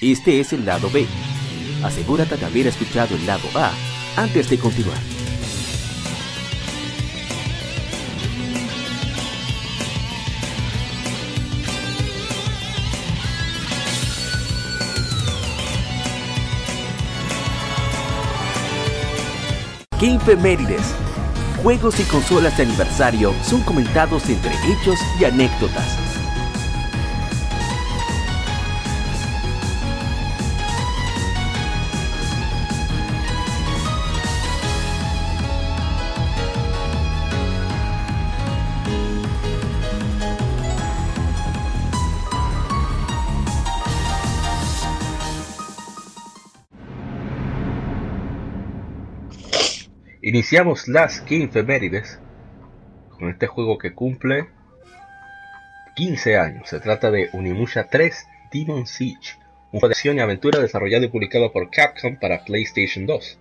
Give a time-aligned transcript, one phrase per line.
[0.00, 1.06] Este es el lado B.
[1.84, 3.70] Asegúrate de haber escuchado el lado A
[4.16, 4.98] antes de continuar.
[20.00, 20.94] Game Mérides.
[21.62, 26.09] Juegos y consolas de aniversario son comentados entre hechos y anécdotas.
[50.30, 52.20] Iniciamos las Efemérides
[53.18, 54.46] con este juego que cumple
[55.96, 56.68] 15 años.
[56.68, 59.40] Se trata de Unimusha 3 Demon Siege,
[59.72, 63.38] un juego de acción y aventura desarrollado y publicado por Capcom para PlayStation 2.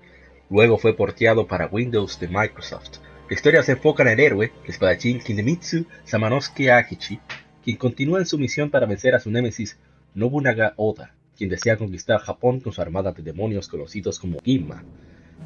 [0.49, 2.97] Luego fue porteado para Windows de Microsoft.
[3.30, 7.19] La historia se enfoca en el héroe, el espadachín Kinemitsu Samanosuke Akichi,
[7.64, 9.77] quien continúa en su misión para vencer a su némesis
[10.16, 14.83] Nobunaga Oda, quien desea conquistar Japón con su armada de demonios conocidos como Ginma.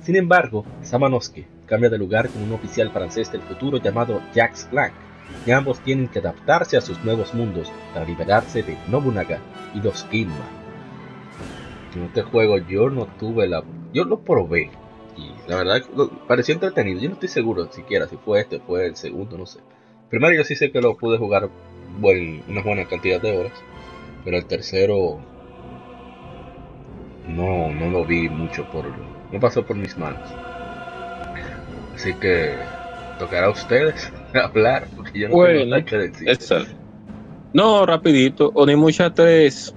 [0.02, 4.94] Sin embargo, Samanosuke cambia de lugar con un oficial francés del futuro llamado Jacques Blanc,
[5.46, 9.40] y ambos tienen que adaptarse a sus nuevos mundos para liberarse de Nobunaga
[9.74, 10.46] y los Ginma.
[11.96, 13.64] En este juego yo no tuve la...
[13.94, 14.72] yo lo probé
[15.16, 15.82] y la verdad
[16.28, 17.00] pareció entretenido.
[17.00, 19.60] Yo no estoy seguro siquiera si fue este, fue el segundo, no sé.
[20.10, 21.50] Primero yo sí sé que lo pude jugar
[22.00, 23.54] buen, una buena cantidad de horas,
[24.24, 25.20] pero el tercero
[27.28, 28.86] no, no lo vi mucho por
[29.34, 30.22] no pasó por mis manos.
[31.96, 32.54] Así que
[33.18, 35.76] tocará a ustedes hablar, porque yo no bueno,
[37.54, 39.76] No, rapidito, Onimusha 3.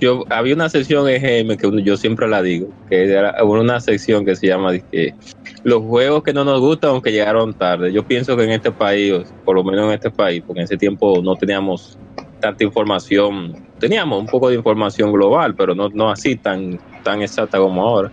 [0.00, 4.34] Yo, había una sección EGM que yo siempre la digo, que era una sección que
[4.34, 5.14] se llama que
[5.62, 7.92] los juegos que no nos gustan aunque llegaron tarde.
[7.92, 9.12] Yo pienso que en este país,
[9.44, 11.98] por lo menos en este país, porque en ese tiempo no teníamos
[12.40, 17.58] tanta información, teníamos un poco de información global, pero no, no así tan, tan exacta
[17.58, 18.10] como ahora.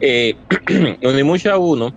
[0.00, 0.36] Eh,
[1.02, 1.94] Onimusha 1,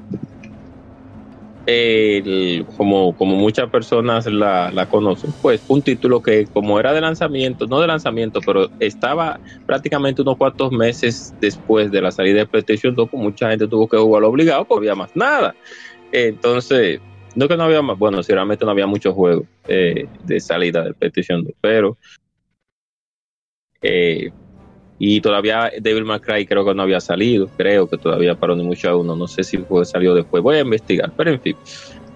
[2.77, 7.79] como, como muchas personas la, conocen, pues un título que como era de lanzamiento, no
[7.79, 13.09] de lanzamiento, pero estaba prácticamente unos cuantos meses después de la salida de PlayStation 2,
[13.09, 15.55] pues mucha gente tuvo que jugarlo obligado porque había más nada.
[16.11, 17.01] Entonces,
[17.35, 20.95] no que no había más, bueno, sinceramente no había muchos juegos eh, de salida del
[20.95, 21.97] PlayStation 2, pero
[23.81, 24.31] eh,
[24.99, 28.93] y todavía Devil May Cry creo que no había salido, creo que todavía para Onimusha
[28.93, 31.55] 1, no sé si fue, salió después, voy a investigar, pero en fin.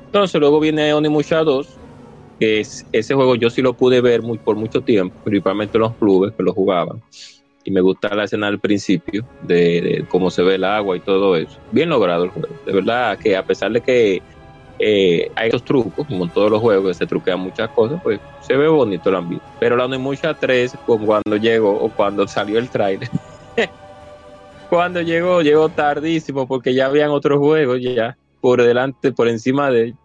[0.07, 1.67] Entonces luego viene Onimusha 2,
[2.39, 5.93] que es, ese juego yo sí lo pude ver muy, por mucho tiempo, principalmente los
[5.95, 7.01] clubes que lo jugaban.
[7.63, 11.37] Y me gusta la escena al principio, de, cómo se ve el agua y todo
[11.37, 11.57] eso.
[11.71, 12.53] Bien logrado el juego.
[12.65, 14.21] De verdad que a pesar de que
[14.79, 18.55] eh, hay estos trucos, como en todos los juegos, se truquean muchas cosas, pues se
[18.55, 19.45] ve bonito el ambiente.
[19.59, 23.09] Pero la Onimusha 3, como cuando llegó o cuando salió el trailer,
[24.69, 29.81] cuando llegó, llegó tardísimo porque ya habían otros juegos ya por delante, por encima de
[29.83, 29.95] él.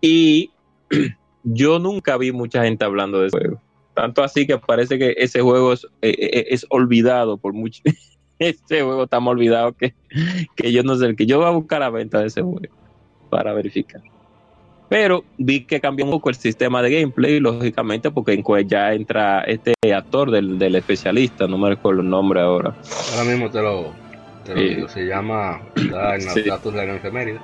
[0.00, 0.50] Y
[1.44, 3.60] yo nunca vi mucha gente hablando de ese juego.
[3.94, 7.82] Tanto así que parece que ese juego es, eh, eh, es olvidado por mucho.
[8.38, 9.94] este juego está más olvidado que,
[10.56, 12.60] que yo no sé, que yo voy a buscar la venta de ese juego
[13.28, 14.00] para verificar.
[14.88, 19.74] Pero vi que cambió un poco el sistema de gameplay, lógicamente, porque ya entra este
[19.94, 22.74] actor del, del especialista, no me recuerdo el nombre ahora.
[23.12, 23.92] Ahora mismo te lo,
[24.44, 27.38] te lo digo, se llama, está en los datos de la enfermería,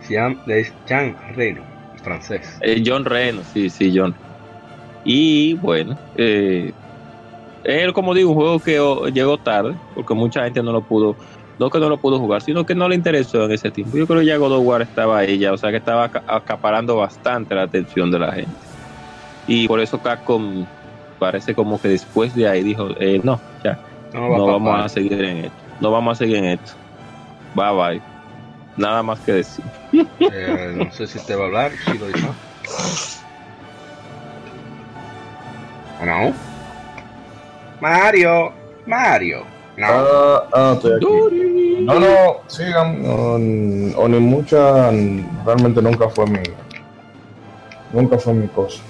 [0.00, 0.42] se llama
[0.88, 1.62] Jean Reno,
[2.02, 2.58] francés.
[2.62, 4.14] Eh, John Reno, sí, sí, John.
[5.04, 6.72] Y bueno, eh,
[7.64, 11.16] es como digo, un juego que llegó tarde, porque mucha gente no lo pudo
[11.62, 13.96] no que no lo pudo jugar, sino que no le interesó en ese tiempo.
[13.96, 16.96] Yo creo que ya God of War estaba ahí ya, o sea que estaba acaparando
[16.96, 18.52] bastante la atención de la gente.
[19.46, 20.66] Y por eso Capcom
[21.20, 23.78] parece como que después de ahí dijo, eh, no, ya,
[24.12, 26.72] no, vamos a seguir en esto, no vamos a seguir en esto.
[27.54, 28.02] Bye bye.
[28.76, 29.64] Nada más que decir.
[30.18, 32.34] Eh, no sé si te va a hablar, si lo dijo.
[36.04, 36.32] no?
[37.80, 38.52] Mario,
[38.86, 39.44] Mario.
[39.76, 40.72] No.
[40.72, 41.51] Estoy aquí.
[41.84, 43.02] No, no, sigan.
[43.04, 43.38] o
[44.08, 44.90] ni mucha.
[44.90, 46.38] Realmente nunca fue mi.
[47.92, 48.82] Nunca fue mi cosa.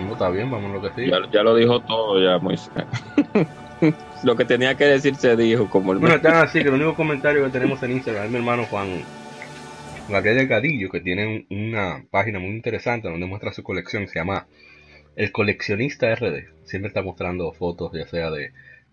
[0.00, 1.12] No, está bien, vamos a lo que sigue.
[1.32, 2.70] Ya, lo dijo todo, ya, Moisés.
[4.24, 5.68] lo que tenía que decir se dijo.
[5.68, 8.38] como el Bueno, están así que el único comentario que tenemos en Instagram es mi
[8.38, 9.02] hermano Juan
[10.08, 14.08] Gabriel Delgadillo, que tiene una página muy interesante donde muestra su colección.
[14.08, 14.46] Se llama
[15.16, 16.64] el coleccionista RD.
[16.64, 18.52] Siempre está mostrando fotos, ya sea de,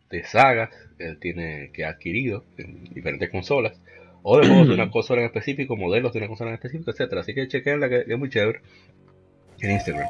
[0.10, 3.80] de sagas que él tiene que ha adquirido en diferentes consolas,
[4.24, 7.22] o de juegos de una consola en específico, modelos de una consola en específico, etcétera.
[7.22, 8.62] Así que chequenla que, es muy chévere
[9.62, 10.10] en Instagram.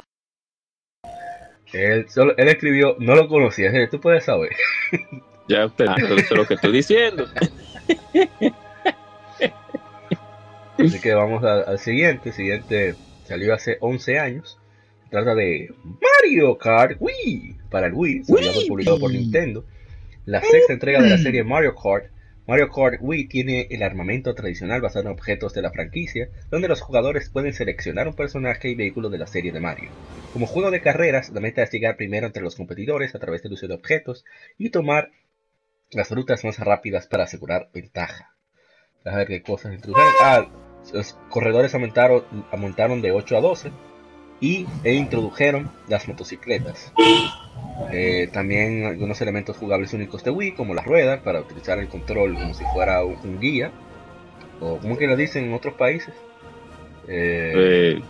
[1.74, 4.52] Él, solo, él escribió, no lo conocía, tú puedes saber.
[5.50, 7.26] Ya, pero es lo que estoy diciendo.
[10.78, 12.30] Así que vamos a- al siguiente.
[12.30, 14.60] El siguiente salió hace 11 años.
[15.06, 19.64] Se trata de Mario Kart Wii para el Wii, y publicado por Nintendo.
[20.28, 22.12] La sexta entrega de la serie Mario Kart.
[22.48, 26.82] Mario Kart Wii tiene el armamento tradicional basado en objetos de la franquicia, donde los
[26.82, 29.90] jugadores pueden seleccionar un personaje y vehículo de la serie de Mario.
[30.34, 33.54] Como juego de carreras, la meta es llegar primero entre los competidores a través del
[33.54, 34.26] uso de objetos
[34.58, 35.12] y tomar
[35.92, 38.36] las rutas más rápidas para asegurar ventaja.
[39.06, 40.12] A ver qué cosas introdujeron.
[40.20, 40.46] Ah,
[40.92, 43.72] los corredores aumentaron, aumentaron de 8 a 12
[44.40, 46.92] y e introdujeron las motocicletas.
[47.92, 52.34] Eh, también algunos elementos jugables únicos de Wii, como las ruedas, para utilizar el control
[52.36, 53.72] como si fuera un, un guía,
[54.60, 56.14] o como que lo dicen en otros países.
[57.08, 58.02] Eh, Eh,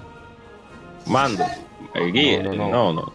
[1.05, 1.45] mando,
[1.93, 2.93] el guía, No, no, no, no.
[2.93, 3.13] no.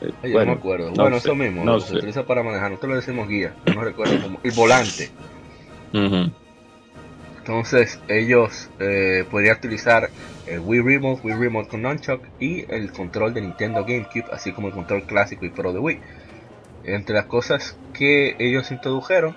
[0.00, 0.90] Eh, ay, bueno, no me acuerdo.
[0.90, 1.96] no bueno, eso mismo, se sé.
[1.96, 2.70] utiliza para manejar.
[2.70, 5.10] Nosotros lo decimos guía, no recuerdo como el volante.
[5.92, 6.30] ujú.
[7.48, 10.10] Entonces ellos eh, podrían utilizar
[10.44, 14.68] el Wii Remote, Wii Remote con Nunchuck y el control de Nintendo GameCube, así como
[14.68, 15.98] el control clásico y Pro de Wii.
[16.84, 19.34] Entre las cosas que ellos introdujeron,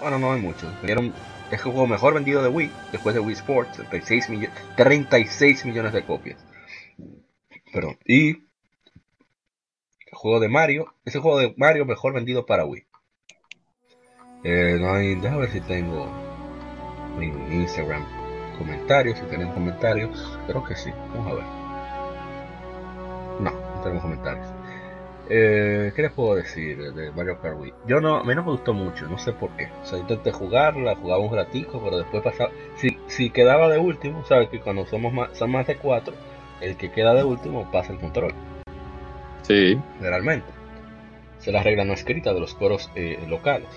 [0.00, 0.66] bueno, no hay mucho.
[0.82, 1.14] Vendieron-
[1.52, 5.92] es el juego mejor vendido de Wii, después de Wii Sports, 36, millo- 36 millones
[5.92, 6.44] de copias.
[7.72, 7.96] Perdón.
[8.04, 8.38] Y el
[10.14, 12.84] juego de Mario, es el juego de Mario mejor vendido para Wii.
[14.42, 16.31] Eh, no hay, déjame ver si tengo
[17.20, 18.04] en Instagram
[18.58, 21.44] comentarios, si tienen comentarios, creo que sí, vamos a ver.
[23.40, 24.46] No, no tenemos comentarios.
[25.28, 27.72] Eh, ¿Qué les puedo decir de Mario Kart Wii?
[27.86, 29.68] Yo no, a mí no me gustó mucho, no sé por qué.
[29.82, 32.50] O sea, intenté jugarla, jugaba un ratico, pero después pasaba.
[32.76, 36.14] Si, si quedaba de último, sabes que cuando somos más, son más de cuatro,
[36.60, 38.34] el que queda de último pasa el control,
[39.42, 40.46] Sí, generalmente.
[41.40, 43.68] Es la regla no escrita de los coros eh, locales.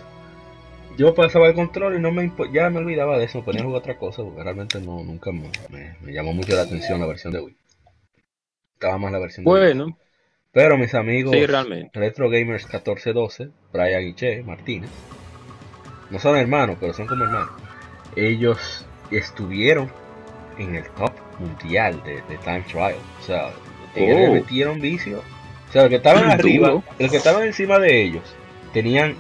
[0.98, 3.66] Yo pasaba el control y no me ya me olvidaba de eso, me ponía a
[3.66, 7.06] jugar otra cosa, porque realmente no, nunca me, me- me llamó mucho la atención la
[7.08, 7.56] versión de Wii.
[8.76, 9.60] Estaba más la versión de Wii.
[9.62, 9.98] bueno,
[10.52, 12.00] Pero mis amigos sí, realmente.
[12.00, 14.90] Retro Gamers 1412, Brian y Che Martínez,
[16.10, 17.50] no son hermanos, pero son como hermanos.
[18.16, 19.92] Ellos estuvieron
[20.58, 22.96] en el top mundial de, de Time Trial.
[23.20, 23.52] O sea,
[23.96, 24.34] ellos Oh.
[24.34, 25.20] metieron vicio.
[25.70, 28.24] O sea, los que estaban arriba, los que estaban encima de ellos,
[28.72, 29.16] tenían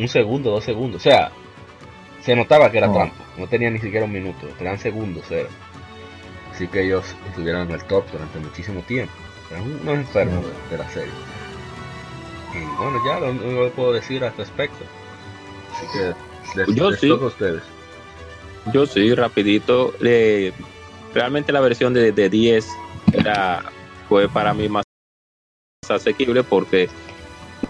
[0.00, 1.00] un segundo, dos segundos.
[1.00, 1.30] O sea,
[2.22, 2.94] se notaba que era Oh.
[2.94, 3.24] trampa.
[3.36, 5.48] No tenían ni siquiera un minuto, tenían segundos, era.
[6.52, 9.12] Así que ellos estuvieron en el top durante muchísimo tiempo.
[9.50, 11.12] Eran unos enfermos de, de la serie.
[12.54, 14.84] Y bueno, ya lo único que puedo decir al respecto.
[15.76, 17.10] Así que les, Yo les sí.
[17.10, 17.62] a ustedes.
[18.72, 19.94] Yo sí, rapidito.
[20.02, 20.52] eh,
[21.14, 22.66] realmente la versión de, de 10
[23.12, 23.62] era,
[24.08, 24.84] fue para mí más
[25.88, 26.88] asequible porque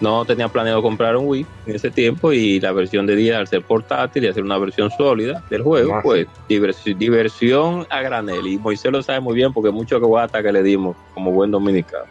[0.01, 3.47] no tenía planeado comprar un Wii en ese tiempo y la versión de 10 al
[3.47, 6.03] ser portátil y hacer una versión sólida del juego, Más.
[6.03, 8.47] pues divers- diversión a granel.
[8.47, 12.05] Y Moisés lo sabe muy bien porque mucho guata que le dimos como buen dominicano.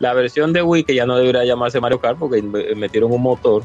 [0.00, 3.22] La versión de Wii, que ya no debería llamarse Mario Kart porque me- metieron un
[3.22, 3.62] motor,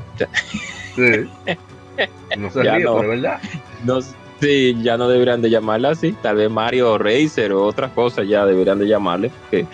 [0.96, 1.01] Sí.
[2.38, 2.98] No se ríe, no.
[2.98, 3.39] pero verdad.
[3.84, 4.00] No,
[4.39, 6.13] sí, ya no deberían de llamarla así.
[6.22, 9.32] Tal vez Mario Racer o otras cosas ya deberían de llamarle.
[9.51, 9.66] Que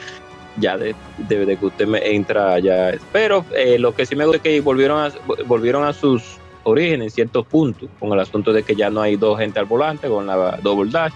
[0.58, 2.92] ya de, de- de que usted me entra ya.
[3.12, 5.12] Pero eh, lo que sí me gusta es que volvieron a,
[5.46, 7.90] volvieron a sus orígenes en ciertos puntos.
[8.00, 10.92] Con el asunto de que ya no hay dos gente al volante con la double
[10.92, 11.14] dash.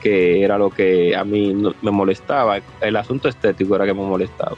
[0.00, 2.60] Que era lo que a mí no- me molestaba.
[2.80, 4.56] El asunto estético era que me molestaba.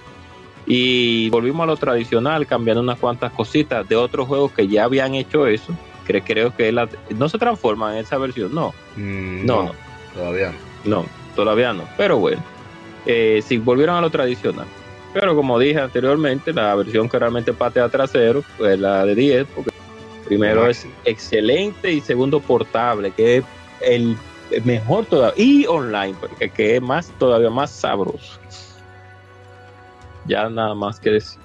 [0.66, 5.14] Y volvimos a lo tradicional, cambiando unas cuantas cositas de otros juegos que ya habían
[5.14, 5.72] hecho eso
[6.06, 9.72] cre- creo que la- no se transforma en esa versión, no, Mm, no, no,
[10.14, 10.52] Todavía
[10.84, 10.96] no.
[11.02, 12.42] no, todavía no, pero bueno,
[13.06, 14.66] eh, si volvieron a lo tradicional.
[15.12, 19.70] Pero como dije anteriormente, la versión que realmente patea trasero fue la de 10, porque
[20.26, 23.44] primero es excelente y segundo portable, que es
[23.80, 24.16] el
[24.64, 28.38] mejor todavía, y online, porque que es más todavía más sabroso.
[30.26, 31.40] Ya nada más que decir.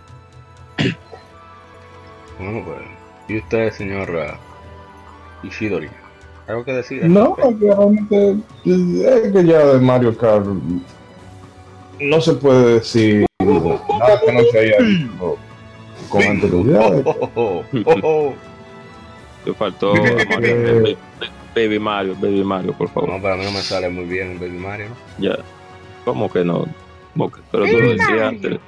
[2.38, 2.80] Bueno, pues.
[3.28, 4.38] ¿Y usted, señor ah,
[5.42, 5.90] Ishidori?
[6.48, 7.06] ¿Algo que decir?
[7.06, 8.36] No, que realmente
[8.66, 10.46] es que ya de Mario Kart
[12.00, 15.38] no se puede decir nada que no se haya visto
[16.10, 17.02] con anterioridad.
[17.06, 18.34] Oh, oh, oh, oh.
[19.44, 19.94] Te faltó
[20.30, 20.98] Mario-
[21.56, 23.10] Baby Mario, Baby Mario, por favor.
[23.10, 24.96] No, para mí no me sale muy bien Baby Mario, ¿no?
[25.24, 25.38] Ya.
[26.04, 26.66] ¿Cómo que no?
[27.14, 27.42] ¿Cómo que?
[27.52, 28.60] Pero tú lo decías antes.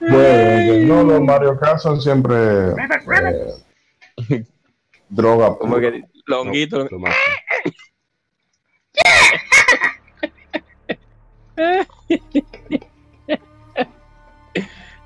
[0.00, 2.36] bueno, no, los Mario Kart son siempre
[4.30, 4.44] eh,
[5.08, 5.56] droga.
[5.58, 6.88] Como que longuito.
[6.90, 6.98] Lo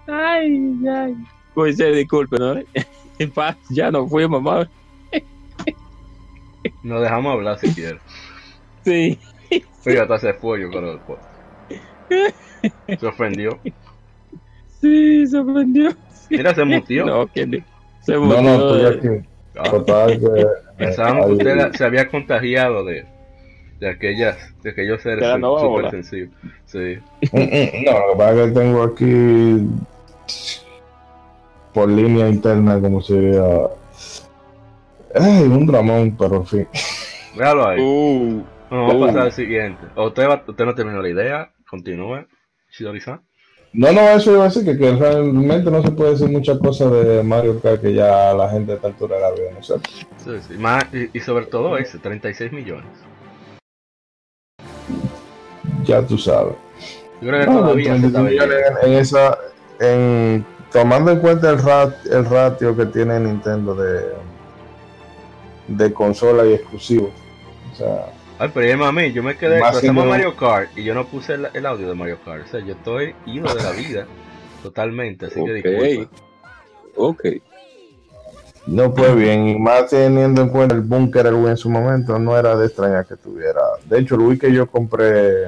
[0.06, 1.14] Ay, ay.
[1.54, 2.54] Pues se disculpe, ¿no?
[3.18, 4.68] En paz, ya no fui, mamá.
[6.82, 8.00] Nos dejamos hablar si quieres.
[8.84, 9.16] Sí.
[9.86, 11.20] Oiga, hasta se fue yo creo después.
[12.98, 13.60] Se ofendió.
[14.80, 15.90] Sí, se prendió.
[16.28, 17.06] Mira, se mutió.
[17.06, 17.62] No, ni-
[18.00, 18.42] se No, murió.
[18.42, 19.28] no, estoy aquí.
[19.56, 20.46] Ah, Total, que, eh,
[20.76, 23.06] Pensábamos que ahí- usted se había contagiado de,
[23.84, 25.90] de aquellas, de aquellos seres súper ola.
[25.90, 26.30] sensibles.
[26.64, 26.98] Sí.
[27.32, 29.68] Mm, mm, No, lo que pasa es que tengo aquí
[31.74, 33.42] por línea interna, como sería.
[35.14, 36.68] Ay, un dramón, pero en fin.
[37.36, 37.78] Déjalo ahí.
[37.80, 39.06] Uh, vamos a uh.
[39.06, 39.82] pasar al siguiente.
[39.96, 41.50] ¿O usted, va- usted no terminó la idea?
[41.68, 42.26] Continúe.
[42.72, 43.20] Shidori-san.
[43.74, 46.92] No, no, eso iba a decir que, que realmente no se puede decir muchas cosas
[46.92, 49.62] de Mario Kart que ya la gente de esta altura de la vida no.
[49.62, 50.54] Sí, sí.
[50.56, 52.86] Más- y, y sobre todo ese, 36 millones.
[55.84, 56.54] Ya tú sabes.
[57.20, 58.46] Yo creo que No, todavía se está 36 vendiendo.
[58.46, 59.38] millones en, en esa,
[59.80, 64.00] en, tomando en cuenta el, rat, el ratio que tiene Nintendo de,
[65.68, 67.10] de consola y exclusivo.
[67.72, 68.06] O sea,
[68.38, 69.60] Ay, pero ya mami, yo me quedé.
[69.60, 72.44] Pasamos Mario Kart y yo no puse el, el audio de Mario Kart.
[72.44, 74.08] O sea, yo estoy ido de la vida.
[74.62, 75.54] Totalmente, así que Ok.
[75.54, 76.16] disculpa.
[76.96, 77.24] ok.
[78.66, 79.48] no fue bien.
[79.48, 82.66] Y más teniendo en cuenta el búnker el Wii en su momento, no era de
[82.66, 83.60] extrañar que tuviera.
[83.84, 85.44] De hecho, el Wii que yo compré,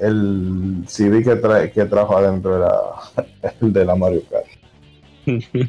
[0.00, 2.72] el CD que, trae, que trajo adentro era
[3.60, 4.46] el de la Mario Kart.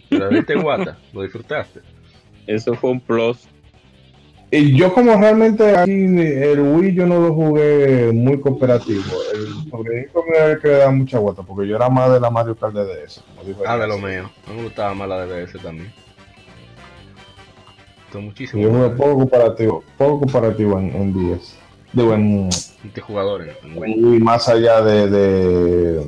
[0.09, 0.97] ¿Lo viste guata?
[1.13, 1.81] ¿Lo disfrutaste?
[2.47, 3.47] Eso fue un plus.
[4.53, 9.03] Y yo como realmente aquí el Wii yo no lo jugué muy cooperativo.
[9.33, 12.29] El sobrinito mío era el que le mucha vuelta, porque yo era más de la
[12.29, 13.23] Mario Kart de DS.
[13.65, 14.29] Ah, de lo mío.
[14.47, 15.93] No me gustaba más la de DS también.
[18.07, 18.61] Esto muchísimo.
[18.61, 21.60] Yo jugué poco cooperativo, poco cooperativo en, en DS.
[21.93, 22.49] Digo, en,
[22.83, 23.57] Multijugadores.
[23.63, 23.93] en Wii.
[24.15, 26.05] y más allá de, de,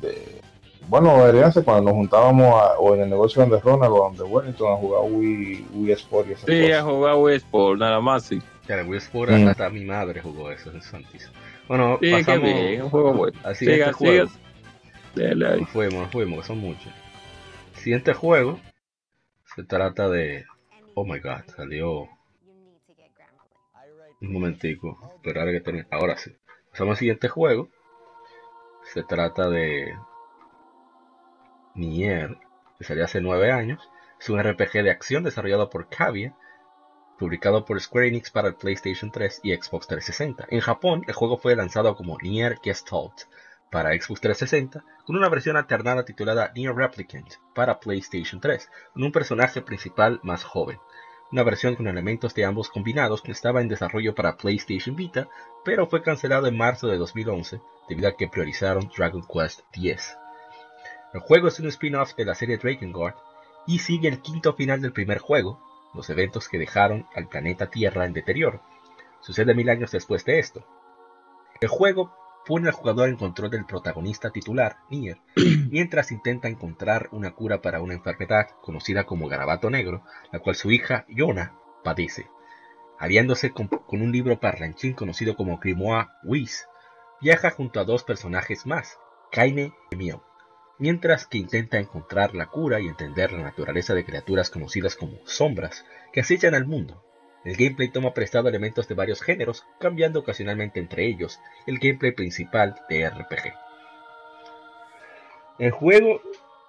[0.00, 0.40] de-
[0.88, 4.72] bueno, veríanse cuando nos juntábamos a- o en el negocio donde Ronald o donde Wellington
[4.72, 6.84] a jugar Wii, Wii Sport y esas Sí, a cosas.
[6.84, 8.40] jugar Wii Sport, nada más, sí.
[8.68, 9.48] Ya, Wii Sport Mm.
[9.48, 11.32] hasta mi madre jugó eso, es santísimo.
[11.68, 13.38] Bueno, Sí, pasamos bien, un juego bueno.
[13.42, 14.28] al siguiente Siga, juego.
[15.14, 15.34] siga.
[15.56, 16.92] Nos fuimos, nos fuimos, que son muchos.
[17.74, 18.60] Siguiente juego
[19.56, 20.44] se trata de.
[20.94, 22.06] Oh my god, salió
[24.26, 24.98] un momentico.
[25.16, 25.86] Esperar a que termine.
[25.90, 26.36] Ahora sí.
[26.70, 27.68] Pasamos al siguiente juego.
[28.92, 29.96] Se trata de.
[31.74, 32.38] Nier,
[32.78, 33.90] que salió hace 9 años.
[34.20, 36.34] Es un RPG de acción desarrollado por Cavia,
[37.18, 40.46] publicado por Square Enix para el PlayStation 3 y Xbox 360.
[40.48, 43.22] En Japón, el juego fue lanzado como Nier Gestalt
[43.70, 49.12] para Xbox 360, con una versión alternada titulada Nier Replicant para PlayStation 3, con un
[49.12, 50.78] personaje principal más joven.
[51.32, 55.28] Una versión con elementos de ambos combinados que estaba en desarrollo para PlayStation Vita,
[55.64, 60.16] pero fue cancelado en marzo de 2011 debido a que priorizaron Dragon Quest X.
[61.12, 63.16] El juego es un spin-off de la serie Drakengard
[63.66, 65.60] y sigue el quinto final del primer juego,
[65.94, 68.60] los eventos que dejaron al planeta Tierra en deterioro.
[69.20, 70.64] Sucede mil años después de esto.
[71.60, 72.12] El juego
[72.46, 75.18] pone al jugador en control del protagonista titular, Nier,
[75.70, 80.70] mientras intenta encontrar una cura para una enfermedad conocida como garabato negro, la cual su
[80.70, 82.30] hija, Yona, padece.
[82.98, 86.66] Aliándose con, con un libro parlanchín conocido como Grimoire Whis,
[87.20, 88.98] viaja junto a dos personajes más,
[89.32, 90.22] Kaine y Mio,
[90.78, 95.84] mientras que intenta encontrar la cura y entender la naturaleza de criaturas conocidas como sombras
[96.12, 97.05] que acechan al mundo.
[97.46, 102.74] El gameplay toma prestado elementos de varios géneros, cambiando ocasionalmente entre ellos el gameplay principal
[102.88, 103.54] de RPG.
[105.58, 106.20] El juego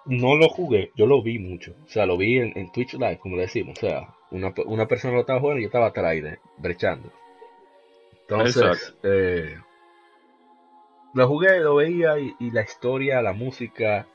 [0.06, 3.18] no lo jugué, yo lo vi mucho, o sea, lo vi en, en Twitch Live,
[3.18, 6.06] como le decimos, o sea, una, una persona lo estaba jugando y yo estaba atrás
[6.06, 7.12] ahí, de- brechando.
[8.22, 9.58] Entonces, eh,
[11.14, 14.08] lo jugué, lo veía y, y la historia, la música,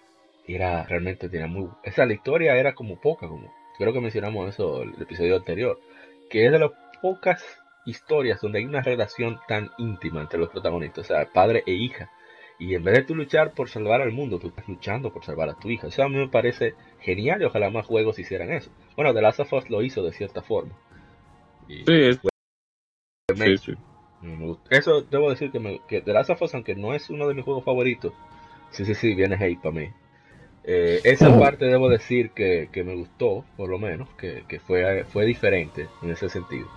[0.46, 1.64] era realmente tenía muy...
[1.64, 5.78] O sea, la historia era como poca, como creo que mencionamos eso el episodio anterior,
[6.32, 6.70] que es de las
[7.02, 7.44] pocas
[7.84, 12.10] historias donde hay una relación tan íntima entre los protagonistas, o sea, padre e hija.
[12.58, 15.50] Y en vez de tú luchar por salvar al mundo, tú estás luchando por salvar
[15.50, 15.88] a tu hija.
[15.88, 18.70] Eso a mí me parece genial y ojalá más juegos hicieran eso.
[18.96, 20.72] Bueno, The Last of Us lo hizo de cierta forma.
[21.68, 22.20] Y Sí, es-
[23.34, 23.74] sí, sí.
[24.22, 24.74] gusta.
[24.74, 27.34] Eso debo decir que, me, que The Last of Us, aunque no es uno de
[27.34, 28.14] mis juegos favoritos,
[28.70, 29.88] sí, sí, sí, viene hate para mí.
[30.64, 35.04] Eh, esa parte debo decir que, que me gustó, por lo menos, que, que fue,
[35.04, 36.68] fue diferente en ese sentido.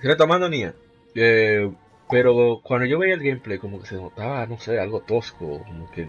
[0.00, 0.74] retomando Nia,
[1.14, 1.70] eh,
[2.10, 5.90] pero cuando yo veía el gameplay como que se notaba, no sé, algo tosco, como
[5.92, 6.08] que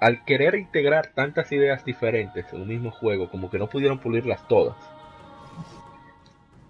[0.00, 4.48] al querer integrar tantas ideas diferentes en un mismo juego, como que no pudieron pulirlas
[4.48, 4.76] todas.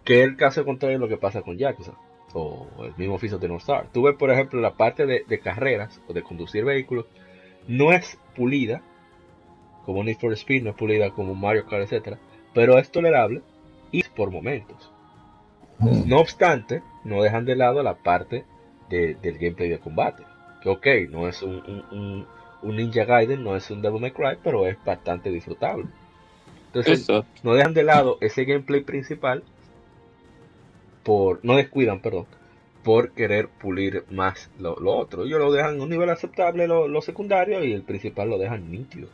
[0.05, 1.93] Que es el caso contrario de lo que pasa con Yakuza
[2.35, 3.87] o el mismo oficio de North Star.
[3.93, 7.07] Tú ves, por ejemplo, la parte de, de carreras o de conducir vehículos
[7.69, 8.83] no es pulida
[9.85, 12.19] como Need for Speed, no es pulida como Mario Kart, etcétera,
[12.55, 13.43] pero es tolerable
[13.91, 14.91] y es por momentos.
[15.79, 16.09] Mm.
[16.09, 18.45] No obstante, no dejan de lado la parte
[18.89, 20.23] de- del gameplay de combate.
[20.63, 22.27] Que ok, no es un, un- un-
[22.63, 25.87] un Ninja Gaiden, no es un Devil May Cry, pero es bastante disfrutable.
[26.67, 27.27] Entonces, Eso.
[27.43, 29.43] no dejan de lado ese gameplay principal
[31.03, 32.27] por no descuidan perdón
[32.85, 35.25] por querer pulir más lo, lo otro.
[35.25, 38.71] Ellos lo dejan en un nivel aceptable lo, lo secundario y el principal lo dejan
[38.71, 39.09] nítido.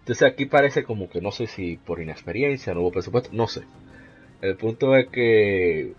[0.00, 3.62] Entonces aquí parece como que no sé si por inexperiencia no hubo presupuesto no sé.
[4.42, 5.92] El punto es que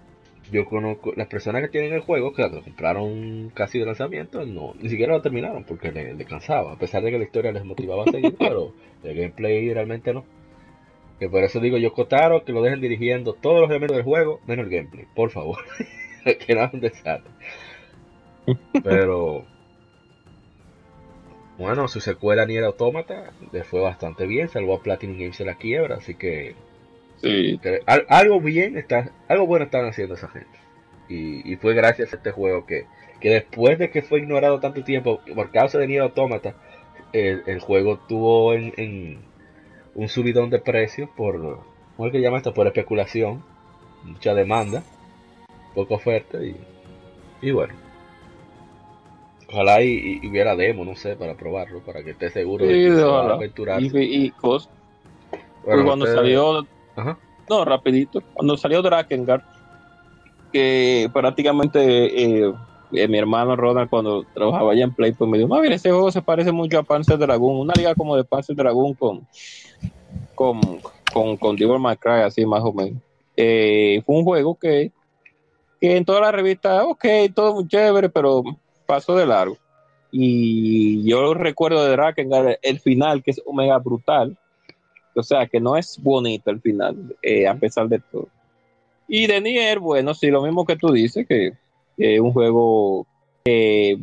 [0.51, 4.75] yo conozco las personas que tienen el juego que lo compraron casi de lanzamiento no
[4.79, 7.65] ni siquiera lo terminaron porque le, le cansaba a pesar de que la historia les
[7.65, 10.23] motivaba a seguir pero el gameplay realmente no.
[11.19, 14.41] Que por eso digo yo, Kotaro, que lo dejen dirigiendo todos los elementos del juego,
[14.47, 15.59] menos el gameplay, por favor.
[16.45, 17.31] que es un desastre.
[18.83, 19.45] Pero.
[21.57, 25.55] Bueno, su secuela Nier Automata le fue bastante bien, salvó a Platinum Games de la
[25.55, 26.53] quiebra, así que,
[27.17, 27.57] Sí.
[27.63, 30.59] que al- algo bien está, algo bueno están haciendo esa gente.
[31.07, 32.87] Y, y fue gracias a este juego que,
[33.21, 36.55] que después de que fue ignorado tanto tiempo por causa de Nier Automata,
[37.13, 39.19] el, el juego tuvo en, en
[39.93, 41.61] un subidón de precios por,
[41.95, 42.53] ¿cómo es que llama esto?
[42.53, 43.45] Por especulación,
[44.03, 44.83] mucha demanda,
[45.75, 46.55] poca oferta y,
[47.41, 47.73] y bueno.
[49.49, 52.89] Ojalá y, y hubiera demo, no sé, para probarlo, para que esté seguro de Sí,
[52.89, 54.03] que se va a aventurarse.
[54.03, 54.67] Y, y cos-
[55.31, 57.19] Bueno, pues cuando salió, Ajá.
[57.49, 59.41] no, rapidito, cuando salió Drakengard,
[60.51, 61.79] que prácticamente
[62.43, 62.53] eh,
[62.93, 65.91] eh, mi hermano Ronald cuando trabajaba allá en Play, pues me dijo, "Ah, mira, ese
[65.91, 69.27] juego se parece mucho a Panzer Dragoon, una liga como de Panzer Dragoon con
[70.33, 70.59] con,
[71.13, 73.01] con, con Devil May Cry, así más o menos.
[73.37, 74.91] Eh, fue un juego que,
[75.79, 78.43] que en toda la revista, ok, todo muy chévere, pero
[78.85, 79.57] pasó de largo.
[80.11, 84.37] Y yo recuerdo de Drakengard el final, que es mega brutal.
[85.15, 88.27] O sea, que no es bonito el final, eh, a pesar de todo.
[89.07, 91.53] Y de Nier, bueno, sí, lo mismo que tú dices, que
[91.97, 93.05] es un juego
[93.43, 93.97] que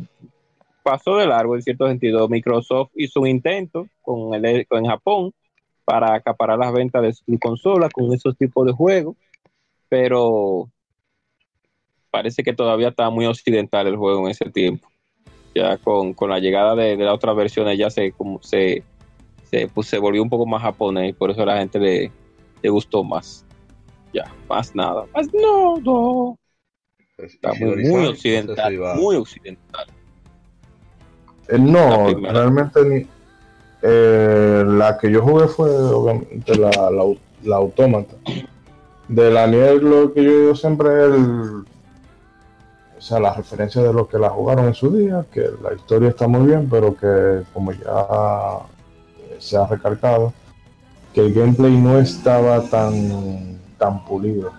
[0.83, 2.27] pasó de largo en cierto sentido.
[2.27, 5.33] Microsoft hizo un intento con el, con Japón
[5.85, 9.15] para acaparar las ventas de su consola con esos tipos de juegos,
[9.89, 10.69] pero
[12.13, 14.87] parece que todavía está muy occidental el juego en ese tiempo.
[15.55, 18.83] Ya con, con la llegada de, de las otras versiones ya se, como se,
[19.49, 22.11] se, pues, se volvió un poco más japonés y por eso a la gente le,
[22.61, 23.43] le gustó más.
[24.13, 25.05] Ya, más nada.
[25.15, 26.37] Más no, no.
[27.17, 29.85] Está muy, occidental, muy occidental.
[31.49, 33.07] Eh, no, La realmente ni-
[33.81, 37.03] eh, la que yo jugué fue obviamente la, la,
[37.43, 38.15] la autómata.
[39.07, 41.63] De la Nier lo que yo digo siempre es el,
[43.03, 46.25] sea, la referencia de los que la jugaron en su día, que la historia está
[46.25, 48.63] muy bien, pero que como ya
[49.19, 50.31] eh, se ha recalcado,
[51.13, 54.51] que el gameplay no estaba tan, tan pulido.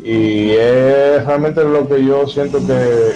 [0.00, 3.12] Y es realmente lo que yo siento que,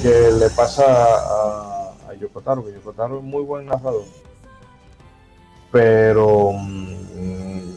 [0.00, 4.04] que le pasa a, a Yokotaro, que Yokotaro es muy buen narrador,
[5.72, 7.70] pero mm,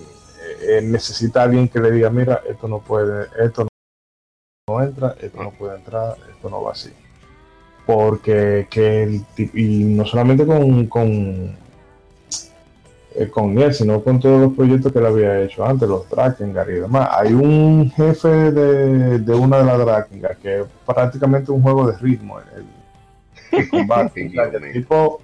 [0.61, 3.67] eh, necesita alguien que le diga, mira, esto no puede, esto
[4.73, 6.91] no entra, esto no puede entrar, esto no va así.
[7.85, 11.55] Porque que el y no solamente con, con,
[13.15, 16.69] eh, con él, sino con todos los proyectos que él había hecho antes, los Drakengard
[16.69, 17.09] y demás.
[17.11, 21.97] Hay un jefe de, de una de las Drakengard que es prácticamente un juego de
[21.97, 24.31] ritmo, el, el combate.
[24.31, 25.19] El tipo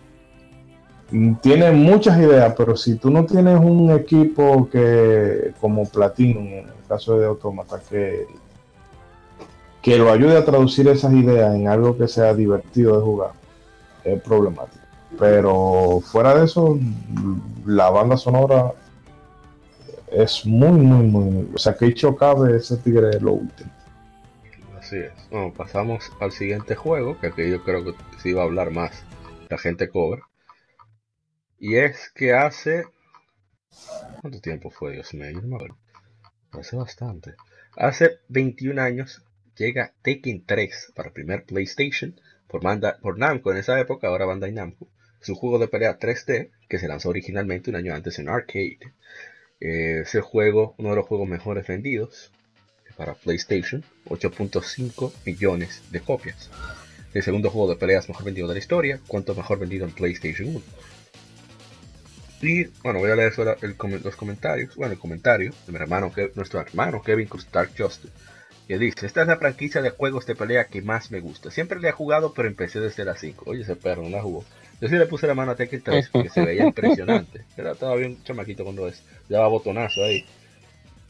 [1.41, 6.87] tiene muchas ideas, pero si tú no tienes un equipo que como Platinum, en el
[6.87, 8.27] caso de Automata, que,
[9.81, 13.31] que lo ayude a traducir esas ideas en algo que sea divertido de jugar,
[14.03, 14.85] es problemático.
[15.17, 16.77] Pero fuera de eso,
[17.65, 18.73] la banda sonora
[20.11, 21.49] es muy, muy, muy.
[21.53, 23.71] O sea, que Cabe ese tigre es lo último.
[24.77, 25.11] Así es.
[25.29, 29.03] Bueno, pasamos al siguiente juego, que aquí yo creo que se iba a hablar más
[29.49, 30.21] la gente cobra.
[31.57, 32.85] Y es que hace...
[34.21, 35.41] ¿Cuánto tiempo fue, Dios mío?
[36.51, 37.35] Hace bastante.
[37.75, 39.23] Hace 21 años
[39.59, 42.61] llega Tekken 3 para primer PlayStation por,
[43.01, 44.87] por Namco en esa época, ahora Bandai Namco.
[45.21, 48.79] Es un juego de pelea 3D que se lanzó originalmente un año antes en arcade.
[49.59, 52.31] Eh, es el juego, uno de los juegos mejores vendidos
[52.95, 56.49] para PlayStation, 8.5 millones de copias.
[57.13, 60.49] El segundo juego de peleas mejor vendido de la historia, cuanto mejor vendido en PlayStation
[60.49, 60.61] 1.
[62.41, 64.75] Y bueno, voy a leer los comentarios.
[64.75, 68.11] Bueno, el comentario de mi hermano, nuestro hermano Kevin Stark Justin,
[68.69, 71.49] que dice: Esta es la franquicia de juegos de pelea que más me gusta.
[71.49, 73.45] Siempre le he jugado, pero empecé desde la 5.
[73.47, 74.45] Oye, ese perro no la jugó.
[74.79, 77.45] Yo sí le puse la mano a Tekken 3, que se veía impresionante.
[77.57, 79.03] Era todavía un chamaquito cuando es.
[79.27, 80.23] Daba botonazo ahí.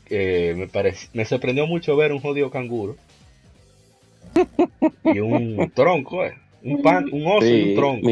[0.09, 2.95] me, parece, me sorprendió mucho ver un jodido canguro.
[5.03, 6.37] y un tronco, eh.
[6.63, 8.07] Un, pan, un oso y un tronco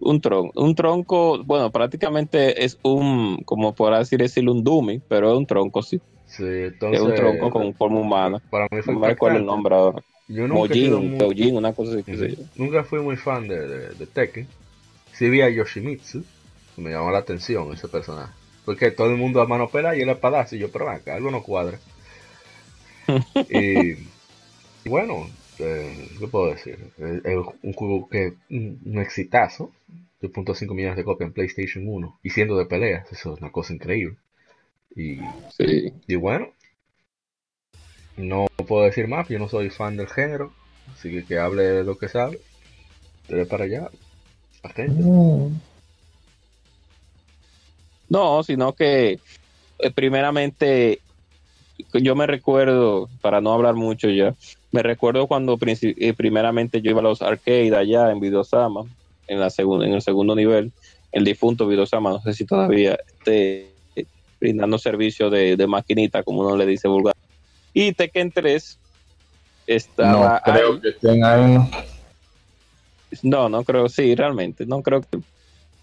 [0.00, 0.60] un tronco.
[0.60, 5.46] Un tronco, bueno, prácticamente es un, como por así decirlo, un dummy, pero es un
[5.46, 5.98] tronco, sí.
[6.36, 7.00] Sí, entonces.
[7.00, 8.42] Es un tronco con forma humana.
[8.50, 10.02] Para mí fue no me recuerdo el nombre ahora.
[10.26, 12.48] Yo nunca Mojin, una cosa así.
[12.56, 14.48] Nunca fui muy fan de, de, Tekken.
[15.12, 16.24] Sí vi a Yoshimitsu,
[16.78, 18.32] me llamó la atención ese personaje.
[18.64, 21.30] Porque todo el mundo a mano pela y él padazo y yo, pero acá, algo
[21.30, 21.78] no cuadra.
[23.50, 23.96] y,
[24.88, 26.78] bueno, eh, ¿qué puedo decir?
[26.98, 29.70] Es un juego que un exitazo.
[30.22, 33.74] 2.5 millones de copias en PlayStation 1 y siendo de peleas, eso es una cosa
[33.74, 34.16] increíble.
[34.96, 35.18] Y,
[36.06, 36.48] y bueno,
[38.16, 40.52] no puedo decir más, yo no soy fan del género,
[40.92, 42.40] así que que hable de lo que sabe.
[43.28, 43.90] Dele para allá.
[48.08, 49.18] No, sino que
[49.78, 51.00] eh, primeramente
[51.92, 54.34] yo me recuerdo, para no hablar mucho ya,
[54.70, 58.84] me recuerdo cuando eh, primeramente yo iba a los arcades allá en Videosama,
[59.26, 60.72] en, la en el segundo nivel,
[61.12, 63.73] el difunto Videosama, no sé si todavía esté
[64.44, 67.14] brindando servicio de, de maquinita, como uno le dice vulgar.
[67.72, 68.78] Y Tekken 3
[69.66, 70.42] estaba.
[70.46, 71.58] No creo que estén ahí.
[73.22, 75.18] No, no creo, sí, realmente, no creo que.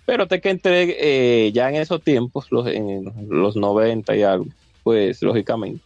[0.06, 4.46] Pero Tekken 3, eh, ya en esos tiempos, los, en los 90 y algo,
[4.84, 5.84] pues lógicamente,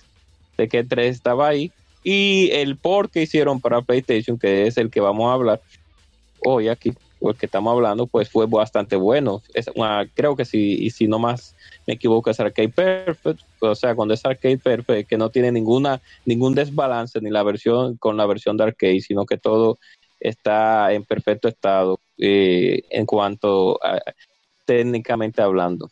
[0.57, 1.71] Tekken 3 estaba ahí.
[2.03, 5.61] Y el port que hicieron para PlayStation, que es el que vamos a hablar
[6.45, 9.41] hoy aquí, o el que estamos hablando, pues fue bastante bueno.
[9.53, 9.71] Es
[10.13, 11.54] creo que si, y si no más
[11.85, 13.41] me equivoco, es Arcade Perfect.
[13.59, 17.97] O sea, cuando es Arcade Perfect, que no tiene ninguna, ningún desbalance ni la versión
[17.97, 19.77] con la versión de arcade, sino que todo
[20.19, 23.99] está en perfecto estado eh, en cuanto a,
[24.65, 25.89] técnicamente hablando.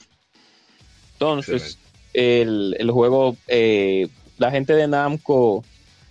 [1.14, 1.78] Entonces,
[2.14, 5.64] el, el, juego, eh, la gente de Namco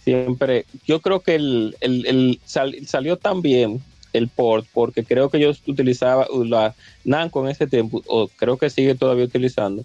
[0.04, 5.52] siempre, yo creo que el, el, salió tan bien el port, porque creo que yo
[5.66, 9.84] utilizaba uh, la Namco en ese tiempo, o creo que sigue todavía utilizando,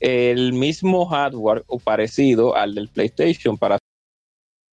[0.00, 3.78] el mismo hardware o parecido al del PlayStation para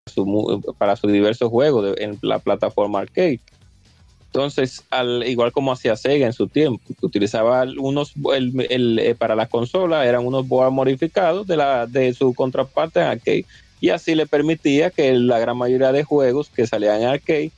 [0.07, 3.41] su, para sus diversos juegos en la plataforma arcade.
[4.27, 9.47] Entonces, al, igual como hacía Sega en su tiempo, utilizaba unos, el, eh, para la
[9.47, 13.45] consola eran unos boards modificados de, la, de su contraparte en arcade.
[13.79, 17.51] Y así le permitía que la gran mayoría de juegos que salían en arcade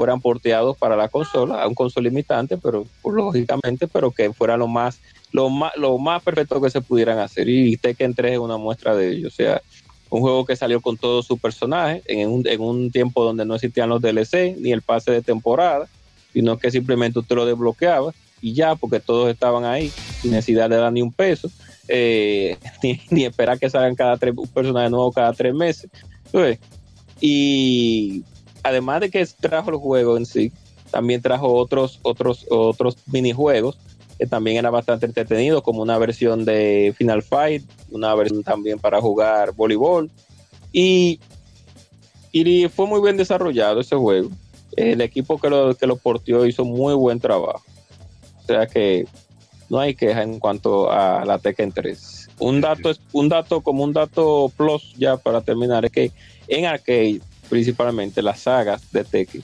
[0.00, 4.56] fueran porteados para la consola, a un consola limitante, pero pues, lógicamente, pero que fuera
[4.56, 4.98] lo más,
[5.30, 7.50] lo más, lo más perfecto que se pudieran hacer.
[7.50, 9.28] Y Tekken 3 es una muestra de ello.
[9.28, 9.60] O sea,
[10.08, 13.56] un juego que salió con todos sus personajes en un, en un tiempo donde no
[13.56, 15.86] existían los DLC ni el pase de temporada,
[16.32, 20.76] sino que simplemente usted lo desbloqueaba y ya, porque todos estaban ahí, sin necesidad de
[20.76, 21.50] dar ni un peso,
[21.88, 22.56] eh,
[23.10, 25.90] ni, esperar que salgan cada tres, un personaje nuevo cada tres meses.
[27.20, 28.24] Y
[28.62, 30.52] además de que trajo el juego en sí,
[30.90, 33.78] también trajo otros, otros, otros minijuegos
[34.20, 39.00] que también era bastante entretenido, como una versión de Final Fight, una versión también para
[39.00, 40.10] jugar voleibol.
[40.72, 41.18] Y,
[42.30, 44.28] y fue muy bien desarrollado ese juego.
[44.76, 47.62] El equipo que lo, que lo portió hizo muy buen trabajo.
[48.42, 49.06] O sea que
[49.70, 52.28] no hay queja en cuanto a la Tekken 3.
[52.40, 56.12] Un dato, un dato como un dato plus ya para terminar es que
[56.46, 59.42] en arcade principalmente las sagas de Tekken,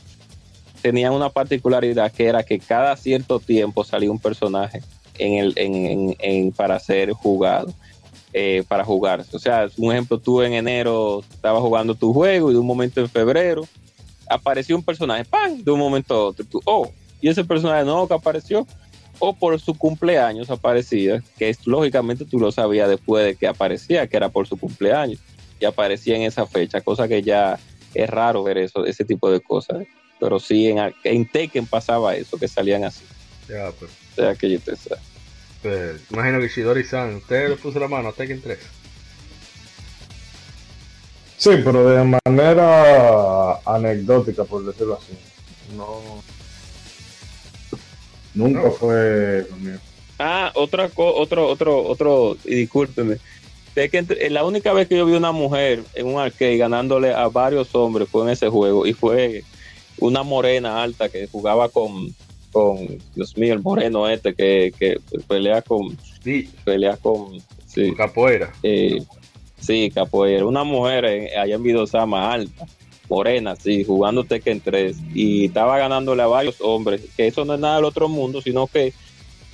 [0.80, 4.82] tenían una particularidad que era que cada cierto tiempo salía un personaje
[5.18, 7.74] en el, en, para ser jugado,
[8.32, 9.24] eh, para jugar.
[9.32, 13.00] O sea, un ejemplo, tú en enero estabas jugando tu juego y de un momento
[13.00, 13.66] en febrero
[14.30, 15.62] apareció un personaje, ¡pam!
[15.62, 16.90] De un momento a otro, tú, oh,
[17.20, 18.66] y ese personaje nuevo que apareció,
[19.18, 24.06] o por su cumpleaños aparecía, que es, lógicamente tú lo sabías después de que aparecía,
[24.06, 25.18] que era por su cumpleaños,
[25.58, 27.58] y aparecía en esa fecha, cosa que ya
[27.96, 29.86] es raro ver eso, ese tipo de cosas.
[30.18, 33.04] Pero sí, en, en Tekken pasaba eso, que salían así.
[33.48, 33.90] Ya, pues.
[34.12, 34.94] O sea, que yo te sé.
[35.62, 38.58] Pues, imagino que Shidori-san, ¿usted le puso la mano a Tekken 3?
[41.36, 45.12] Sí, pero de manera anecdótica, por decirlo así.
[45.76, 46.22] No.
[48.34, 49.78] Nunca fue conmigo.
[50.18, 53.18] Ah, otra otro, otro, otro, y discúlpeme.
[53.76, 57.28] Que entre- la única vez que yo vi una mujer en un arcade ganándole a
[57.28, 59.44] varios hombres fue en ese juego y fue
[59.98, 62.14] una morena alta que jugaba con,
[62.52, 62.78] con
[63.14, 64.96] Dios mío, el moreno este que, que
[65.28, 68.50] pelea con, Sí, pelea con, sí, capoeira.
[68.62, 69.02] eh,
[69.60, 72.66] sí, capoeira, una mujer en- allá en Vidosama alta,
[73.10, 77.60] morena, sí, jugando Tekken 3 y estaba ganándole a varios hombres, que eso no es
[77.60, 78.94] nada del otro mundo, sino que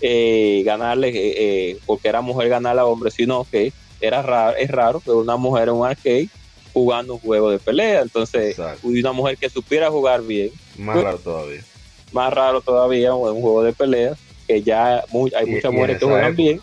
[0.00, 1.34] eh, ganarle, eh,
[1.70, 3.72] eh, porque era mujer ganarle a hombre, sino que
[4.02, 6.28] era raro, es raro que una mujer en un arcade
[6.72, 8.86] jugando un juego de pelea, entonces Exacto.
[8.86, 11.62] una mujer que supiera jugar bien, Más raro todavía.
[12.10, 14.14] más raro todavía un juego de pelea,
[14.46, 16.42] que ya muy- hay y muchas mujeres que juegan época.
[16.42, 16.60] bien,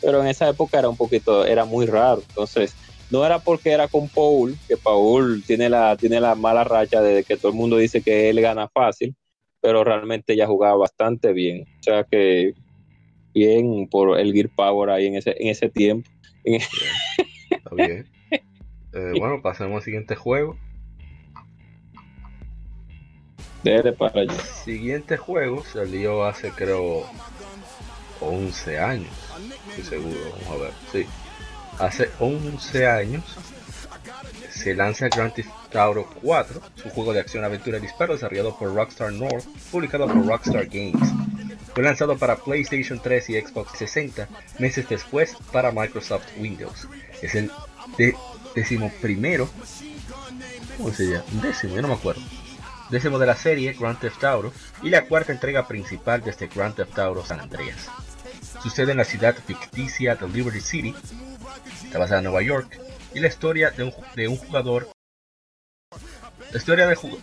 [0.00, 2.22] pero en esa época era un poquito, era muy raro.
[2.28, 2.74] Entonces,
[3.10, 7.24] no era porque era con Paul, que Paul tiene la, tiene la mala racha de
[7.24, 9.14] que todo el mundo dice que él gana fácil,
[9.60, 11.62] pero realmente ella jugaba bastante bien.
[11.62, 12.52] O sea que
[13.34, 16.08] bien por el Gear Power ahí en ese, en ese tiempo.
[16.46, 18.08] Está bien.
[18.92, 20.56] Eh, bueno, pasemos al siguiente juego.
[23.62, 24.32] Dele para allá.
[24.32, 27.04] Siguiente juego salió hace creo
[28.20, 29.10] 11 años.
[29.70, 30.72] Estoy seguro, vamos a ver.
[30.92, 31.06] Sí.
[31.78, 33.24] Hace 11 años
[34.50, 38.74] se lanza Grand Theft Auto 4, su juego de acción, aventura y disparo desarrollado por
[38.74, 41.12] Rockstar North, publicado por Rockstar Games.
[41.76, 44.26] Fue lanzado para PlayStation 3 y Xbox 60
[44.58, 46.88] meses después para Microsoft Windows.
[47.20, 47.50] Es el
[47.98, 48.16] de
[48.54, 49.46] decimoprimero,
[50.78, 51.20] ¿cómo se?
[51.42, 52.22] Décimo, yo no me acuerdo
[52.88, 56.74] décimo de la serie Grand Theft Auto y la cuarta entrega principal de este Grand
[56.74, 57.88] Theft Auto San Andreas.
[58.62, 60.94] Sucede en la ciudad ficticia de Liberty City,
[61.84, 62.78] está basada en Nueva York,
[63.12, 64.88] y la historia de un, ju- de un jugador.
[66.52, 67.18] La historia ju-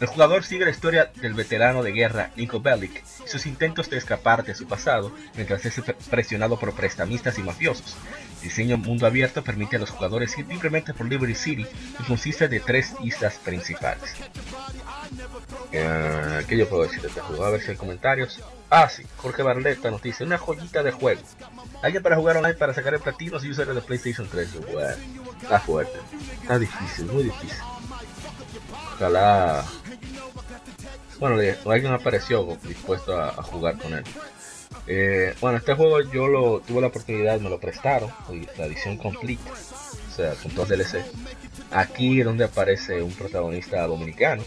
[0.00, 3.96] el jugador sigue la historia del veterano de guerra Nico Bellic y sus intentos de
[3.96, 7.96] escapar de su pasado mientras es pre- presionado por prestamistas y mafiosos.
[8.42, 11.66] El diseño mundo abierto permite a los jugadores ir libremente por Liberty City
[11.98, 14.12] y consiste de tres islas principales.
[15.72, 17.44] Eh, ¿Qué yo puedo decir de este juego?
[17.44, 18.40] A ver si hay comentarios.
[18.70, 21.20] Ah, sí, Jorge Barletta nos dice, una joyita de juego.
[21.82, 24.72] Alguien para jugar online para sacar el platino si usuario de PlayStation 3.
[24.72, 24.94] Bueno,
[25.42, 25.98] está fuerte.
[26.42, 27.58] Está difícil, muy difícil.
[28.96, 29.64] Ojalá...
[31.18, 34.04] Bueno, le- alguien apareció dispuesto a, a jugar con él.
[34.86, 38.10] Eh, bueno, este juego yo lo tuve la oportunidad, me lo prestaron,
[38.58, 41.02] la edición completa, o sea, con dos DLC.
[41.70, 44.42] Aquí es donde aparece un protagonista dominicano,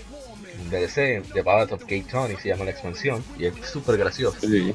[0.62, 4.38] un DLC de Ballad of Gay Tony, se llama la expansión, y es súper gracioso.
[4.42, 4.74] Sí.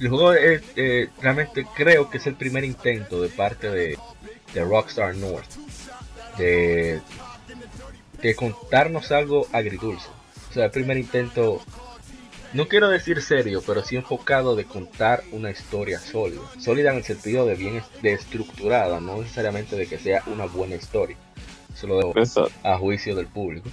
[0.00, 3.98] El juego es, eh, realmente creo que es el primer intento de parte de,
[4.52, 5.48] de Rockstar North
[6.36, 7.00] de,
[8.20, 10.08] de contarnos algo agridulce.
[10.54, 11.60] Sea, el primer intento,
[12.52, 16.42] no quiero decir serio, pero sí enfocado de contar una historia sólida.
[16.60, 20.76] Sólida en el sentido de bien de estructurada, no necesariamente de que sea una buena
[20.76, 21.16] historia.
[21.74, 22.52] Eso lo dejo Exacto.
[22.62, 23.68] a juicio del público.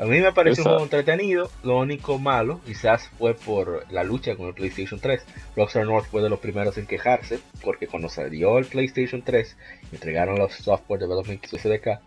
[0.00, 0.70] A mí me pareció un Exacto.
[0.70, 1.50] juego entretenido.
[1.62, 5.22] Lo único malo, quizás fue por la lucha con el PlayStation 3.
[5.54, 9.56] Rockstar North fue de los primeros en quejarse, porque cuando salió el PlayStation 3,
[9.92, 12.00] y entregaron los Software Development SDK.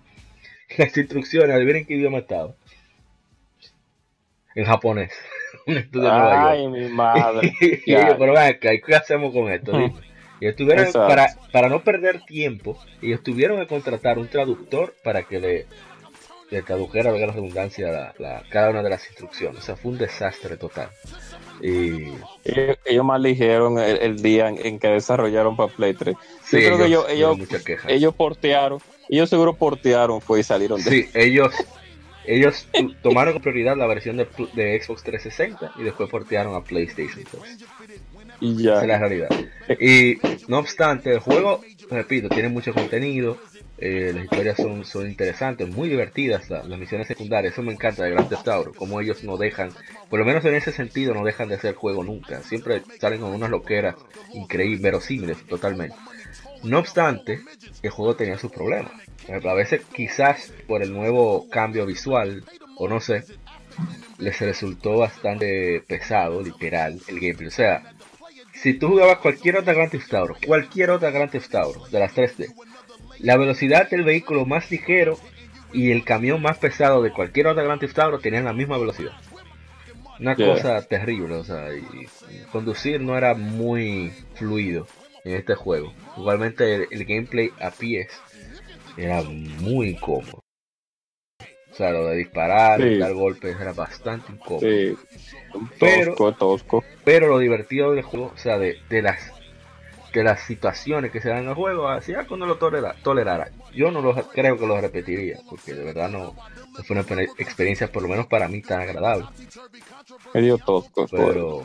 [0.78, 2.54] Las instrucciones, adivinen qué idioma estaba.
[4.56, 5.12] En japonés.
[5.68, 6.48] Un estudio de Nueva York.
[6.52, 7.54] Ay, mi madre.
[7.86, 9.72] y ellos, pero ven acá, ¿y qué hacemos con esto?
[10.42, 11.08] Y ellos Exacto.
[11.08, 15.66] para, para no perder tiempo, ellos tuvieron que contratar un traductor para que le,
[16.50, 19.60] le tradujera, la redundancia, la, la- cada una de las instrucciones.
[19.60, 20.90] O sea, fue un desastre total.
[21.62, 22.14] Y
[22.46, 26.16] Ellos, ellos maldijeron el, el día en, en que desarrollaron para Play 3.
[26.44, 27.92] sí, creo que ellos- tuvieron ellos- quejas.
[27.92, 31.54] Ellos portearon, ellos seguro portearon, fue y salieron de Sí, ellos,
[32.24, 32.68] ellos
[33.02, 37.60] tomaron con prioridad la versión de, de Xbox 360 y después portearon a PlayStation 3.
[38.40, 39.00] y Esa es la ya.
[39.00, 39.34] realidad.
[39.80, 43.42] Y no obstante, el juego, repito, tiene mucho contenido.
[43.82, 47.54] eh, las historias son, son interesantes, muy divertidas, la- las misiones secundarias.
[47.54, 49.74] Eso me encanta de Grand Theft Auto, como ellos no dejan,
[50.10, 52.44] por lo menos en ese sentido, no dejan de ser juego nunca.
[52.44, 53.96] Siempre salen con unas loqueras
[54.34, 56.02] increíbles, verosímiles totalmente.
[56.62, 57.48] No obstante,
[57.82, 59.09] el juego tenía sus problemas.
[59.30, 62.44] Por ejemplo, a veces quizás por el nuevo cambio visual,
[62.78, 63.26] o no sé,
[64.18, 67.48] les resultó bastante pesado, literal, el gameplay.
[67.48, 67.94] O sea,
[68.54, 72.16] si tú jugabas cualquier otra Grand Theft Auto, cualquier otra Grand Theft Auto de las
[72.16, 72.52] 3D,
[73.20, 75.20] la velocidad del vehículo más ligero
[75.74, 79.12] y el camión más pesado de cualquier otra Grand Theft Auto tenían la misma velocidad.
[80.20, 80.54] Una Yeah.
[80.56, 81.82] cosa terrible, o sea, y,
[82.34, 84.88] y conducir no era muy fluido
[85.24, 85.94] en este juego.
[86.18, 88.10] Igualmente el, el gameplay a pies
[89.04, 90.44] era muy incómodo.
[91.72, 92.98] O sea, lo de disparar, Sí.
[92.98, 94.62] dar golpes era bastante incómodo.
[94.68, 94.98] Sí.
[95.80, 96.84] Pero- Tosco, tosco.
[97.06, 99.32] Pero lo divertido del juego, o sea, de, de las
[100.12, 103.52] que las situaciones que se dan en el juego, así es uno lo tolera, tolerara.
[103.76, 106.34] Yo no lo, creo que lo repetiría, porque de verdad no,
[106.76, 109.26] no fue una pe- experiencia, por lo menos para mí, tan agradable.
[110.34, 111.06] Medio tosco.
[111.12, 111.64] Pero,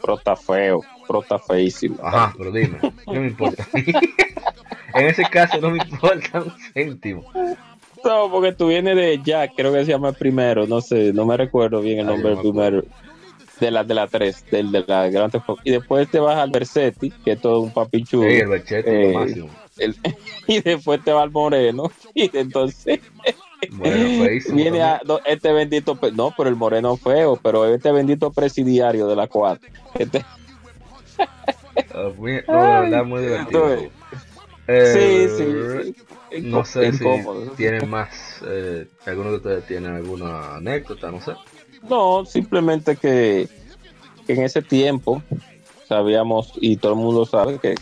[0.00, 1.96] prota feo, prota feísimo.
[2.02, 3.66] ajá, pero dime, no me importa.
[3.74, 7.24] en ese caso no me importa un céntimo.
[8.04, 11.24] No, porque tú vienes de Jack, creo que se llama el primero, no sé, no
[11.24, 12.82] me recuerdo bien el nombre del primero.
[13.60, 15.58] De la de la 3, del de la Auto.
[15.62, 18.28] Y después te vas al Versetti, que es todo un papichudo.
[18.28, 19.48] Sí, el es Eh, lo máximo.
[19.78, 19.96] El-
[20.48, 21.90] y después te va al Moreno.
[22.14, 23.00] Y entonces
[23.70, 25.98] Bueno, feísimo viene a no, este bendito.
[26.14, 29.68] No, pero el Moreno feo, pero este bendito presidiario de la 4.
[29.98, 30.24] Este,
[32.16, 33.76] muy- no, de verdad, muy divertido.
[33.78, 33.88] sí,
[34.66, 35.94] Eh, sí, sí.
[36.42, 37.50] No Incó- sé incómodo.
[37.50, 41.32] si tienen más, eh, alguno de ustedes tiene alguna anécdota, no sé.
[41.82, 43.46] No, simplemente que,
[44.26, 45.22] que en ese tiempo
[45.86, 47.74] sabíamos y todo el mundo sabe que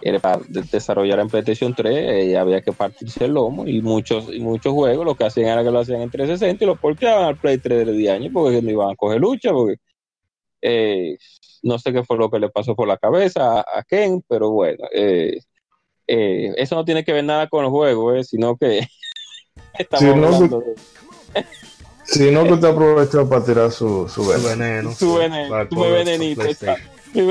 [0.00, 4.32] era para de- desarrollar en PlayStation 3 eh, había que partirse el lomo y muchos
[4.32, 7.24] y muchos juegos lo que hacían era que lo hacían en 360 y lo porteaban
[7.26, 9.76] al Play 3 de 10 años porque no iban a coger lucha porque
[10.62, 11.18] eh,
[11.62, 14.50] no sé qué fue lo que le pasó por la cabeza a, a Ken, pero
[14.50, 15.40] bueno, eh,
[16.06, 18.86] eh, eso no tiene que ver nada con el juego, eh, sino que
[19.78, 21.44] estamos Sí, no, hablando de
[22.04, 24.92] Si no, que te aprovechó para tirar su, su Su veneno.
[24.92, 26.42] Su veneno, su venenito,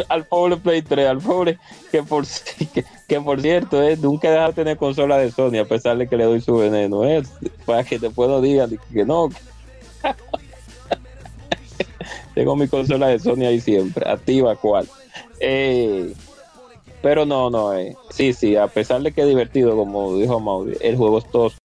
[0.10, 1.58] al pobre Play 3, al pobre
[1.92, 2.26] que por
[2.74, 6.08] que, que por cierto eh, nunca deja de tener consola de Sony a pesar de
[6.08, 7.24] que le doy su veneno eh,
[7.66, 9.30] para que después no digan que no
[12.34, 14.88] tengo mi consola de Sony ahí siempre activa cual
[15.40, 16.14] eh,
[17.02, 17.96] pero no no eh.
[18.10, 21.58] sí sí a pesar de que es divertido como dijo Mauri el juego es tosco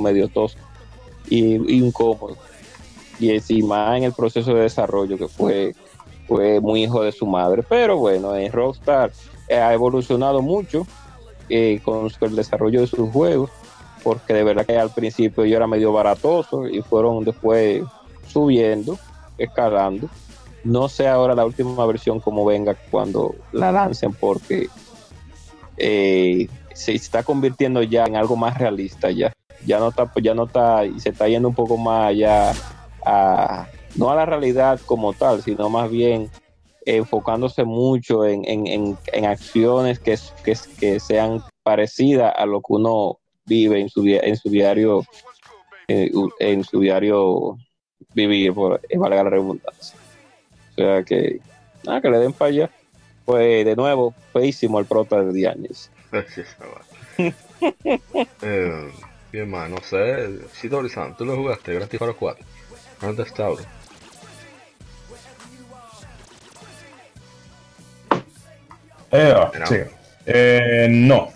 [0.00, 0.60] medio tosco
[1.28, 2.36] y, y incómodo
[3.18, 5.74] y encima en el proceso de desarrollo que fue
[6.28, 7.64] fue muy hijo de su madre.
[7.66, 9.10] Pero bueno, en Rockstar
[9.48, 10.86] eh, ha evolucionado mucho
[11.48, 13.50] eh, con el desarrollo de sus juegos,
[14.04, 17.82] porque de verdad que al principio yo era medio baratoso y fueron después
[18.28, 18.98] subiendo,
[19.38, 20.08] escalando.
[20.64, 24.68] No sé ahora la última versión cómo venga cuando la lancen, porque
[25.76, 29.32] eh, se está convirtiendo ya en algo más realista ya.
[29.66, 32.52] Ya no está, ya no está, y se está yendo un poco más allá
[33.04, 36.30] a, no a la realidad como tal, sino más bien
[36.86, 43.18] enfocándose mucho en, en, en, acciones que, que, que, sean parecidas a lo que uno
[43.44, 45.04] vive en su, en su diario
[45.88, 47.56] eh, en su diario
[48.14, 49.98] vivir, por eh, valga la redundancia.
[50.72, 51.40] O sea que,
[51.84, 52.70] nada, que le den para allá.
[53.24, 55.90] Pues de nuevo, feísimo el prota de Dianes.
[58.42, 58.90] eh,
[59.30, 60.38] bien, man, no sé.
[60.60, 62.44] Shidori-san, tú lo jugaste, Grand Theft Auto 4.
[63.00, 63.62] Grand Theft Auto.
[69.10, 69.66] Eh, No.
[69.66, 69.76] sí.
[70.26, 71.28] Eh, no.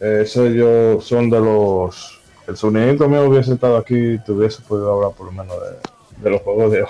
[0.00, 2.20] Eso yo son de los.
[2.48, 5.76] El sonidito mío hubiese estado aquí, te hubiese podido hablar por lo menos de,
[6.22, 6.88] de los juegos de hoy.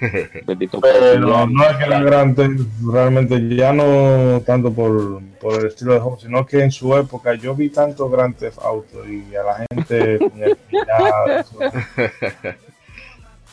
[0.80, 2.36] Pero no es que la gran
[2.86, 7.34] realmente ya no tanto por, por el estilo de juego, sino que en su época
[7.34, 10.56] yo vi tanto Grand Theft Auto y a la gente el
[11.40, 11.58] eso,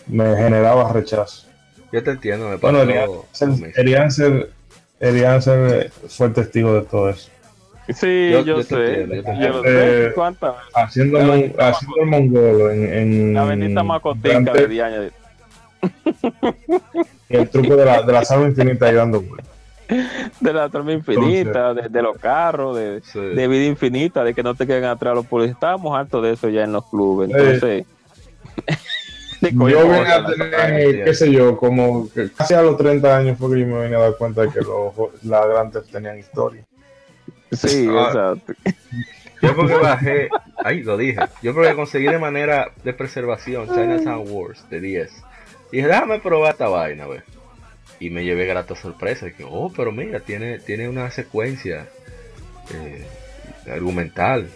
[0.08, 1.48] me generaba rechazo.
[1.92, 3.26] Yo te entiendo, me Bueno, lo mismo.
[3.76, 4.52] Elianser,
[5.00, 7.30] Elianser fue testigo de todo eso.
[7.94, 9.24] Sí, Yo- yo, yo te sé.
[9.42, 10.12] yo sé.
[10.16, 10.72] ¿Cuántas veces?
[10.74, 15.12] Haciendo, mon- haciendo el mongolo en, en La bendita macotica de Theft, Dianes.
[17.30, 19.54] el truco de la, de la salva infinita y dando vueltas.
[20.40, 23.20] de la trama infinita, de, de los carros, de, Sí.
[23.20, 25.56] de vida infinita, de que no te queden atrás los policías.
[25.58, 27.30] Estábamos hartos de eso ya en los clubes.
[27.30, 27.86] Entonces,
[29.42, 33.38] de Yo vine a tener, qué sé yo, como que casi a los 30 años
[33.38, 34.92] fue que yo me vine a dar cuenta de que los,
[35.24, 36.64] las grandes tenían historia.
[37.56, 38.08] Sí, Ah.
[38.08, 38.54] exacto.
[39.42, 40.30] Yo porque bajé,
[40.64, 45.12] ahí lo dije, yo porque conseguí de manera de preservación Chinatown Wars de 10.
[45.72, 47.22] Y dije, déjame probar esta vaina, ve.
[48.00, 49.28] Y me llevé grata sorpresa.
[49.28, 51.88] Y que, oh, pero mira, tiene, tiene una secuencia
[52.74, 53.06] eh,
[53.72, 54.50] argumental.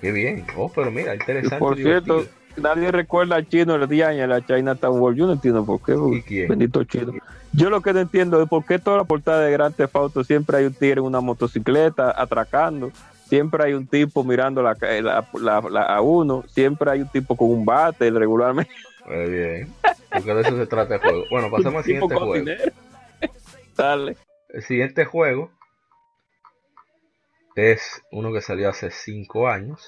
[0.00, 0.44] Qué bien.
[0.56, 1.58] Oh, pero mira, Y interesante.
[1.58, 2.39] por cierto, divertido.
[2.60, 5.18] Nadie recuerda al chino el día en la Chinatown World.
[5.18, 6.46] Yo no entiendo por qué.
[6.48, 7.12] Bendito chino.
[7.52, 10.22] Yo lo que no entiendo es por qué toda la portada de Grand Theft Auto
[10.24, 12.92] siempre hay un tigre en una motocicleta atracando.
[13.28, 16.44] Siempre hay un tipo mirando la, la- la- la- a uno.
[16.48, 18.72] Siempre hay un tipo con un bate regularmente.
[19.06, 19.72] Muy bien.
[20.12, 21.24] Porque de eso se trata el juego.
[21.30, 22.34] Bueno, pasemos al siguiente juego.
[22.34, 22.72] dinero.
[23.76, 24.16] Dale.
[24.48, 25.50] El siguiente juego
[27.56, 29.86] es uno que salió hace 5 años,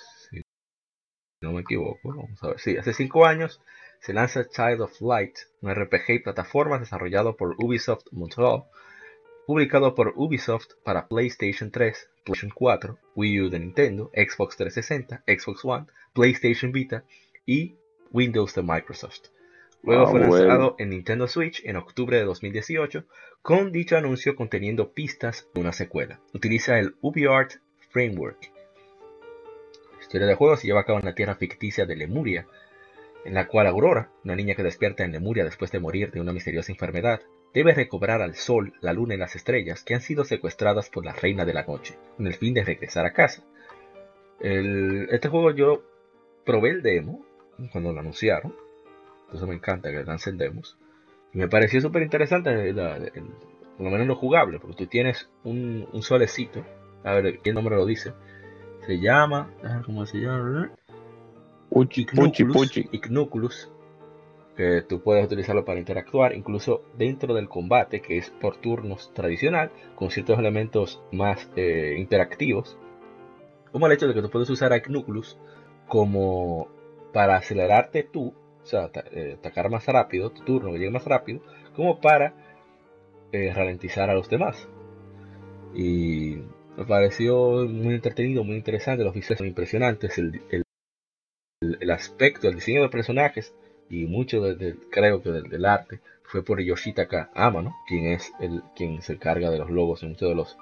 [1.42, 1.98] no me equivoco.
[2.04, 2.60] Vamos a ver.
[2.60, 3.60] Sí, hace 5 años
[4.00, 8.64] se lanza Child of Light, un RPG y plataformas desarrollado por Ubisoft Montreal.
[9.46, 15.64] publicado por Ubisoft para PlayStation 3, PlayStation 4, Wii U de Nintendo, Xbox 360, Xbox
[15.64, 17.04] One, PlayStation Vita
[17.44, 17.74] y
[18.12, 19.26] Windows de Microsoft.
[19.82, 20.36] Luego Ah, fue bueno.
[20.46, 23.04] lanzado en Nintendo Switch en octubre de 2018,
[23.42, 26.20] con dicho anuncio conteniendo pistas de una secuela.
[26.32, 27.54] Utiliza el UbiArt
[27.90, 28.52] Framework.
[30.12, 32.46] Historia del juego se lleva a cabo en la tierra ficticia de Lemuria,
[33.24, 36.34] en la cual Aurora, una niña que despierta en Lemuria después de morir de una
[36.34, 37.22] misteriosa enfermedad,
[37.54, 41.14] debe recobrar al sol, la luna y las estrellas que han sido secuestradas por la
[41.14, 43.42] reina de la noche, con el fin de regresar a casa.
[44.38, 45.82] El- este juego yo
[46.44, 47.24] probé el demo
[47.72, 48.54] cuando lo anunciaron,
[49.24, 50.76] entonces me encanta que lancen demos,
[51.32, 55.88] y me pareció súper interesante, el- por lo menos lo jugable, porque tú tienes un,
[55.90, 56.66] un solecito,
[57.02, 58.12] a ver qué nombre lo dice,
[58.86, 59.50] se llama,
[59.86, 60.72] ¿cómo se llama?
[61.70, 62.88] Puchi, puchi, Ignuculus, puchi.
[62.92, 63.72] Ignuculus,
[64.56, 69.70] que tú puedes utilizarlo para interactuar, incluso dentro del combate, que es por turnos tradicional,
[69.94, 72.76] con ciertos elementos más eh, interactivos,
[73.70, 75.38] como el hecho de que tú puedes usar a Ignuculus
[75.88, 76.68] como
[77.12, 81.40] para acelerarte tú, o sea, eh, atacar más rápido, tu turno que llegue más rápido,
[81.74, 82.34] como para
[83.32, 84.68] eh, ralentizar a los demás.
[85.74, 86.42] Y
[86.76, 90.62] me pareció muy entretenido, muy interesante, los visuales son impresionantes, el, el-
[91.80, 93.54] el aspecto, el diseño de personajes
[93.88, 98.32] y mucho de- de- creo que del, del arte fue por Yoshitaka Amano, quien es
[98.40, 100.56] el quien se encarga de los logos en muchos de los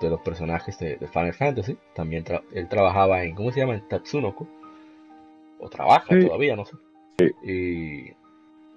[0.00, 1.76] de los personajes de, de Final Fantasy.
[1.94, 3.74] También tra- él trabajaba en ¿cómo se llama?
[3.74, 4.46] en Tatsunoko
[5.58, 6.20] o trabaja Sí.
[6.24, 6.76] todavía, no sé.
[7.42, 8.12] Y,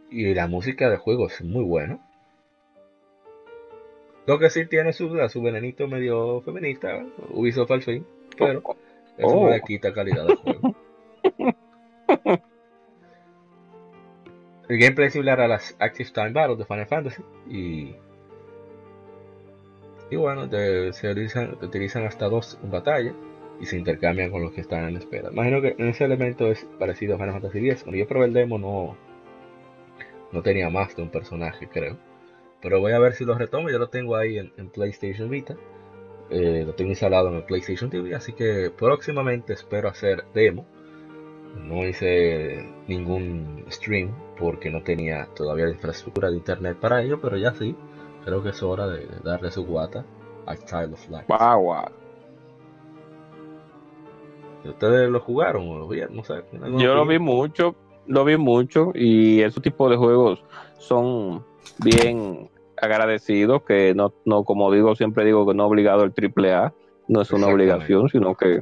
[0.10, 2.00] y la música del juego es muy buena.
[4.32, 8.06] Lo que sí tiene su, su venenito medio feminista, Ubisoft al fin,
[8.38, 8.60] pero
[9.18, 9.44] eso Oh.
[9.44, 10.74] no le quita calidad al juego.
[14.70, 17.94] El gameplay es similar a las Active Time Battles de Final Fantasy y,
[20.10, 23.14] y bueno, se utilizan, utilizan hasta dos en batalla
[23.60, 25.30] y se intercambian con los que están en espera.
[25.30, 27.84] Imagino que ese elemento es parecido a Final Fantasy X.
[27.84, 28.96] Cuando yo probé el demo no,
[30.32, 31.98] no tenía más de un personaje, creo.
[32.62, 33.70] Pero voy a ver si lo retomo.
[33.70, 35.56] Yo lo tengo ahí en, en PlayStation Vita.
[36.30, 38.16] Eh, lo tengo instalado en el PlayStation TV.
[38.16, 40.66] Así que próximamente espero hacer demo.
[41.56, 47.20] No hice ningún stream porque no tenía todavía la infraestructura de internet para ello.
[47.20, 47.76] Pero ya sí.
[48.24, 50.06] Creo que es hora de, de darle su guata
[50.46, 51.28] a Child of Light.
[51.28, 51.92] Guau.
[54.64, 56.16] ¿Ustedes lo jugaron o lo vieron?
[56.16, 56.34] No sé.
[56.54, 57.76] ¿Alguna Yo lo vi mucho,
[58.08, 60.44] lo vi mucho y ese tipo de juegos
[60.80, 61.44] son
[61.84, 62.50] bien
[62.82, 66.74] agradecidos, que no, no como digo, siempre digo que no obligado el triple A,
[67.08, 68.62] no es una obligación, sino que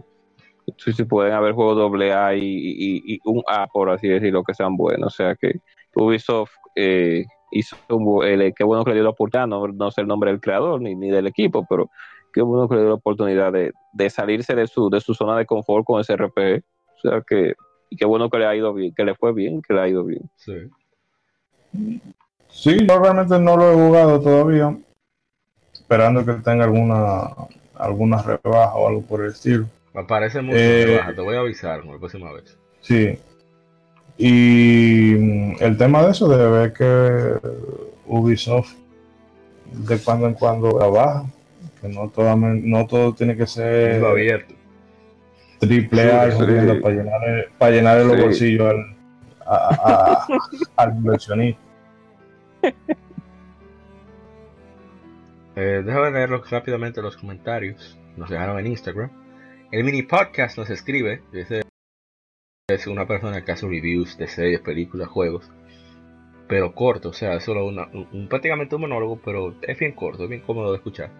[0.77, 4.43] sí, sí pueden haber juegos doble A y, y- y un A, por así decirlo,
[4.43, 5.13] que sean buenos.
[5.13, 5.59] O sea que
[5.95, 10.01] Ubisoft eh, hizo un el- qué bueno que le dio la oportunidad, no, no sé
[10.01, 11.89] el nombre del creador ni, ni del equipo, pero
[12.33, 15.37] qué bueno que le dio la oportunidad de, de salirse de su, de su zona
[15.37, 16.61] de confort con ese RPG.
[16.97, 17.53] O sea que,
[17.89, 19.87] y qué bueno que le ha ido bien, que le fue bien, que le ha
[19.87, 20.21] ido bien.
[20.35, 20.53] Sí.
[22.49, 24.77] Sí, yo realmente no lo he jugado todavía.
[25.73, 27.29] Esperando que tenga alguna
[27.75, 29.65] alguna rebaja o algo por el estilo.
[29.93, 31.15] Me parece mucho Eh, que baja.
[31.15, 32.57] Te voy a avisar la próxima vez.
[32.81, 33.17] Sí.
[34.17, 37.47] Y mm, el tema de eso, de ver que
[38.05, 38.73] Ubisoft
[39.71, 41.25] de cuando en cuando trabaja,
[41.79, 44.53] que no, toda- no todo tiene que ser Mundo abierto.
[45.59, 46.79] Triple A Sí, sí.
[46.81, 47.21] para llenar,
[47.57, 48.21] para llenarle los Sí.
[48.57, 48.95] bolsillos al,
[49.45, 50.27] a-
[50.77, 51.61] al inversionista.
[55.55, 57.97] Eh, déjame leer rápidamente los comentarios.
[58.15, 59.09] Nos dejaron en Instagram.
[59.71, 61.21] El mini podcast nos escribe.
[61.33, 61.61] Ese
[62.69, 65.51] es una persona que hace reviews de series, películas, juegos.
[66.47, 69.91] Pero corto, o sea, es solo una- un, un- prácticamente un monólogo, pero es bien
[69.93, 71.11] corto, es bien cómodo de escuchar.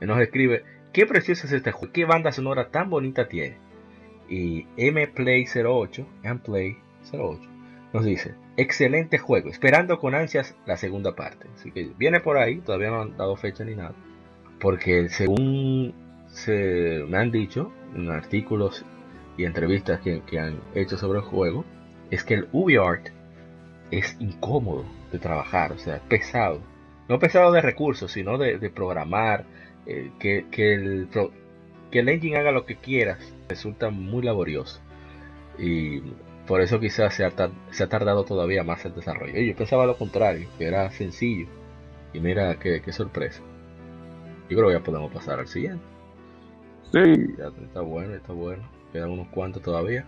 [0.00, 0.62] Él nos escribe,
[0.92, 3.58] qué precioso es este juego, qué banda sonora tan bonita tiene.
[4.30, 7.40] Y mplay08, mplay08,
[7.92, 11.48] nos dice, excelente juego, esperando con ansias la segunda parte.
[11.54, 13.94] Así que viene por ahí, todavía no han dado fecha ni nada.
[14.60, 15.92] Porque según
[16.28, 18.84] se me han dicho en artículos
[19.36, 21.64] y entrevistas que, que han hecho sobre el juego,
[22.10, 23.08] es que el UbiArt
[23.90, 26.60] es incómodo de trabajar, o sea, es pesado.
[27.08, 29.44] No pesado de recursos, sino de, programar,
[29.86, 31.08] eh, que, que el,
[31.90, 34.80] que el engine haga lo que quieras, resulta muy laborioso.
[35.58, 36.00] Y
[36.46, 37.32] por eso quizás se ha,
[37.70, 39.38] se ha tardado todavía más el desarrollo.
[39.38, 41.46] Y yo pensaba lo contrario, que era sencillo.
[42.12, 43.42] Y mira qué, qué sorpresa.
[44.48, 45.84] Yo creo que ya podemos pasar al siguiente.
[46.92, 48.68] Sí, Ya está bueno, está bueno.
[48.92, 50.04] Quedan unos cuantos todavía.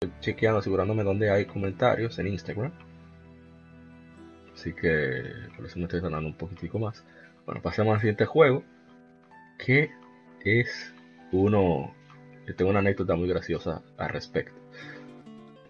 [0.00, 2.72] Estoy chequeando, asegurándome dónde hay comentarios en Instagram.
[4.54, 5.22] Así que
[5.56, 7.04] por eso me estoy tardando un poquitico más.
[7.46, 8.64] Bueno, pasemos al siguiente juego,
[9.58, 9.90] que
[10.44, 10.92] es
[11.30, 11.94] uno
[12.54, 14.54] tengo una anécdota muy graciosa al respecto.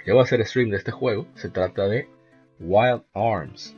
[0.07, 1.27] Yo voy a hacer stream de este juego.
[1.35, 2.09] Se trata de
[2.59, 3.77] Wild Arms.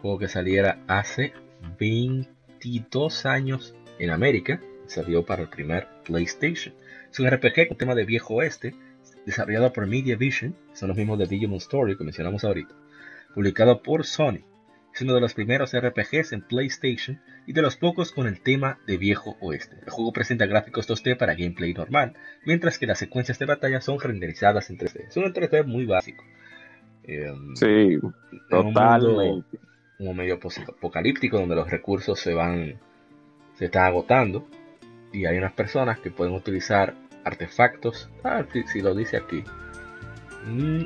[0.00, 1.32] Juego que saliera hace
[1.78, 4.60] 22 años en América.
[4.86, 6.74] Salió para el primer PlayStation.
[7.10, 8.74] Es un RPG con tema de viejo oeste.
[9.24, 10.56] Desarrollado por Media Vision.
[10.72, 12.74] Son los mismos de Digimon Story que mencionamos ahorita.
[13.34, 14.44] Publicado por Sony.
[14.92, 17.20] Es uno de los primeros RPGs en PlayStation
[17.50, 19.74] y de los pocos con el tema de viejo oeste.
[19.84, 23.98] El juego presenta gráficos 2D para gameplay normal, mientras que las secuencias de batalla son
[23.98, 25.08] renderizadas en 3D.
[25.08, 26.22] Es un 3D muy básico.
[27.02, 27.98] Eh, sí,
[28.48, 29.58] totalmente.
[29.98, 30.38] Un medio
[30.68, 32.78] apocalíptico donde los recursos se van,
[33.54, 34.46] se están agotando
[35.12, 36.94] y hay unas personas que pueden utilizar
[37.24, 39.42] artefactos, ah, si, lo dice aquí,
[40.46, 40.82] mm,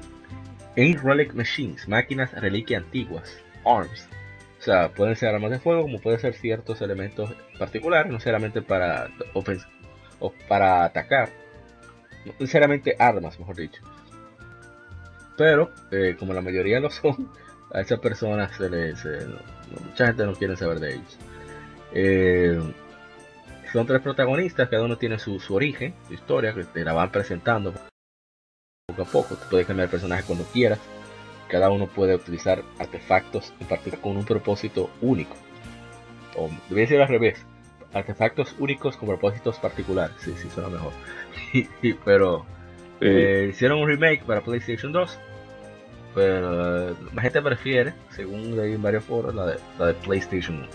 [0.76, 4.08] en Relic Machines, máquinas reliquia antiguas, ARMS.
[4.64, 8.62] O sea, pueden ser armas de fuego, como pueden ser ciertos elementos particulares, no necesariamente
[8.62, 9.10] para,
[10.20, 11.28] o para atacar,
[12.24, 13.82] no necesariamente armas, mejor dicho.
[15.36, 17.30] Pero, eh, como la mayoría lo son,
[17.74, 19.04] a esas personas se les.
[19.84, 21.18] mucha gente no quiere saber de ellos.
[21.92, 22.58] Eh,
[23.70, 27.74] son tres protagonistas, cada uno tiene su, origen, su historia, que te la van presentando
[28.86, 29.34] poco a poco.
[29.34, 30.78] Tú puedes cambiar el personaje cuando quieras.
[31.48, 35.36] Cada uno puede utilizar artefactos en particular con un propósito único.
[36.36, 37.44] O debería ser al revés.
[37.92, 40.16] Artefactos únicos con propósitos particulares.
[40.18, 40.92] Sí, sí, suena mejor.
[42.04, 42.44] pero
[43.00, 45.18] eh, hicieron un remake para PlayStation 2.
[46.14, 50.58] Pero eh, la gente prefiere, según leí en varios foros, la de, la de PlayStation
[50.58, 50.68] 1.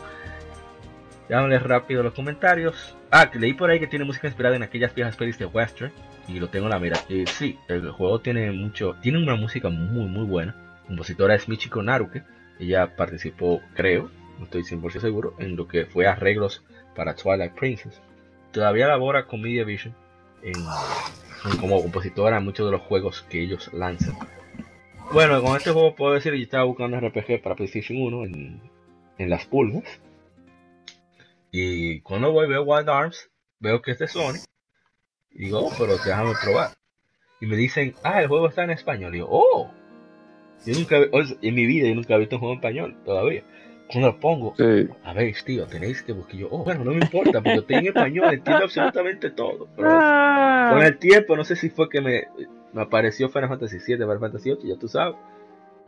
[1.29, 2.95] Llámale rápido los comentarios.
[3.11, 5.91] Ah, que leí por ahí que tiene música inspirada en aquellas viejas pelis de western.
[6.27, 6.97] Y lo tengo en la mira.
[7.25, 8.95] Sí, el juego tiene mucho.
[9.01, 10.55] Tiene una música muy, muy buena.
[10.83, 12.23] La compositora es Michiko Naruke.
[12.59, 16.63] Ella participó, creo, no estoy 100% seguro, en lo que fue arreglos
[16.95, 18.01] para Twilight Princess.
[18.51, 19.95] Todavía labora con Media Vision
[21.59, 24.15] como compositora en muchos de los juegos que ellos lanzan.
[25.11, 28.61] Bueno, con este juego puedo decir que yo estaba buscando RPG para PlayStation 1 en,
[29.17, 29.83] en las pulgas.
[31.51, 33.29] Y cuando voy veo Wild Arms,
[33.59, 34.39] veo que es de Sony.
[35.31, 36.71] Y digo, oh, pero déjame probar.
[37.41, 39.13] Y me dicen, ah, el juego está en español.
[39.13, 39.71] Y digo, oh,
[40.65, 43.43] yo nunca, en mi vida yo nunca he visto un juego en español todavía.
[43.91, 44.53] Cuando lo pongo,
[45.03, 46.35] a ver, tío, tenéis que buscar.
[46.35, 49.67] Yo, oh, bueno, no me importa, porque estoy en español, entiendo absolutamente todo.
[49.75, 50.69] Pero ah.
[50.73, 52.27] con el tiempo, no sé si fue que me,
[52.71, 55.15] me apareció Final Fantasy VII, Final Fantasy VIII, ya tú sabes.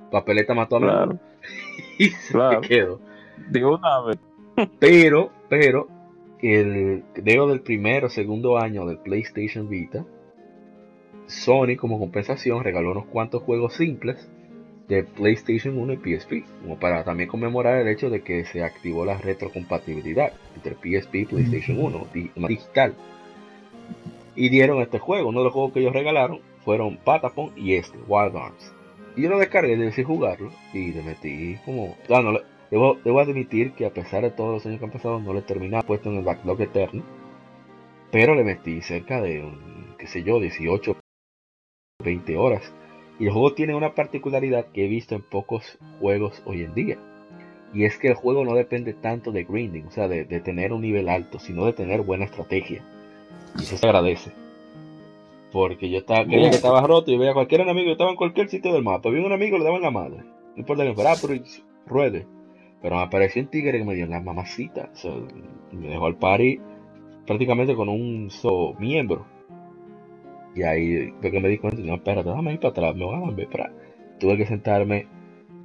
[0.09, 1.19] Papeleta mató a mi claro.
[1.99, 2.37] y se
[2.67, 2.99] quedó.
[3.49, 4.17] Digo una vez.
[4.79, 5.89] Pero, pero,
[6.41, 10.05] el dedo del primer o segundo año del PlayStation Vita,
[11.27, 14.29] Sony como compensación regaló unos cuantos juegos simples
[14.87, 19.03] de PlayStation 1 y PSP, como para también conmemorar el hecho de que se activó
[19.03, 22.07] la retrocompatibilidad entre PSP y PlayStation 1
[22.47, 22.95] digital.
[24.37, 27.97] Y dieron este juego, uno de los juegos que ellos regalaron fueron Patapon y este,
[28.07, 28.73] Wild Arms.
[29.17, 31.97] Y yo lo descargué, decidí jugarlo y le metí como...
[32.71, 35.43] Debo, admitir que a pesar de todos los años que han pasado, no le he
[35.43, 37.03] terminado puesto en el backlog eterno.
[38.11, 39.43] Pero le metí cerca de,
[39.97, 40.95] qué sé yo, 18,
[42.01, 42.73] 20 horas.
[43.19, 46.97] Y el juego tiene una particularidad que he visto en pocos juegos hoy en día.
[47.73, 50.81] Y es que el juego no depende tanto de grinding, o sea, de, tener un
[50.81, 52.83] nivel alto, sino de tener buena estrategia.
[53.59, 54.31] Y eso se agradece.
[55.51, 58.15] Porque yo estaba, creía que estaba roto y veía a cualquier enemigo, yo estaba en
[58.15, 59.09] cualquier sitio del mapa.
[59.09, 60.19] Vi un enemigo, le daban la madre.
[60.19, 61.33] No importa que fuera, pero
[61.85, 62.25] ruede.
[62.81, 64.89] Pero me apareció un tigre que me dio la mamacita.
[65.71, 66.59] me dejó al party
[67.25, 69.25] prácticamente con un solo miembro.
[70.55, 73.15] Y ahí fue que me di cuenta, no, espérate, déjame ir para atrás, me voy
[73.15, 73.71] a volver para...
[74.19, 75.07] Tuve que sentarme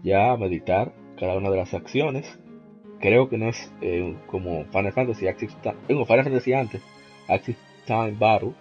[0.03, 2.39] ya a meditar cada una de las acciones.
[3.01, 6.83] Creo que no es eh, como Final Fantasy Active Time, Final Fantasy antes,
[7.29, 8.53] Active Time Battle,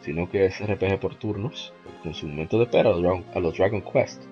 [0.00, 4.24] sino que es RPG por turnos, con su momento de espera a los Dragon Quest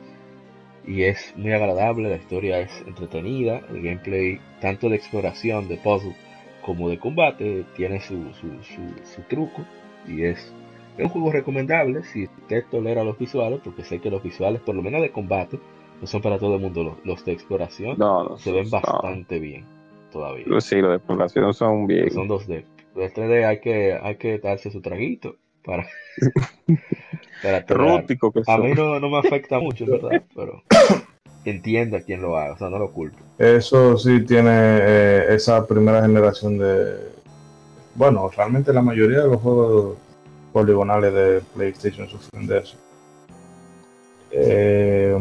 [0.87, 6.15] y es muy agradable, la historia es entretenida, el gameplay tanto de exploración, de puzzle
[6.65, 9.65] como de combate tiene su, su, truco
[10.09, 10.53] y es,
[10.99, 14.83] un juego recomendable si usted tolera los visuales, porque sé que los visuales, por lo
[14.83, 15.59] menos de combate,
[16.01, 17.97] no son para todo el mundo, los, de exploración
[18.39, 19.65] se ven bastante bien
[20.13, 20.45] todavía.
[20.61, 22.11] Sí, los de exploración son bien.
[22.11, 22.65] Son 2D.
[22.95, 25.87] Los 3D hay que, hay que darse su traguito para...
[27.45, 30.23] a mí no, me afecta mucho, ¿verdad?
[30.35, 30.63] Pero
[31.45, 33.19] entienda quién lo haga, o sea, no lo culpo.
[33.39, 36.97] Eso sí tiene eh, esa primera generación de...
[37.95, 39.97] Bueno, realmente la mayoría de los juegos
[40.53, 42.77] poligonales de PlayStation sufren de eso.
[44.31, 45.17] Eh,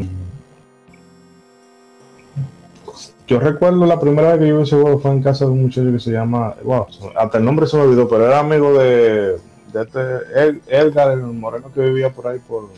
[3.28, 5.64] yo recuerdo la primera vez que yo vi ese juego fue en casa de un
[5.64, 9.38] muchacho que se llama, wow, hasta el nombre se me olvidó, pero era amigo de,
[9.74, 12.70] de este Edgar, el moreno que vivía por ahí por...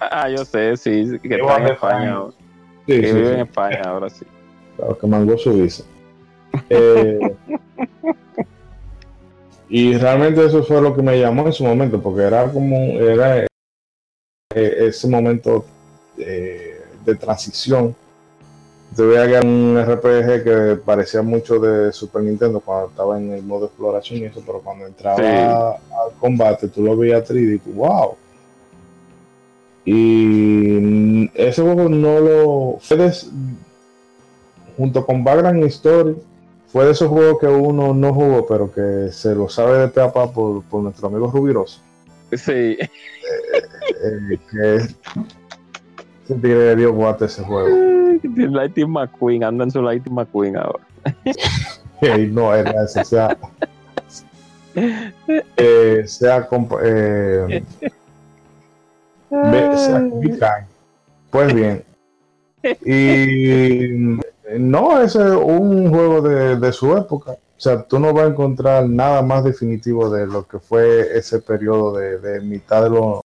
[0.00, 2.32] Ah, yo sé, sí, que está en España ahora.
[2.86, 4.26] Sí, Que sí, vive sí, en España ahora sí.
[4.76, 5.84] claro, que mangó su visa.
[6.68, 7.36] Eh,
[9.68, 13.40] y realmente eso fue lo que me llamó en su momento, porque era como, era
[13.40, 13.46] eh,
[14.54, 15.64] ese momento
[16.18, 17.94] eh, de transición.
[18.96, 23.42] Yo veía que un RPG que parecía mucho de Super Nintendo cuando estaba en el
[23.42, 25.24] modo exploración y eso, pero cuando entraba Sí.
[25.24, 28.14] al combate tú lo veías 3D y tú, wow.
[29.84, 29.92] Y
[30.80, 32.78] mm, ese juego no lo.
[32.80, 33.12] Fue de-
[34.76, 36.16] junto con Background Story,
[36.68, 40.00] fue de esos juegos que uno no jugó, pero que se lo sabe de pe
[40.00, 41.80] a pa por, por nuestro amigo Rubiroso.
[42.32, 44.78] Sí, eh, que
[46.24, 47.68] ese tigre le dio guate ese juego.
[48.22, 50.86] Lightning McQueen, anda en su Lightning McQueen ahora.
[52.02, 53.36] Y no era ese, sea.
[54.74, 56.48] eh, sea.
[56.82, 57.64] eh,
[60.38, 60.66] sea.
[61.30, 61.84] Pues bien.
[62.84, 64.18] Y
[64.58, 67.32] no, ese es un juego de, de su época.
[67.32, 71.40] O sea, tú no vas a encontrar nada más definitivo de lo que fue ese
[71.40, 73.20] periodo de, de mitad de los.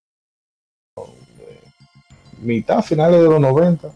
[2.42, 3.90] Mitad, finales de los 90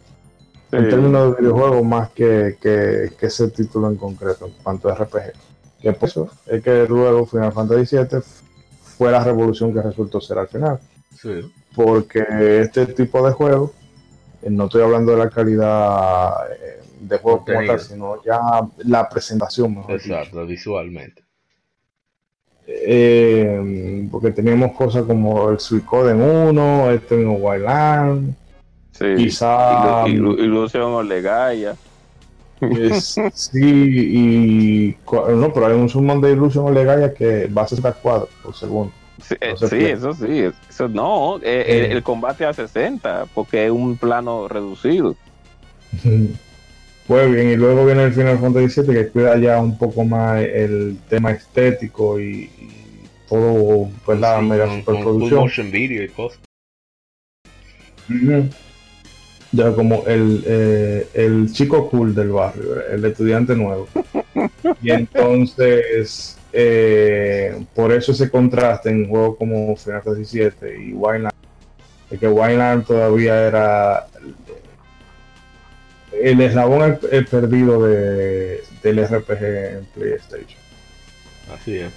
[0.71, 4.95] en términos de videojuegos más que, que, que ese título en concreto en cuanto a
[4.95, 5.33] RPG.
[5.81, 8.19] Que por eso es que luego Final Fantasy VII
[8.97, 10.79] fue la revolución que resultó ser al final.
[11.15, 11.51] Sí.
[11.75, 12.23] Porque
[12.61, 13.71] este tipo de juegos,
[14.41, 18.39] eh, no estoy hablando de la calidad eh, de juego como tal, sino ya
[18.77, 20.15] la presentación, mejor dicho.
[20.15, 21.23] Exacto, visualmente.
[22.67, 28.35] Eh, porque teníamos cosas como el Suicoden 1, este mismo Wildland,
[28.91, 29.05] Sí.
[29.17, 30.07] quizá...
[30.07, 31.75] Y, Lu- y, Lu- Illusion Olegaya.
[32.61, 37.91] Es- sí, y no, pero hay un summon de Illusion Legaia que va a 60
[37.93, 38.93] cuadros por segundo.
[39.21, 40.45] Sí, eh, No sí, eso sí.
[40.69, 41.85] Eso no, eh, Eh.
[41.87, 45.15] el, el combate a 60, porque es un plano reducido.
[47.07, 50.41] Pues bien, y luego viene el Final Fantasy VII que cuida ya un poco más
[50.41, 52.69] el tema estético y, y
[53.27, 55.39] todo, pues la Sí, mega con- superproducción.
[55.41, 56.39] motion video y cosas.
[59.51, 63.87] Ya como el, eh, el chico cool del barrio, el estudiante nuevo.
[64.81, 71.33] Y entonces, eh, por eso ese contraste en juegos como Final Fantasy VII y Wildland,
[72.09, 74.07] de que Wildland todavía era
[76.21, 80.59] el eslabón eh, perdido de, del RPG en PlayStation.
[81.53, 81.91] Así es.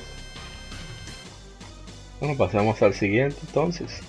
[2.21, 4.01] Bueno, pasamos al siguiente entonces.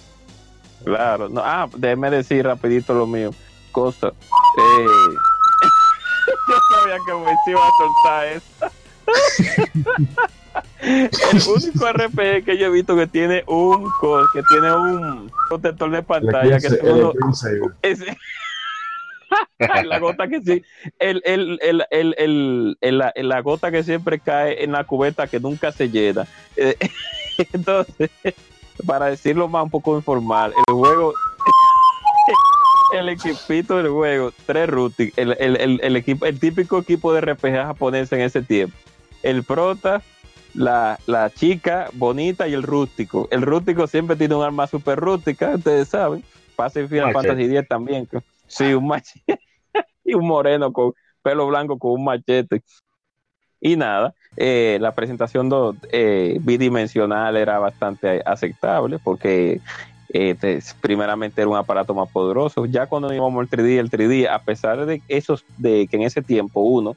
[0.84, 1.28] Claro.
[1.30, 3.32] No, ah, déjeme decir rapidito lo mío.
[3.72, 4.08] Cosa.
[4.08, 4.86] Eh,
[6.50, 8.44] yo sabía que me iba a soltar eso.
[10.82, 15.92] El único RPG que yo he visto que tiene un co- que tiene un protector
[15.92, 17.62] de El pantalla que Screen- tú el no- screensaver.
[17.82, 18.18] ese-
[19.86, 20.64] la gota que sí,
[21.00, 25.28] el, el, el, el, el- el- la, la gota que siempre cae en la cubeta
[25.28, 26.28] que nunca se llena.
[26.56, 26.76] Eh,
[27.54, 28.10] Entonces,
[28.86, 31.14] para decirlo más un poco informal, el juego,
[32.94, 37.22] el equipito del juego, tres routing, el, el, el, el equipo, el típico equipo de
[37.22, 38.76] RPG japonés en ese tiempo.
[39.24, 40.02] El prota,
[40.54, 43.28] la, la chica bonita y el rústico.
[43.32, 46.24] El rústico siempre tiene un arma super rústica, ustedes saben.
[46.56, 47.28] Pasa en Final Machete.
[47.28, 48.08] Fantasy X también.
[48.48, 49.40] Sí, un machete.
[50.04, 52.64] y un moreno con pelo blanco con un machete.
[53.60, 59.62] Y nada, eh, la presentación do- eh, bidimensional era bastante aceptable porque
[60.14, 62.66] eh, te- primeramente era un aparato más poderoso.
[62.66, 66.22] Ya cuando íbamos al 3D, el 3D, a pesar de esos, de que en ese
[66.22, 66.96] tiempo uno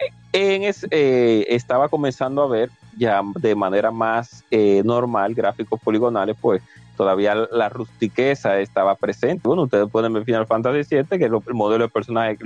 [0.00, 0.10] eh,
[0.54, 4.42] en es- estaba comenzando a ver ya de manera más
[4.84, 6.62] normal gráficos poligonales, pues
[6.96, 9.42] todavía la rustiqueza estaba presente.
[9.44, 12.38] Bueno, ustedes pueden ver Final Fantasy VII, que lo- el modelo de personaje,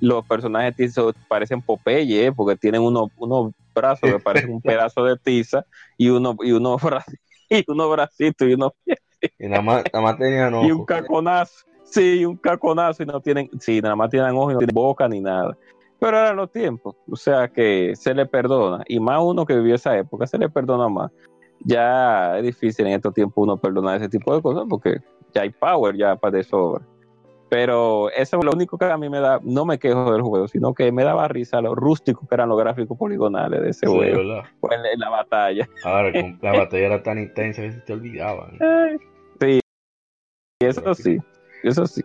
[0.00, 2.32] los personajes tizo parecen Popeye, ¿eh?
[2.32, 5.64] porque tienen unos, unos brazos que parecen un pedazo de tiza
[5.98, 6.80] y uno y unos
[7.50, 8.72] y unos bracitos y unos
[9.38, 10.86] Y nada más, nada más tenían y un ojos.
[10.86, 11.64] caconazo.
[11.84, 15.08] Sí, un caconazo y no tienen, sí, nada más tienen ojos y no tienen boca
[15.08, 15.56] ni nada.
[16.00, 18.82] Pero eran los tiempos, o sea que se le perdona.
[18.88, 21.10] Y más uno que vivió esa época, se le perdona más.
[21.60, 24.98] Ya es difícil en estos tiempos uno perdonar ese tipo de cosas porque
[25.34, 26.84] ya hay power ya para de sobra.
[27.48, 30.48] Pero eso es lo único que a mí me da, no me quejo del juego,
[30.48, 33.92] sino que me daba risa lo rústico que eran los gráficos poligonales de ese Sí,
[33.92, 34.44] juego ¿verdad?
[34.70, 35.68] en, en la batalla.
[35.84, 36.10] Ahora,
[36.42, 38.58] la batalla era tan intensa que se te olvidaban.
[39.40, 39.60] Sí,
[40.60, 41.18] eso sí,
[41.62, 42.02] eso sí.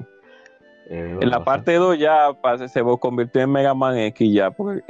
[0.89, 2.27] Eh, En la no parte 2 ya
[2.67, 4.51] se convirtió en Mega Man X ya.
[4.51, 4.81] Porque...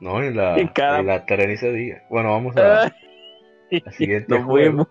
[0.00, 2.02] No, en la, en cada- en la tren ese día.
[2.10, 2.90] Bueno, vamos a.
[3.92, 4.88] siguiente Nos juego.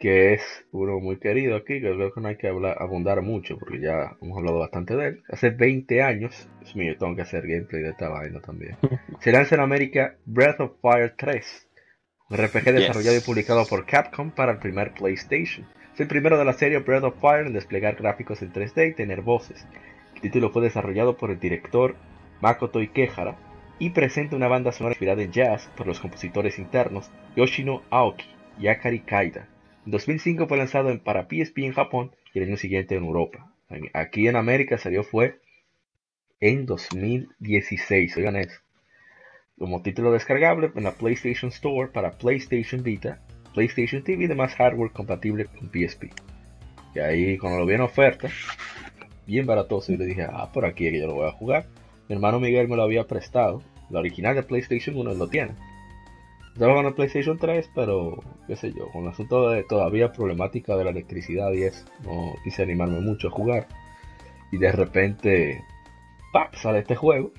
[0.00, 3.58] que es uno muy querido aquí, que creo que no hay que hablar, abundar mucho,
[3.58, 5.22] porque ya hemos hablado bastante de él.
[5.28, 8.76] Hace 20 años, Dios mío, tengo que hacer gameplay de esta vaina también.
[9.20, 11.68] Se lanza en América Breath of Fire 3,
[12.30, 15.66] un RPG desarrollado y publicado por Capcom para el primer PlayStation.
[15.94, 18.94] Es el primero de la serie Breath of Fire en desplegar gráficos en 3D y
[18.94, 19.66] tener voces.
[20.16, 21.96] El título fue desarrollado por el director
[22.40, 23.36] Makoto Ikehara
[23.78, 28.26] y presenta una banda sonora inspirada en jazz por los compositores internos Yoshino Aoki
[28.58, 29.48] y Akari Kaida.
[29.84, 33.50] En 2005 fue lanzado en, para PSP en Japón y el año siguiente en Europa.
[33.92, 35.40] Aquí en América salió fue
[36.40, 38.16] en 2016.
[38.16, 38.60] Oigan eso.
[39.58, 43.20] Como título descargable en la PlayStation Store para PlayStation Vita,
[43.54, 46.06] PlayStation TV y demás hardware compatible con PSP.
[46.94, 48.28] Y ahí cuando lo vi en oferta,
[49.26, 51.66] bien baratoso, yo le dije, ah, por aquí es que yo lo voy a jugar.
[52.08, 53.62] Mi hermano Miguel me lo había prestado.
[53.90, 55.52] La original de PlayStation 1 él lo tiene.
[56.52, 60.76] Estaba con el PlayStation 3, pero qué sé yo, con el asunto de todavía problemática
[60.76, 63.66] de la electricidad y eso, no quise animarme mucho a jugar.
[64.52, 65.64] Y de repente,
[66.32, 66.54] ¡pap!
[66.54, 67.32] sale este juego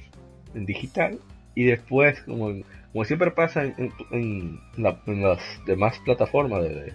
[0.53, 1.19] en digital.
[1.55, 2.51] Y después, como,
[2.91, 6.93] como siempre pasa en, en- en la- en las demás plataformas, de,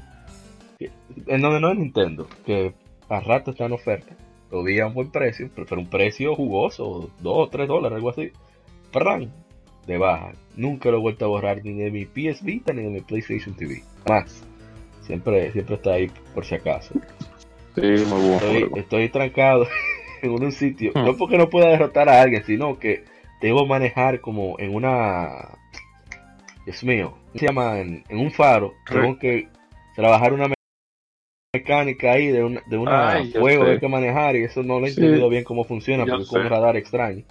[1.26, 2.74] en donde no es Nintendo, que
[3.08, 4.14] a rato está en oferta,
[4.50, 8.10] lo vi a un buen precio, pero un precio jugoso, 2 o 3 dólares, algo
[8.10, 8.32] así.
[8.92, 9.30] ¡Pran!
[9.86, 10.32] de baja.
[10.56, 13.54] Nunca lo he vuelto a borrar ni de mi PS Vita ni de mi PlayStation
[13.54, 13.82] TV.
[14.08, 14.44] Más.
[15.02, 16.94] Siempre, siempre está ahí por si acaso.
[17.74, 18.76] Sí, muy bueno.
[18.76, 19.66] Estoy, trancado
[20.22, 20.92] en un sitio.
[20.94, 21.04] Hmm.
[21.04, 23.04] No porque no pueda derrotar a alguien, sino que
[23.40, 25.58] debo manejar como en una.
[26.64, 27.14] Dios mío.
[27.26, 27.78] ¿Cómo se llama?
[27.80, 28.74] En, en un faro.
[28.88, 29.48] Tengo que
[29.96, 30.46] trabajar una
[31.60, 34.86] mecánica ahí de una, de una Ay, que hay que manejar y eso no lo
[34.86, 35.00] he Sí.
[35.00, 37.24] entendido bien cómo funciona Yo porque es un radar extraño.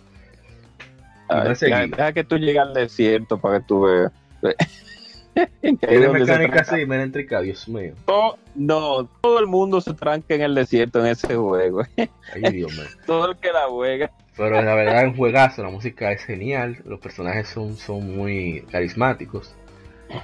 [1.29, 4.11] Ay, deja, deja que tú llegues al desierto para que tú veas.
[5.61, 7.93] Tiene mecánica así, métrica, Dios mío.
[8.05, 11.83] todo- no, todo el mundo se tranca en el desierto en ese juego.
[11.97, 12.83] Ay, Dios mío.
[13.05, 14.11] todo el que la juega.
[14.35, 18.65] Pero la verdad es un juegazo, la música es genial, los personajes son, son muy
[18.69, 19.55] carismáticos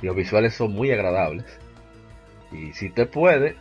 [0.01, 1.45] y los visuales son muy agradables.
[2.51, 3.55] Y si usted puede,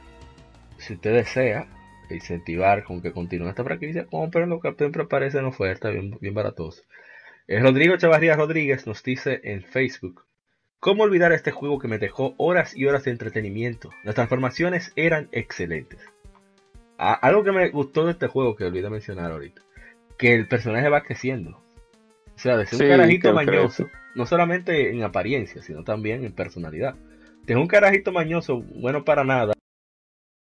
[0.85, 1.66] si usted desea
[2.11, 6.82] incentivar con que continúe esta franquicia, cómprenlo que siempre aparece en oferta, bien, bien baratoso.
[7.49, 10.24] Eh, Rodrigo Chavarría Rodríguez nos dice en Facebook,
[10.80, 13.91] ¿cómo olvidar este juego que me dejó horas y horas de entretenimiento?
[14.03, 16.01] Las transformaciones eran excelentes.
[16.99, 19.62] Ah, algo que me gustó de este juego que olvidé mencionar ahorita,
[20.18, 21.62] que el personaje va creciendo.
[22.35, 26.32] O sea, de ser Sí, un carajito mañoso, no solamente en apariencia, sino también en
[26.32, 26.95] personalidad.
[27.43, 29.55] De un carajito mañoso, bueno para nada,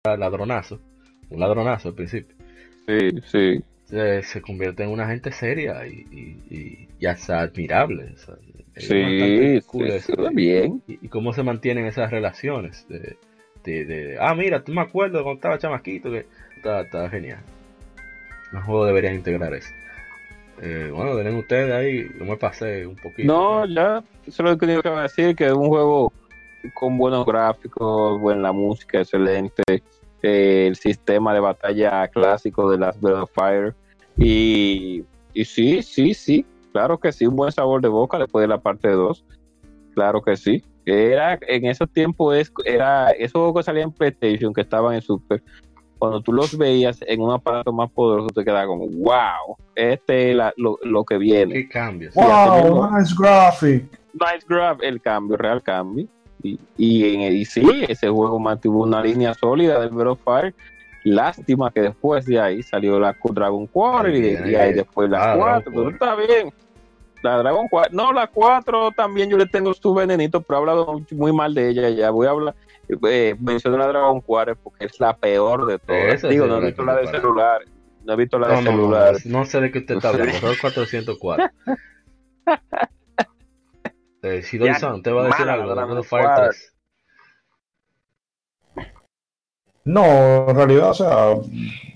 [0.04, 0.80] ladronazo,
[1.28, 2.34] un ladronazo al principio,
[2.86, 3.62] Sí, sí.
[3.84, 8.12] se, se convierte en una gente seria y, y, y- y hasta admirable.
[8.14, 8.34] o sea,
[8.74, 10.12] es Sí, cool sí, eso.
[10.28, 10.82] sí, bien.
[10.86, 12.86] y, cómo se mantienen esas relaciones.
[12.88, 13.16] De,
[13.64, 16.24] de, de, ah, mira, tú me acuerdo cuando estaba chamaquito, que
[16.56, 17.40] está, está genial.
[18.52, 19.68] Los juegos deberían integrar eso.
[20.62, 23.24] Eh, bueno, tienen ustedes ahí, yo me pasé un poquito.
[23.32, 26.12] No, ya, eso es lo que tengo que decir, que es un juego
[26.74, 29.62] con buenos gráficos, buena música, excelente,
[30.22, 33.74] eh, el sistema de batalla clásico de las Breath of Fire,
[34.16, 38.48] y, y sí, sí, sí, claro que sí, un buen sabor de boca después de
[38.48, 39.24] la parte 2,
[39.94, 40.62] claro que sí.
[40.86, 45.02] Era, en esos tiempos, es, era esos juegos que salían en PlayStation, que estaban en
[45.02, 45.42] Super,
[45.98, 50.36] cuando tú los veías en un aparato más poderoso, te quedaba como, wow, este es
[50.36, 51.52] la- lo, lo que viene.
[51.52, 52.14] ¿Qué cambios?
[52.14, 52.98] Wow, mismo.
[52.98, 54.00] nice graphic.
[54.14, 56.08] Nice Grab, el cambio, real cambio.
[56.42, 60.54] Y, y, en- y sí, ese juego mantuvo una línea sólida del Breath of Fire.
[61.04, 64.72] Lástima que después de ahí salió la Dragon Quarter y, Ahí, y ahí ahí.
[64.74, 66.52] después Ah, la 4, Dragon pero está bien.
[67.22, 71.00] La Dragon 4, no, la 4 también yo le tengo su venenito, pero he hablado
[71.12, 72.10] muy, mal de ella ya.
[72.10, 72.54] Voy a hablar,
[73.08, 76.22] eh, menciono la Dragon 4 porque es la peor de todas.
[76.22, 77.60] Digo, no he visto la de celular.
[78.04, 79.14] No he visto la No, de no, celular.
[79.26, 80.32] no sé de qué usted está hablando.
[80.36, 81.50] Error 404.
[84.22, 84.42] Eh,
[84.78, 86.50] Son, te va a decir algo de Dragon Breath of Fire Quarter.
[86.50, 86.74] 3.
[89.84, 90.04] No,
[90.48, 91.34] en realidad, o sea,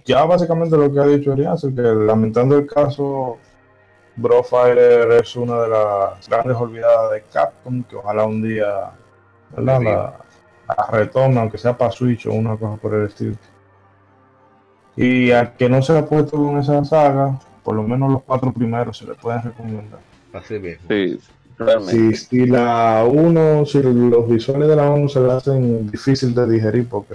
[0.04, 3.38] ya básicamente lo que ha dicho Elias, que lamentando el caso,
[4.16, 8.92] Brofire es una de las grandes olvidadas de Capcom, que ojalá un día
[9.54, 9.80] ¿verdad?
[9.82, 10.24] la,
[10.68, 13.36] la retome, aunque sea para Switch o una cosa por el estilo.
[14.96, 18.52] Y al que no se ha puesto con esa saga, por lo menos los cuatro
[18.52, 20.00] primeros se le pueden recomendar.
[20.32, 20.86] Así mismo.
[20.88, 21.18] Sí,
[21.58, 22.16] realmente.
[22.16, 26.48] Si, si la 1, si los visuales de la 1 se le hacen difícil de
[26.48, 27.14] digerir porque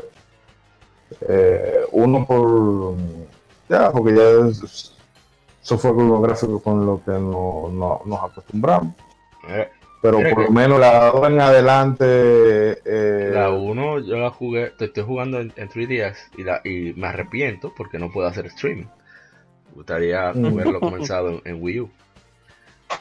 [1.27, 2.95] Eh, uno por.
[3.67, 4.93] Ya, porque ya es-
[5.61, 8.93] eso fue con los gráficos con lo que no, no- nos acostumbramos.
[9.47, 9.67] Eh,
[10.01, 12.05] Pero por lo menos la 2 en adelante.
[12.05, 16.93] eh, La 1 yo la jugué, te estoy jugando en, en 3DS y, la, y
[16.95, 18.85] me arrepiento porque no puedo hacer streaming.
[19.69, 20.45] Me gustaría Mm.
[20.45, 21.89] haberlo comenzado en, en Wii U.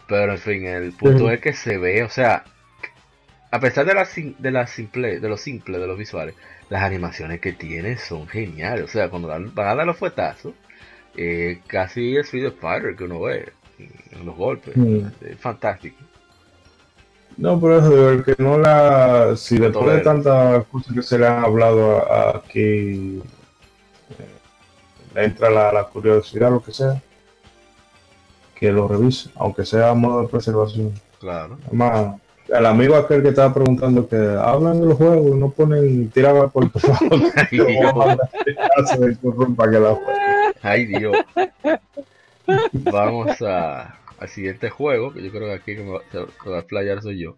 [0.07, 1.34] Pero en fin, el punto Sí.
[1.34, 2.45] es que se ve, o sea,
[3.51, 4.07] a pesar de la,
[4.39, 6.34] de la simple, de lo simple de los visuales,
[6.70, 8.84] las animaciones que tiene son geniales.
[8.84, 10.53] O sea, cuando dan- van a dar los fuetazos,
[11.16, 14.74] eh, casi es Street Fighter que uno ve en los golpes.
[15.22, 15.97] Es fantástico.
[17.36, 19.34] No, pero eso de ver que no la.
[19.36, 23.22] Si después de tantas cosas que se le han hablado aquí,
[24.18, 24.28] eh,
[25.14, 27.01] entra la, la curiosidad, lo que sea,
[28.59, 30.92] que lo revise, aunque sea a modo de preservación.
[31.20, 31.59] Claro.
[31.66, 36.48] Además, el amigo aquel que estaba preguntando que hablan de los juegos no ponen tiraba
[36.48, 36.64] por
[39.80, 40.54] la juegue.
[40.62, 41.16] Ay Dios.
[42.72, 46.50] Vamos a, al siguiente juego, que yo creo que aquí que me va, se- se
[46.50, 47.36] va a playar soy yo.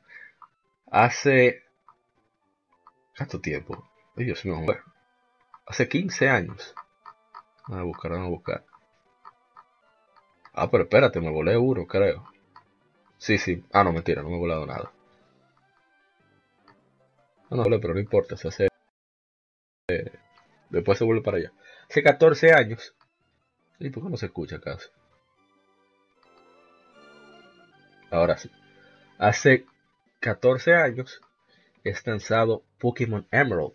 [0.91, 1.63] Hace...
[3.17, 3.85] ¿Cuánto tiempo?
[4.17, 4.57] Ay Dios mío.
[5.67, 6.75] Hace 15 años.
[7.69, 8.65] Vamos a buscar, vamos a buscar.
[10.53, 12.25] Ah, pero espérate, me volé uno, creo.
[13.19, 13.65] Sí, sí.
[13.73, 14.93] Ah, no, mentira, no me he volado nada.
[17.51, 18.69] No, no, pero no importa, se hace...
[20.71, 21.53] después se vuelve para allá.
[21.89, 22.95] Hace 14 años.
[23.79, 24.91] ¿Y por qué no se escucha acaso?
[28.11, 28.51] Ahora sí.
[29.19, 29.67] Hace
[30.21, 31.21] 14 años
[31.85, 33.73] es lanzado Pokémon Emerald,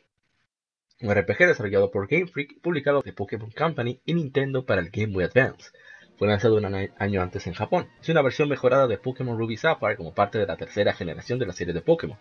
[1.01, 5.13] un RPG desarrollado por Game Freak publicado de Pokémon Company y Nintendo para el Game
[5.13, 5.71] Boy Advance.
[6.17, 7.87] Fue lanzado un año antes en Japón.
[8.01, 11.45] Es una versión mejorada de Pokémon Ruby Sapphire como parte de la tercera generación de
[11.45, 12.17] la serie de Pokémon.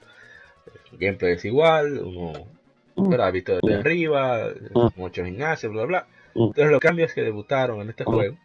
[0.92, 2.32] El gameplay es igual, uno
[3.10, 4.50] pero visto desde arriba,
[4.96, 6.06] muchos gimnasios, bla bla.
[6.34, 8.36] Entonces los cambios que debutaron en este juego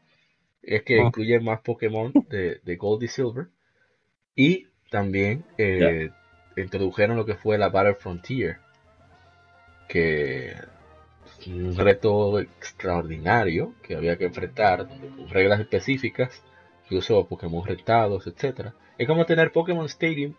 [0.61, 3.47] es que incluye más Pokémon de, de Gold y Silver
[4.35, 6.09] y también eh,
[6.57, 8.57] introdujeron lo que fue la Battle Frontier,
[9.87, 10.55] que
[11.47, 16.43] un reto extraordinario que había que enfrentar con reglas específicas,
[16.85, 18.73] incluso Pokémon retados, etcétera.
[18.97, 20.35] Es como tener Pokémon Stadium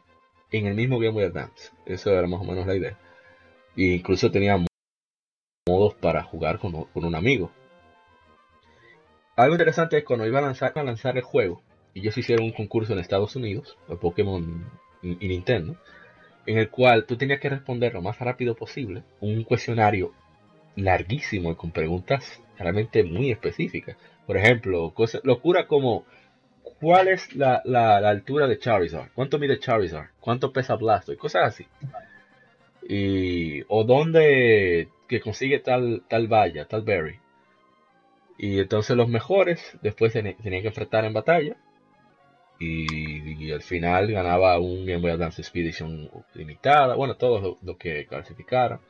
[0.50, 1.70] en el mismo Game Boy Advance.
[1.86, 2.98] Eso era más o menos la idea.
[3.76, 4.62] E incluso tenía
[5.66, 7.50] modos para jugar con, un amigo.
[9.36, 11.62] Algo interesante es cuando iba a lanzar, a lanzar el juego,
[11.94, 14.70] y ellos hicieron un concurso en Estados Unidos, de Pokémon
[15.02, 15.76] y Nintendo,
[16.46, 20.12] en el cual tú tenías que responder lo más rápido posible un cuestionario
[20.76, 23.96] larguísimo y con preguntas realmente muy específicas.
[24.26, 26.04] Por ejemplo, cosas, locura como
[26.80, 29.10] ¿cuál es la, la- la altura de Charizard?
[29.14, 30.08] ¿Cuánto mide Charizard?
[30.20, 31.18] ¿Cuánto pesa Blastoise?
[31.20, 31.66] Cosas así.
[32.88, 37.18] Y, o dónde que consigue tal, tal valla, tal berry.
[38.38, 41.56] Y entonces los mejores después se tenían que enfrentar en batalla.
[42.58, 46.94] Y, al final ganaba un Game Boy Advance Expedition limitada.
[46.94, 48.80] Bueno, todo lo, lo que clasificaron.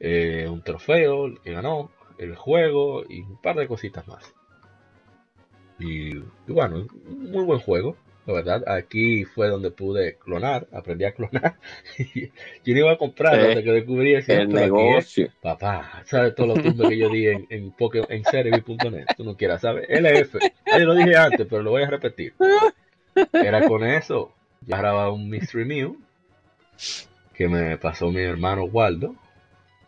[0.00, 1.90] Eh, un trofeo que ganó.
[2.18, 4.34] El juego y un par de cositas más.
[5.78, 7.96] Y, y bueno, un muy buen juego.
[8.26, 11.56] La verdad, aquí fue donde pude clonar, aprendí a clonar.
[12.64, 15.30] yo no iba a comprar Eh, hasta que descubrí El es negocio.
[15.40, 19.08] Papá, ¿sabes todos los tumbes que yo di en, en, Poké- en Cerebi.net?
[19.16, 19.86] Tú no quieras, ¿sabes?
[19.88, 20.42] LF.
[20.68, 22.34] Ah, Yo lo dije antes, pero lo voy a repetir.
[23.40, 24.34] Era con eso.
[24.66, 25.96] Yo grababa un Mystery Mew
[27.34, 29.14] que me pasó mi hermano Waldo.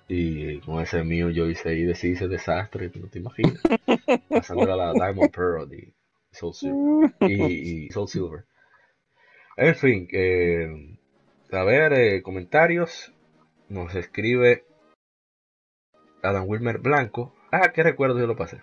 [0.09, 3.61] Y con ese mío yo hice y deshice desastre, tú no te imaginas.
[4.29, 5.93] Pasándole a la Diamond Pearl y
[6.33, 7.13] Soul Silver.
[7.21, 8.45] Y, y Soul Silver.
[9.57, 10.97] En fin, eh,
[11.53, 13.13] a ver, eh, comentarios.
[13.69, 14.65] Nos escribe
[16.23, 17.35] Adam Wilmer Blanco.
[17.53, 18.63] Ah, qué recuerdo yo lo pasé.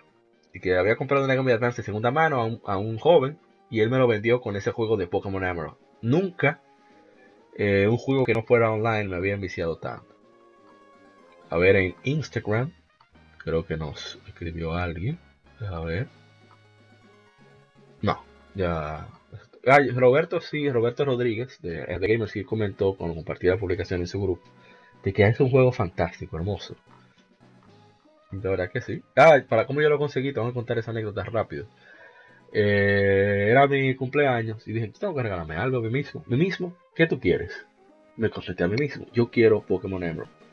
[0.52, 2.98] Y que había comprado una Game Boy Advance de segunda mano a un, a un
[2.98, 3.38] joven
[3.70, 5.76] y él me lo vendió con ese juego de Pokémon Emerald.
[6.02, 6.62] Nunca
[7.58, 10.15] eh, un juego que no fuera online me había enviciado tanto.
[11.56, 12.74] A ver, en Instagram,
[13.38, 15.18] creo que nos escribió alguien.
[15.62, 16.10] A ver.
[18.02, 18.22] No,
[18.56, 19.08] ya.
[19.66, 24.08] Ah, Roberto, sí, Roberto Rodríguez de, de Gamer sí comentó cuando compartí la publicación en
[24.08, 24.44] su grupo
[25.02, 26.76] de que es un juego fantástico, hermoso.
[28.32, 29.02] De verdad que sí.
[29.16, 31.68] Ah, para cómo yo lo conseguí, te voy a contar esa anécdota rápido.
[32.52, 36.22] Eh, era mi cumpleaños y dije, tengo que regalarme algo a mí mismo.
[36.28, 36.76] ¿Mí mismo?
[36.94, 37.66] ¿Qué tú quieres?
[38.18, 39.06] Me contesté a mí mismo.
[39.14, 40.45] Yo quiero Pokémon Emerald.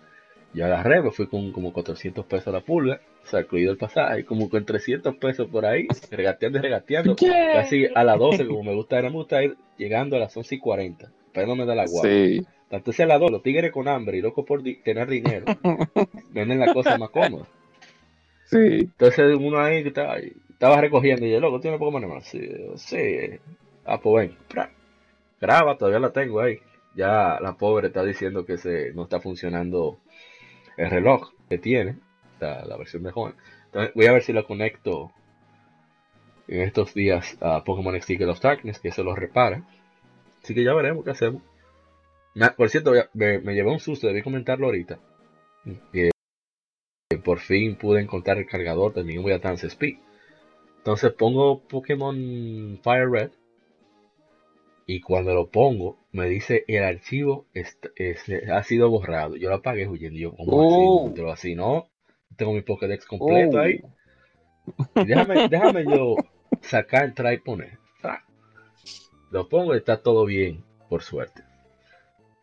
[0.55, 3.79] Yo agarré, me fui con como 400 pesos a la pulga, o sea, incluido el
[3.79, 8.63] pasaje, como con 300 pesos por ahí, regateando y regateando, casi a las 12, como
[8.63, 11.65] me gusta, era me gusta ir llegando a las 11 y 40, para no me
[11.65, 12.47] da la guapa, Sí.
[12.69, 15.45] Tanto sea la dos, los tigres con hambre y locos por di- tener dinero,
[16.31, 17.47] venden la cosa más cómoda.
[18.47, 18.59] Sí.
[18.81, 22.25] Entonces uno ahí que estaba, estaba recogiendo y yo, loco, ¿tiene Pokémon más?
[22.27, 22.41] Sí,
[22.77, 22.99] sí.
[23.85, 24.39] Ah, pues ven.
[24.49, 24.71] Pra.
[25.41, 26.59] Graba, todavía la tengo ahí.
[26.95, 29.99] Ya la pobre está diciendo que se, no está funcionando
[30.77, 31.99] el reloj que tiene,
[32.41, 33.35] la, versión de joven.
[33.95, 35.13] Voy a ver si lo conecto
[36.49, 39.65] en estos días a Pokémon XT of Darkness, que eso lo repara.
[40.43, 41.43] Así que ya veremos qué hacemos.
[42.57, 44.99] Por cierto, me, me llevé un susto, debí comentarlo ahorita.
[45.93, 46.11] Que
[47.25, 50.01] por fin pude encontrar el cargador del Game Boy Advance SP.
[50.79, 53.31] Entonces pongo Pokémon Fire Red
[54.87, 57.79] y cuando lo pongo me dice el archivo es-
[58.53, 59.37] ha sido borrado.
[59.37, 60.19] Yo lo apagué huyendo.
[60.19, 61.07] Yo como Oh.
[61.07, 61.89] así, pero así no.
[62.37, 63.61] Tengo mi Pokédex completo Oh.
[63.61, 63.83] ahí.
[64.95, 66.17] Déjame, déjame yo
[66.61, 67.79] sacar, entrar y poner.
[69.31, 71.43] Lo pongo y está todo bien, por suerte.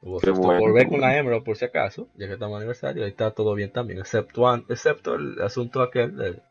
[0.02, 3.04] Bueno, por ver qué con la Emerald por si acaso, ya que estamos en aniversario,
[3.04, 6.42] ahí está todo bien también, excepto, excepto el asunto aquel de,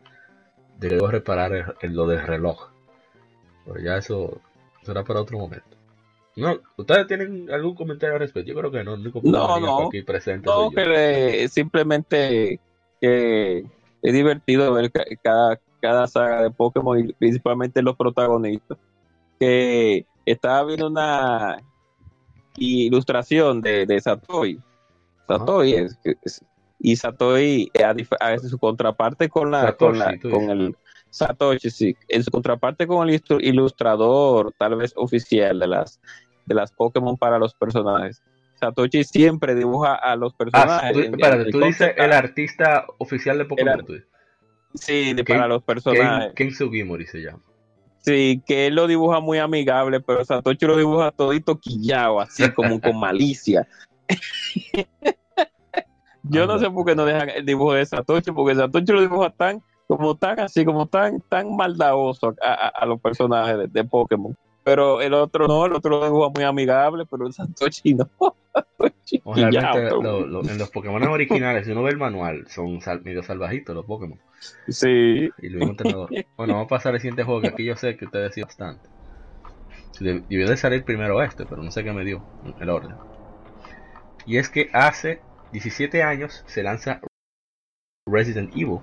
[0.79, 2.71] de reparar el- el- lo del reloj.
[3.64, 4.41] Pero ya eso
[4.83, 5.77] será para otro momento.
[6.39, 8.49] No, ¿ustedes tienen algún comentario al respecto?
[8.53, 9.89] Yo creo que no, el único No, no.
[9.89, 12.61] aquí presente No, que le- simplemente
[13.01, 13.64] que
[14.03, 18.78] es divertido ver ca- cada, cada saga de Pokémon y principalmente los protagonistas.
[19.41, 21.59] Que estaba viendo una
[22.57, 24.01] ilustración de, de
[25.74, 26.45] es, es-
[26.80, 27.93] y Satoshi eh, a,
[28.30, 30.16] veces su contraparte con la Satoshi, con, la,
[30.53, 30.76] el
[31.11, 36.01] Satoshi sí en su contraparte con el ilustrador tal vez oficial de las
[36.49, 38.22] de las Pokémon para los personajes
[38.59, 42.24] Satoshi siempre dibuja a los Ah, personajes tú, en- espérate, en tú dices el art.
[42.24, 43.84] artista oficial de Pokémon.
[43.88, 44.05] El-
[44.74, 47.40] sí de- Ken- para los personajes Ken, Ken Sugimori se llama.
[48.01, 52.80] Sí, que él lo dibuja muy amigable, pero Satoshi lo dibuja todito quillado, así como
[52.80, 53.68] con malicia.
[56.24, 59.30] Yo no sé por qué no dejan el dibujo de Satoshi, porque Satoshi lo dibuja
[59.30, 63.84] tan, como tan así, como tan, tan maldadoso a, a- a los personajes de, de
[63.84, 64.36] Pokémon.
[64.69, 68.11] Pero el otro no, el otro lo dibuja muy amigable, pero el Satoshi no.
[69.25, 72.81] O realmente pero- lo- lo- en los Pokémon originales, si uno ve el manual, son
[72.83, 74.19] sal- medio salvajitos los Pokémon.
[74.69, 76.11] Sí, Y mismo entrenador.
[76.37, 78.87] Bueno, vamos a pasar al siguiente juego que aquí yo sé que ustedes decían bastante.
[80.01, 82.23] Deb- Debió de salir primero este, pero no sé qué me dio
[82.61, 82.95] el orden.
[84.27, 85.21] Y es que hace
[85.53, 87.01] 17 años se lanza
[88.07, 88.81] Resident Evil,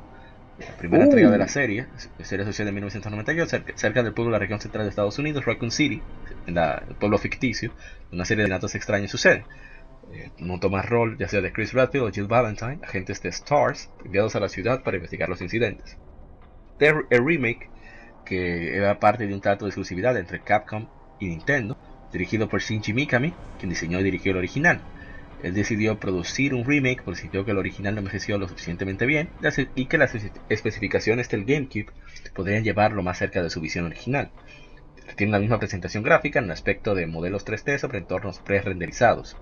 [0.59, 1.07] la primera Uh.
[1.07, 1.87] entrega de la serie,
[2.23, 5.45] serie social de 1998, cerca, cerca del pueblo de la región central de Estados Unidos,
[5.45, 6.01] Raccoon City,
[6.47, 7.71] en la- el pueblo ficticio,
[8.11, 9.45] una serie de datos extraños sucede.
[10.13, 13.89] Eh, no toma rol ya sea de Chris Redfield o Jill Valentine, agentes de STARS,
[14.05, 15.97] enviados a la ciudad para investigar los incidentes.
[16.79, 17.69] El remake,
[18.25, 20.87] que era parte de un trato de exclusividad entre Capcom
[21.19, 21.77] y Nintendo,
[22.11, 24.81] dirigido por Shinji Mikami, quien diseñó y dirigió el original.
[25.45, 29.31] Él decidió producir un remake porque sintió que el original no envejeció lo suficientemente bien
[29.75, 31.93] y que las espe- especificaciones del GameCube
[32.33, 34.31] podrían llevarlo más cerca de su visión original.
[35.17, 39.37] Tiene la misma presentación gráfica en el aspecto de modelos 3D sobre entornos pre-renderizados.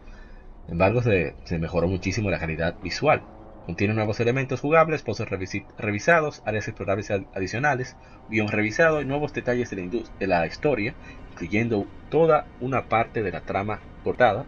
[0.66, 3.28] Sin embargo, se, mejoró muchísimo la calidad visual.
[3.66, 5.30] Contiene nuevos elementos jugables, pozos
[5.78, 7.98] revisados, áreas explorables ad- adicionales,
[8.28, 10.96] guion revisado y nuevos detalles de la, de la historia,
[11.32, 14.48] incluyendo toda una parte de la trama cortada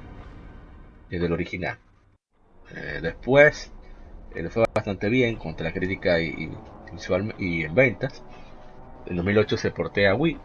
[1.10, 1.78] eh, del original.
[2.76, 3.72] Eh, después,
[4.34, 6.52] eh, le fue bastante bien contra la crítica y, y
[6.92, 8.24] visual y en ventas.
[9.06, 10.38] En 2008 se portea a Wii.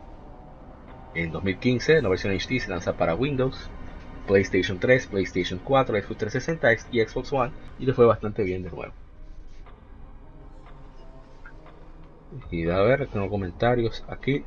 [1.14, 3.68] En 2015 la versión HD se lanza para Windows,
[4.26, 8.70] PlayStation 3, PlayStation 4, Xbox 360 y Xbox One y le fue bastante bien de
[8.70, 8.92] nuevo.
[12.50, 14.44] Y a ver, tengo comentarios aquí.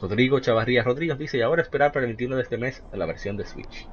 [0.00, 3.36] Rodrigo Chavarría Rodríguez dice, y ahora esperar para el 21 de este mes la versión
[3.36, 3.86] de Switch.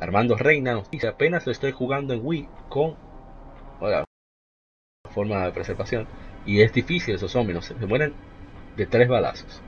[0.00, 2.96] Armando Reina nos dice, apenas lo estoy jugando en Wii con
[3.80, 4.04] oiga,
[5.10, 6.06] forma de preservación.
[6.44, 8.12] Y es difícil esos zombies, no se mueren
[8.76, 9.62] de tres balazos.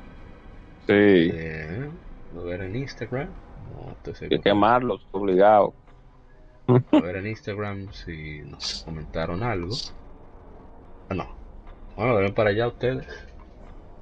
[0.86, 1.90] sí, Eh,
[2.36, 3.28] a ver en Instagram.
[3.74, 5.74] No estoy hay quemarlos, obligado.
[6.92, 9.74] A ver en Instagram si nos comentaron algo.
[11.08, 11.26] Ah, no.
[11.96, 13.06] Bueno, ven para allá ustedes.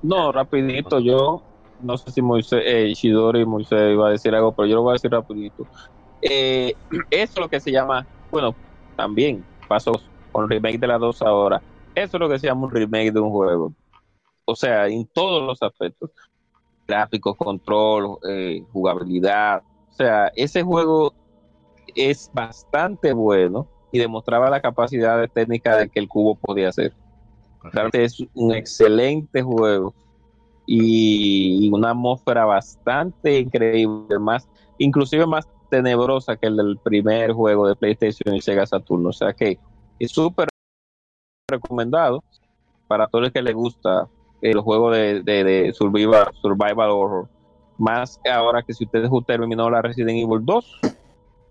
[0.02, 1.42] No, rapidito, yo
[1.80, 4.82] no sé si Moisés, eh, Ishidori y Moisés iba a decir algo, pero yo lo
[4.82, 5.68] voy a decir rapidito.
[6.22, 6.74] Eh,
[7.10, 8.54] eso es lo que se llama, bueno,
[8.96, 9.92] también pasó
[10.32, 11.62] con remake de la 2 ahora.
[11.94, 13.72] Eso es lo que se llama un remake de un juego.
[14.44, 16.10] O sea, en todos los aspectos.
[16.86, 19.62] Gráficos, control, eh, jugabilidad.
[19.90, 21.12] O sea, ese juego
[21.94, 26.94] es bastante bueno y demostraba la capacidad técnica de que el cubo podía hacer.
[27.72, 29.94] Realmente es un excelente juego
[30.66, 34.48] y una atmósfera bastante increíble, más,
[34.78, 39.06] inclusive más tenebrosa que el del primer juego de PlayStation y Sega Saturn.
[39.06, 39.58] O sea que
[39.98, 40.48] es súper
[41.48, 42.22] recomendado
[42.88, 44.08] para todos los que les gusta
[44.40, 47.28] el juego de, de, survival, survival horror.
[47.78, 50.80] Más ahora que si ustedes terminó la Resident Evil 2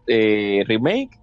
[0.07, 1.19] eh, remake,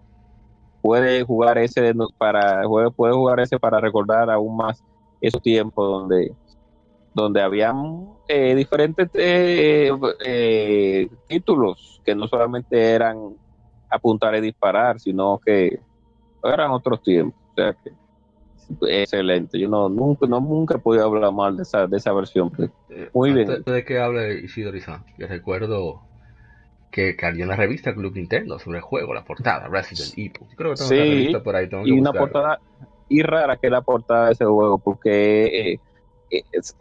[0.81, 2.63] puede jugar ese para
[2.97, 4.83] puede jugar ese para recordar aún más
[5.21, 6.35] esos tiempos donde
[7.15, 9.91] donde habían eh, diferentes eh,
[10.25, 13.37] eh, títulos que no solamente eran
[13.91, 15.79] apuntar y disparar, sino que
[16.43, 17.41] eran otros tiempos.
[17.53, 17.93] O sea que
[19.03, 19.59] excelente.
[19.59, 22.51] Yo no nunca no nunca he podido hablar mal de esa, de esa versión.
[23.13, 23.63] Muy bien.
[23.65, 26.01] de que hable Ishidori-san, yo recuerdo
[26.91, 30.49] que, que había una revista Club Nintendo sobre el juego, la portada, Resident Evil.
[30.57, 31.69] creo que tengo una revista por ahí.
[31.85, 32.61] y una portada
[33.09, 35.79] y rara que la portada de ese juego, porque
[36.53, 36.75] es,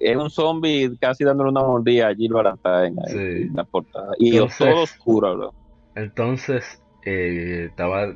[0.00, 4.12] es un zombie casi dándole una mordida a Jill Valentine en la portada.
[4.18, 5.54] Y todo oscuro,
[5.94, 8.14] Entonces, eh, estaba,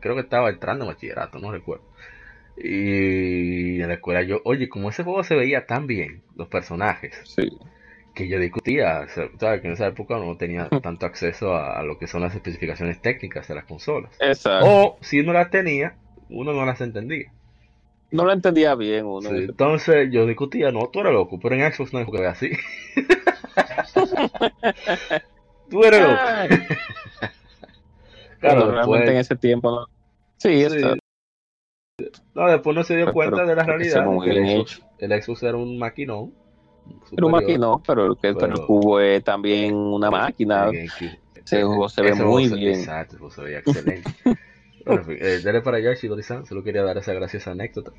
[0.00, 1.84] creo que estaba entrando en bachillerato, no recuerdo.
[2.56, 7.34] Y en la escuela yo, oye, como ese juego se veía tan bien, los personajes,
[8.14, 9.60] que yo discutía, ¿sabes?
[9.60, 13.48] que en esa época no tenía tanto acceso a, lo que son las especificaciones técnicas
[13.48, 14.16] de las consolas.
[14.62, 15.96] O si no las tenía,
[16.28, 17.32] uno no las entendía
[18.14, 19.28] no lo entendía bien uno.
[19.30, 22.50] entonces yo discutía, no, tú eres loco, pero en Xbox no hay juego así.
[25.68, 26.14] tú eres loco.
[28.40, 29.88] claro, realmente en ese tiempo no.
[30.36, 30.80] Sí, sí.
[32.34, 34.06] No, después no se dio cuenta de la realidad.
[34.24, 36.32] El Xbox, el Xbox, era un maquinón.
[37.10, 40.70] Era un maquinón, pero, el, pero, el cubo es también una máquina.
[40.70, 42.78] Ese juego se ve muy bien.
[42.78, 44.08] Exacto, el juego se veía excelente.
[44.84, 46.46] Bueno, eh, dale para allá, Shidori-san.
[46.46, 47.92] Solo quería dar esa graciosa anécdota.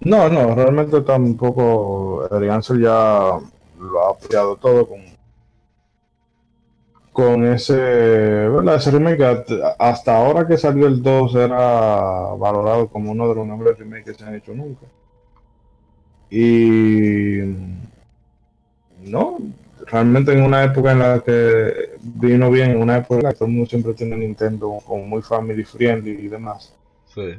[0.00, 2.28] No, no, realmente tampoco.
[2.30, 3.38] El Ansel ya
[3.78, 5.00] lo ha apoyado todo con.
[7.12, 7.74] Con ese.
[7.74, 8.76] ¿verdad?
[8.76, 9.22] Ese remake
[9.78, 11.54] hasta ahora que salió el 2 era
[12.38, 14.86] valorado como uno de los mejores remakes que se han hecho nunca.
[16.30, 17.40] Y.
[19.02, 19.38] No,
[19.92, 23.38] realmente en una época en la que vino bien, en una época en la que
[23.38, 26.74] todo el mundo siempre tiene Nintendo como muy family friendly y demás.
[27.14, 27.34] Sí.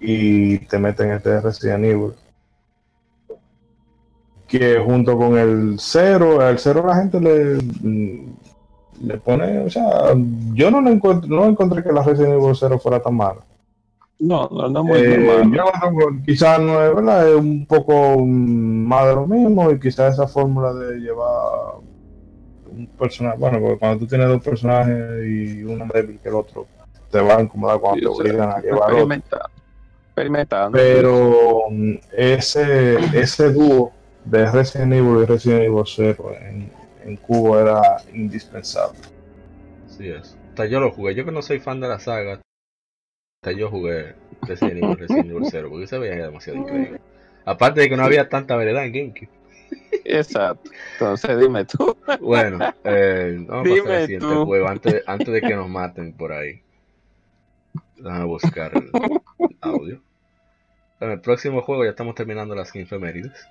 [0.00, 2.12] Y te meten este Resident Evil.
[4.48, 7.58] Que junto con el cero, el cero la gente le,
[9.00, 10.12] le pone, o sea,
[10.52, 13.40] yo no, le encuentro, no encontré que la Resident Evil 0 fuera tan mala.
[14.20, 15.42] No, no, no muy eh,
[16.26, 20.74] quizás no es verdad, es un poco más de lo mismo y quizás esa fórmula
[20.74, 21.78] de llevar
[22.70, 26.34] un personaje, bueno, porque cuando tú tienes dos personajes y uno más débil que el
[26.34, 26.66] otro,
[27.10, 28.92] te va a incomodar cuando te obligan a llevar
[30.20, 30.76] experimentando.
[30.76, 31.62] Pero
[32.12, 33.90] ese, ese dúo
[34.26, 36.70] de Resident Evil y Resident Evil 0 en,
[37.04, 37.80] en Cubo era
[38.12, 38.98] indispensable.
[39.86, 40.36] Sí es.
[40.50, 41.14] Hasta yo lo jugué.
[41.14, 42.40] Yo que no soy fan de la saga,
[43.48, 47.00] yo jugué Resident Evil, Resident Evil 0 porque se veía demasiado increíble.
[47.46, 49.30] Aparte de que no había tanta variedad en GameCube.
[50.04, 50.70] Exacto.
[50.92, 51.96] Entonces dime tú.
[52.20, 56.32] Bueno, eh, vamos a pasar al siguiente juego antes, antes de que nos maten por
[56.32, 56.60] ahí.
[57.96, 58.90] Déjame buscar el
[59.62, 60.02] audio.
[61.00, 63.46] En el próximo juego ya estamos terminando las infemérides.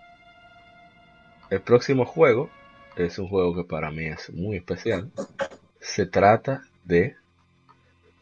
[1.50, 2.52] El próximo juego
[2.96, 5.10] es un juego que para mí es muy especial.
[5.80, 7.16] Se trata de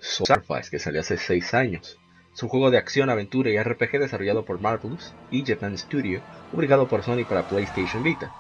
[0.07, 1.99] Sacrifice, que salió hace 6 años.
[2.33, 6.21] Es un juego de acción, aventura y RPG desarrollado por Marvelous y Japan Studio,
[6.51, 8.31] publicado por Sony para PlayStation Vita.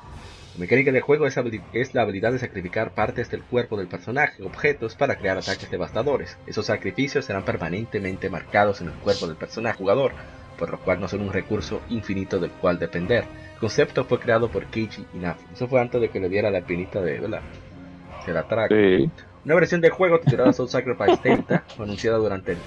[0.53, 4.95] La mecánica del juego es, la habilidad de sacrificar partes del cuerpo del personaje, objetos,
[4.95, 6.37] para crear ataques devastadores.
[6.47, 10.13] Esos sacrificios serán permanentemente marcados en el cuerpo del personaje jugador,
[10.57, 13.25] por lo cual no son un recurso infinito del cual depender.
[13.53, 15.53] El concepto fue creado por Keiji Inafune.
[15.53, 17.41] Eso fue antes de que le diera la pinita de, ¿verdad?
[18.27, 18.47] La
[19.47, 22.57] una versión del juego titulada Soul Sacrifice Delta fue anunciada durante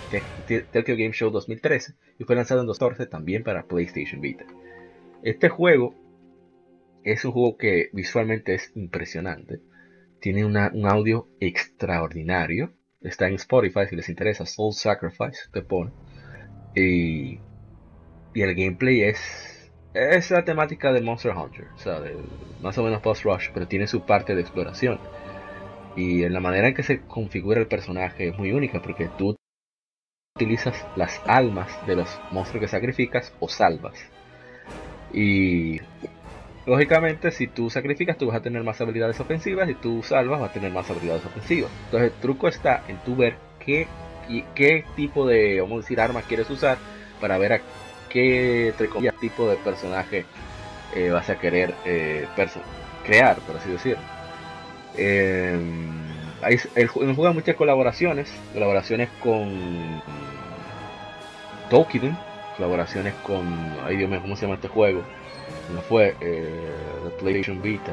[0.48, 4.46] el Tokyo Game Show 2013 y fue lanzado en 2014 también para PlayStation Vita.
[5.22, 5.94] Este juego
[7.04, 9.60] es un juego que visualmente es impresionante.
[10.22, 12.72] Tiene un audio extraordinario.
[13.02, 14.46] Está en Spotify si les interesa.
[14.46, 15.90] Soul Sacrifice te pone.
[16.74, 17.40] Y,
[18.32, 21.66] y el gameplay es, es la temática de Monster Hunter.
[21.74, 22.00] O sea,
[22.62, 24.98] más o menos post-rush, pero tiene su parte de exploración
[25.96, 29.36] y en la manera en que se configura el personaje es muy única porque tú
[30.36, 33.98] utilizas las almas de los monstruos que sacrificas o salvas.
[35.12, 35.80] Y
[36.66, 40.50] lógicamente si tú sacrificas tú vas a tener más habilidades ofensivas y tú salvas vas
[40.50, 41.70] a tener más habilidades ofensivas.
[41.86, 43.34] Entonces el truco está en tu ver
[43.64, 43.86] qué,
[44.54, 46.78] qué tipo de, decir, armas quieres usar
[47.20, 47.60] para ver a
[48.08, 48.72] qué
[49.20, 50.24] tipo de personaje
[50.94, 52.26] eh, vas a querer eh,
[53.04, 54.19] crear, por así decirlo.
[54.96, 55.58] Eh,
[56.42, 60.02] hay, el, juego muchas colaboraciones, colaboraciones con
[61.68, 62.16] Tolkien,
[62.56, 63.46] colaboraciones con,
[63.84, 65.02] ay Dios mío, ¿cómo se llama este juego?
[65.74, 66.70] No fue eh,
[67.20, 67.92] PlayStation Vita,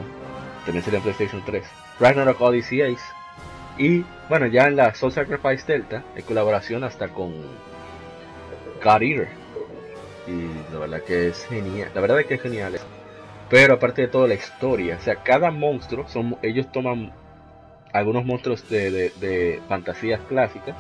[0.66, 1.64] también sería PlayStation 3,
[2.00, 3.04] Ragnarok Odyssey Ace,
[3.78, 7.34] y bueno, ya en la Soul Sacrifice Delta hay colaboración hasta con
[8.84, 9.28] God Eater,
[10.26, 12.80] y la verdad que es genial, la verdad que es genial.
[13.50, 17.14] Pero aparte de todo la historia, o sea, cada monstruo, son, ellos toman
[17.94, 20.76] algunos monstruos de, de, fantasías clásicas,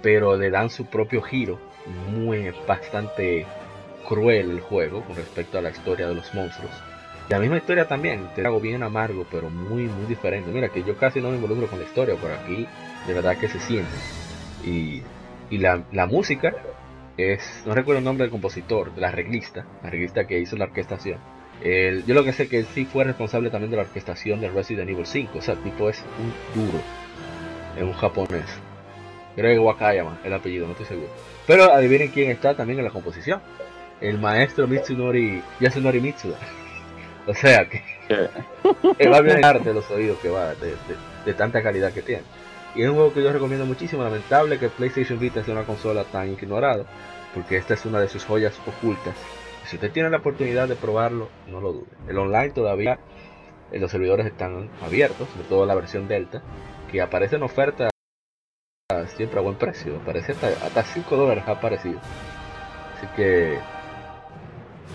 [0.00, 1.58] pero le dan su propio giro,
[2.10, 3.44] muy bastante
[4.08, 6.72] cruel el juego con respecto a la historia de los monstruos.
[7.28, 10.50] La misma historia también, te hago bien amargo, pero muy, muy diferente.
[10.50, 12.68] Mira que yo casi no me involucro con la historia, por aquí
[13.06, 13.90] de verdad que se siente.
[14.64, 15.02] Y,
[15.50, 16.54] y la, la, música
[17.16, 20.64] es, no recuerdo el nombre del compositor, de la reglista, la reglista que hizo la
[20.64, 21.18] orquestación
[21.62, 24.90] yo lo que sé que él sí fue responsable también de la orquestación de Resident
[24.90, 25.38] Evil 5.
[25.38, 26.78] O sea, el tipo es un duro.
[27.76, 28.46] Es un japonés.
[29.34, 31.08] Creo que Wakayama, el apellido, no estoy seguro.
[31.46, 33.40] Pero adivinen quién está también en la composición.
[34.00, 36.38] El maestro Mitsunori, Yasunori Mitsuda.
[37.28, 37.82] O sea que
[39.08, 42.22] va a bien de los oídos que va, de, tanta calidad que tiene.
[42.76, 44.04] Y es un juego que yo recomiendo muchísimo.
[44.04, 46.84] Lamentable que PlayStation Vita sea una consola tan ignorada,
[47.34, 49.16] porque esta es una de sus joyas ocultas
[49.66, 51.90] si usted tiene la oportunidad de probarlo, no lo dude.
[52.08, 52.98] El online todavía,
[53.72, 56.42] eh, los servidores están abiertos, sobre todo la versión Delta,
[56.90, 57.90] que aparece en oferta
[59.16, 59.96] siempre a buen precio.
[59.96, 61.98] Aparece hasta, hasta 5 dólares ha aparecido.
[62.96, 63.58] Así que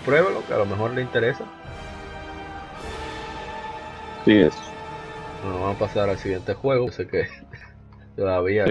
[0.04, 1.44] pruébelo, que a lo mejor le interesa.
[4.24, 4.54] Sí, es.
[5.42, 6.90] Bueno, vamos a pasar al siguiente juego.
[6.90, 7.28] Sé que
[8.16, 8.66] Todavía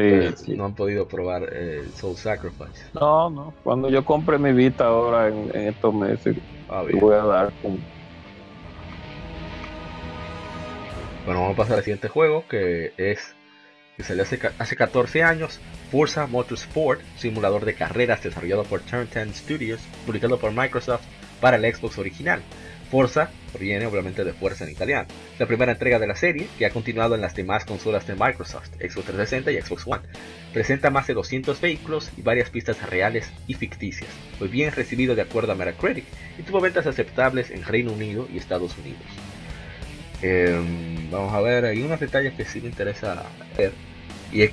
[0.47, 2.85] no han podido probar el Soul Sacrifice.
[2.93, 3.53] No, no.
[3.63, 6.37] Cuando yo compre mi Vita ahora en, estos meses,
[6.69, 7.81] ah, voy a dar un...
[11.25, 13.35] Bueno, vamos a pasar al siguiente juego que es
[13.97, 15.59] que salió hace, hace 14 años,
[15.91, 21.03] Forza Motorsport, simulador de carreras desarrollado por Turn 10 Studios, publicado por Microsoft
[21.39, 22.41] para el Xbox original.
[22.91, 25.07] Forza proviene obviamente de Fuerza en italiano,
[25.39, 28.67] la primera entrega de la serie que ha continuado en las demás consolas de Microsoft,
[28.75, 30.03] Xbox 360 y Xbox One.
[30.53, 34.09] Presenta más de 200 vehículos y varias pistas reales y ficticias.
[34.37, 36.03] Fue bien recibido de acuerdo a Metacritic
[36.37, 39.01] y tuvo ventas aceptables en Reino Unido y Estados Unidos.
[40.21, 43.23] Em, vamos a ver, hay unos detalles que sí me interesa
[43.57, 43.71] ver.
[44.33, 44.51] Y es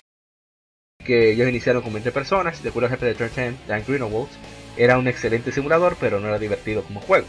[1.04, 4.28] que ellos iniciaron con 20 personas, de acuerdo al jefe de Turn 10, Dan Greenwald,
[4.76, 7.26] era un excelente simulador, pero no era divertido como juego.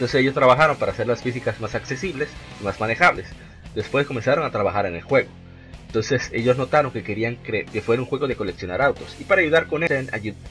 [0.00, 3.26] Entonces ellos trabajaron para hacer las físicas más accesibles y más manejables.
[3.74, 5.28] Después comenzaron a trabajar en el juego.
[5.88, 9.14] Entonces ellos notaron que querían que fuera un juego de coleccionar autos.
[9.20, 9.94] Y para ayudar con eso,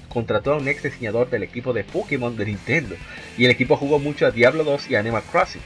[0.08, 2.96] contrató a un ex diseñador del equipo de Pokémon de Nintendo.
[3.40, 5.62] Y el equipo jugó mucho a Diablo 2 y Animal Crossing.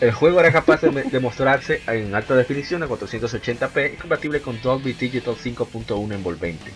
[0.00, 4.94] El juego era capaz de, mostrarse en alta definición a 480p y compatible con Dolby
[4.94, 6.72] Digital 5.1 envolvente.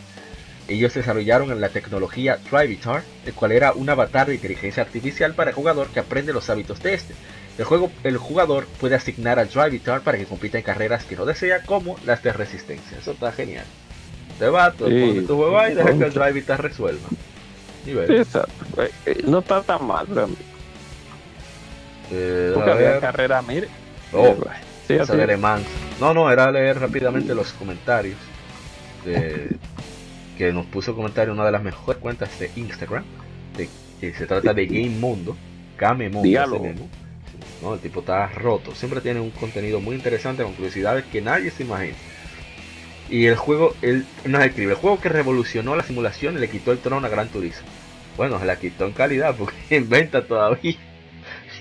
[0.68, 5.56] Ellos desarrollaron la tecnología Trivitar, el cual era un avatar de inteligencia artificial para el
[5.56, 7.14] jugador que aprende los hábitos de este.
[7.58, 11.24] El, juego, el jugador puede asignar al Drivitar para que compita en carreras que no
[11.24, 12.98] desea, como las de resistencia.
[12.98, 13.66] Eso está genial.
[14.38, 17.08] Te va, tu juego y deja que el Drivitar resuelva.
[17.86, 18.82] exacto.
[19.06, 20.44] Eh, no está tan mal, realmente.
[22.10, 23.68] Eh, Porque había carrera, mire.
[24.12, 24.36] Oh,
[24.86, 24.96] sí,
[26.00, 28.18] No, no, era leer rápidamente los comentarios
[29.04, 29.56] de
[30.36, 33.04] que nos puso comentario una de las mejores cuentas de Instagram.
[33.56, 33.68] De,
[34.00, 35.36] que se trata de Game Mundo.
[35.78, 36.88] Game Mundo.
[37.62, 37.74] ¿no?
[37.74, 38.74] El tipo está roto.
[38.74, 41.96] Siempre tiene un contenido muy interesante con curiosidades que nadie se imagina.
[43.08, 46.72] Y el juego, él nos escribe, el juego que revolucionó la simulación y le quitó
[46.72, 47.66] el trono a Gran Turismo.
[48.16, 50.76] Bueno, se la quitó en calidad porque inventa todavía.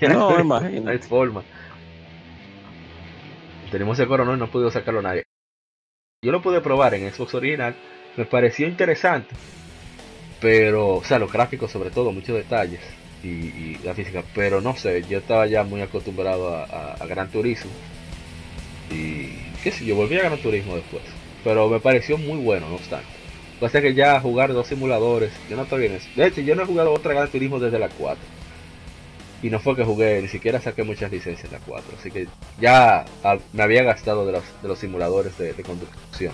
[0.08, 0.82] no, imagino.
[0.82, 1.42] No hay forma.
[3.70, 5.24] Tenemos ese coronel y no pudo sacarlo nadie.
[6.24, 7.74] Yo lo pude probar en Xbox original
[8.16, 9.34] me pareció interesante,
[10.40, 12.80] pero, o sea, los gráficos sobre todo, muchos detalles
[13.22, 17.70] y, la física, pero no sé, yo estaba ya muy acostumbrado a, Gran Turismo
[18.90, 19.28] y
[19.62, 21.02] qué sé yo, volví a Gran Turismo después,
[21.44, 23.06] pero me pareció muy bueno, no obstante.
[23.60, 26.08] Pasa que ya jugar dos simuladores, yo no estoy bien eso.
[26.16, 28.18] De hecho, yo no he jugado otra Gran Turismo desde la 4.
[29.40, 31.96] Y no fue que jugué, ni siquiera saqué muchas licencias en la 4.
[31.96, 32.26] Así que
[32.60, 34.32] ya ah, me había gastado de
[34.64, 36.32] los, simuladores de conducción.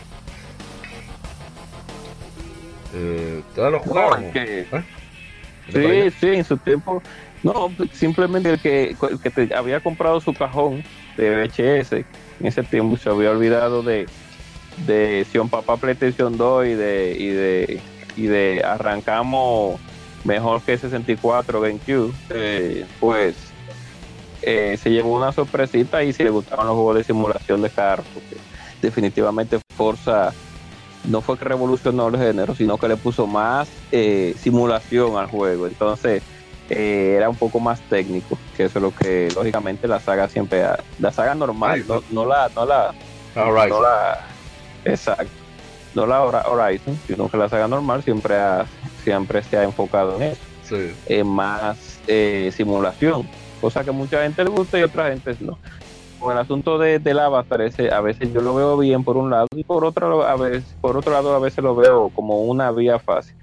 [2.95, 3.83] Eh, ¿Todos los?
[4.35, 4.85] ¿Eh?
[5.73, 7.03] Sí, sí, en su tiempo.
[7.43, 10.83] No, simplemente el que, el que te había comprado su cajón
[11.17, 14.07] de VHS en ese tiempo se había olvidado de,
[14.87, 17.81] de Sion Papá PlayStation 2 y de, y de,
[18.17, 19.81] y de arrancamos
[20.25, 22.13] mejor que 64 GameCube.
[22.31, 23.37] Eh, pues
[24.43, 28.07] eh, se llevó una sorpresita y si le gustaban los juegos de simulación de carros,
[28.15, 28.37] porque
[28.81, 30.33] definitivamente Forza
[31.09, 35.67] no fue que revolucionó el género, sino que le puso más eh, simulación al juego.
[35.67, 36.23] Entonces
[36.71, 40.63] eh, era un poco más técnico, que eso es lo que lógicamente la saga siempre,
[40.65, 42.95] ha, la saga normal, no, no la, no la,
[43.35, 43.69] Horizon.
[43.71, 44.19] no la,
[44.85, 45.31] exacto,
[45.95, 48.67] no la Horizon, sino que la saga normal siempre ha,
[49.03, 50.93] siempre se ha enfocado en eso, Sí.
[51.07, 53.27] en más eh, simulación,
[53.63, 55.59] cosa que mucha gente le gusta y otra gente no.
[56.19, 59.31] Con el asunto de, del avatar, ese, a veces yo lo veo bien por un
[59.31, 62.73] lado y por otro, a veces, por otro lado a veces lo veo como una
[62.73, 63.37] vía fácil.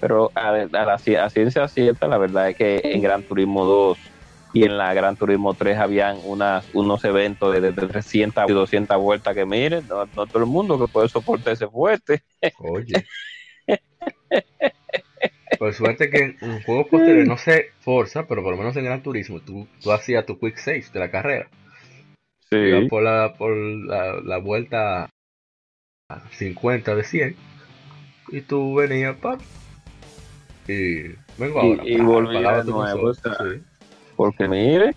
[0.00, 3.98] Pero a, la ciencia cierta, la verdad es que en Gran Turismo 2
[4.52, 9.34] y en la Gran Turismo 3 habían unos eventos de, de 300 y 200 vueltas
[9.34, 12.22] que miren, no, todo el mundo que puede soportar ese fuerte.
[12.58, 13.06] Oye.
[15.58, 18.84] Por suerte que en un juego posterior, no sé Forza, pero por lo menos en
[18.84, 21.48] Gran Turismo, tú, tú hacías tu quick save de la carrera.
[22.50, 25.08] Sí, por la, por la, la vuelta
[26.10, 27.36] a 50 de 100
[28.30, 29.40] y tú venías, pap,
[30.66, 31.08] y
[31.38, 31.82] vengo Y- ahora.
[31.84, 33.62] y de tu nuevo, consola, o sea, sí.
[34.16, 34.94] porque mire,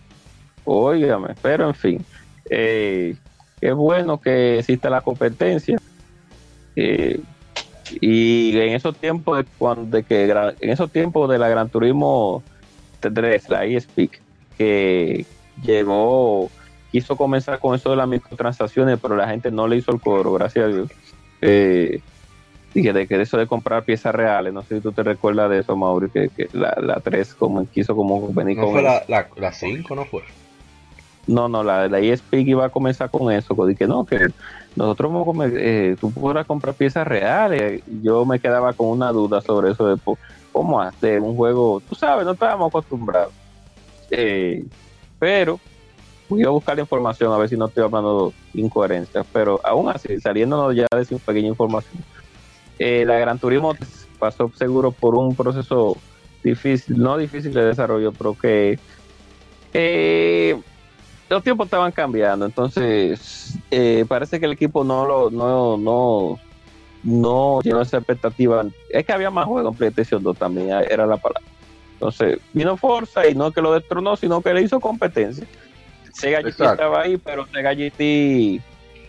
[0.64, 2.06] óigame, pero en fin,
[2.50, 3.16] eh,
[3.60, 5.78] es bueno que exista la competencia.
[6.76, 7.20] eh,
[8.00, 12.42] y en esos tiempos de cuando de que en esos tiempos de la Gran Turismo
[13.02, 14.22] 3, la eSpeak,
[14.58, 15.26] que
[15.62, 16.50] llegó,
[16.92, 20.34] quiso comenzar con eso de las microtransacciones, pero la gente no le hizo el cobro,
[20.34, 20.90] gracias a Dios.
[21.42, 22.02] Eh,
[22.74, 25.50] y que de que eso de comprar piezas reales, no sé si tú te recuerdas
[25.50, 28.82] de eso, Mauri, que, que la, la 3 como quiso como venir No con fue
[28.82, 28.92] eso.
[29.08, 30.22] la, la, la 5, no fue.
[31.28, 34.28] No, no, la, la eSpeak iba a comenzar con eso, que no, que
[34.76, 37.84] nosotros vamos a comer, eh, tú podrás comprar piezas reales.
[38.02, 40.02] Yo me quedaba con una duda sobre eso de
[40.52, 43.34] cómo hacer un juego, tú sabes, no estábamos acostumbrados.
[44.10, 44.66] Eh,
[45.20, 45.60] pero
[46.36, 49.90] voy a buscar la información a ver si no estoy hablando de incoherencias, pero aún
[49.90, 52.04] así, saliéndonos ya de esa pequeña información,
[52.80, 53.76] eh, la Gran Turismo
[54.18, 55.98] pasó seguro por un proceso
[56.44, 58.80] difícil, no difícil de desarrollo, pero que
[59.74, 60.60] eh,
[61.30, 66.40] los tiempos estaban cambiando, entonces eh, parece que el equipo no lo no no
[67.04, 68.64] no llenó esa expectativa.
[68.90, 71.50] Es que había más juegos en PlayStation 2 también, era la palabra.
[71.94, 75.46] Entonces vino Forza y no que lo destronó, sino que le hizo competencia.
[76.14, 78.62] Sega GT estaba ahí, pero Sega GT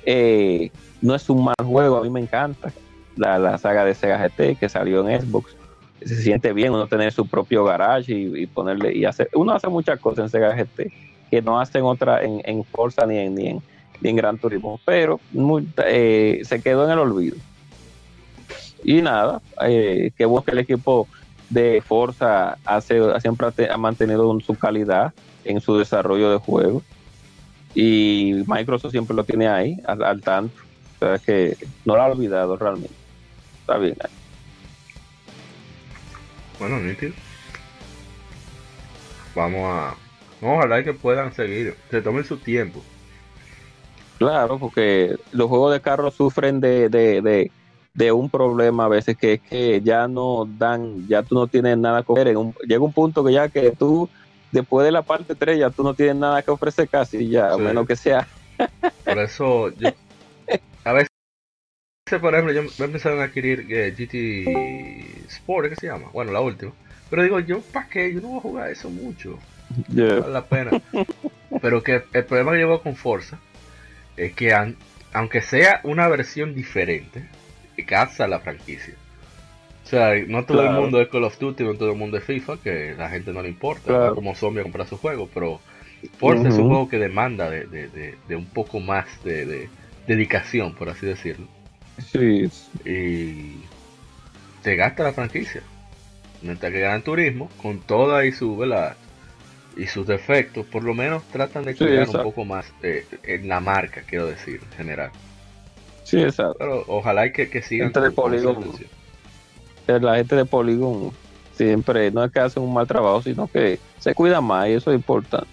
[0.07, 0.71] eh,
[1.01, 2.73] no es un mal juego, a mí me encanta.
[3.17, 5.55] La, la saga de Sega GT que salió en Xbox.
[6.05, 9.29] Se siente bien uno tener su propio garage y, y ponerle y hacer.
[9.35, 10.91] Uno hace muchas cosas en Sega GT
[11.31, 13.63] que no hacen otra en, en Forza ni en, ni en,
[14.01, 17.37] ni en Gran Turismo, pero muy- eh, se quedó en el olvido.
[18.85, 21.07] Y nada, eh, que el equipo
[21.51, 25.13] de Forza hace, siempre ha te- ha mantenido su calidad
[25.45, 26.83] en su desarrollo de juegos.
[27.75, 30.55] Y Microsoft siempre lo tiene ahí, al, al tanto.
[31.01, 32.95] O sea que no lo ha olvidado realmente.
[33.61, 33.97] Está bien.
[36.59, 37.13] Bueno, nítido.
[39.35, 39.95] Vamos a.
[40.41, 41.75] Ojalá que puedan seguir.
[41.91, 42.83] Se tomen su tiempo.
[44.19, 47.51] Claro, porque los juegos de carros sufren de, de, de,
[47.95, 51.79] de un problema a veces que es que ya no dan, ya tú no tienes
[51.79, 52.13] nada que.
[52.21, 54.09] En un- llega un punto que ya que tú,
[54.53, 57.57] después de la parte 3, ya tú no tienes nada que ofrecer casi, ya, a
[57.57, 57.61] Sí.
[57.63, 58.29] menos que sea.
[59.05, 59.91] Por eso, yo,
[60.85, 61.09] a veces,
[62.21, 66.09] por ejemplo, yo me empezaron a adquirir eh, GT Sport, ¿qué se llama?
[66.13, 66.73] Bueno, la última.
[67.11, 68.13] Pero digo, yo, ¿para qué?
[68.15, 69.39] Yo no voy a jugar eso mucho.
[69.93, 70.21] Yeah.
[70.21, 70.71] vale la pena.
[71.61, 73.39] Pero que el problema que llevo con Forza
[74.17, 74.77] es que an-
[75.15, 77.27] aunque sea una versión diferente,
[77.87, 78.95] casa la franquicia.
[79.93, 82.25] O sea, no todo el mundo es Call of Duty, no todo el mundo es
[82.25, 84.05] FIFA, que la gente no le importa, Claro.
[84.05, 85.61] va como zombie a comprar su juego, pero
[86.17, 89.69] Forza es un juego que demanda de, de- de- de un poco más de, de
[90.07, 91.47] dedicación, por así decirlo.
[91.99, 92.49] Sí,
[92.87, 93.61] Y
[94.63, 95.63] te gasta la franquicia.
[96.41, 98.97] Mientras que Gran Turismo, con toda y su, ¿verdad?
[99.77, 103.49] y sus defectos, por lo menos tratan de Sí, cuidar un poco más eh, en
[103.49, 105.11] la marca, quiero decir, en general.
[106.05, 106.57] sí, exacto.
[106.59, 108.73] Pero ojalá y que, que sigan Entre con-
[110.01, 111.13] La gente de Polygon
[111.55, 114.91] siempre no es que hacen un mal trabajo, sino que se cuida más y eso
[114.91, 115.49] es importante.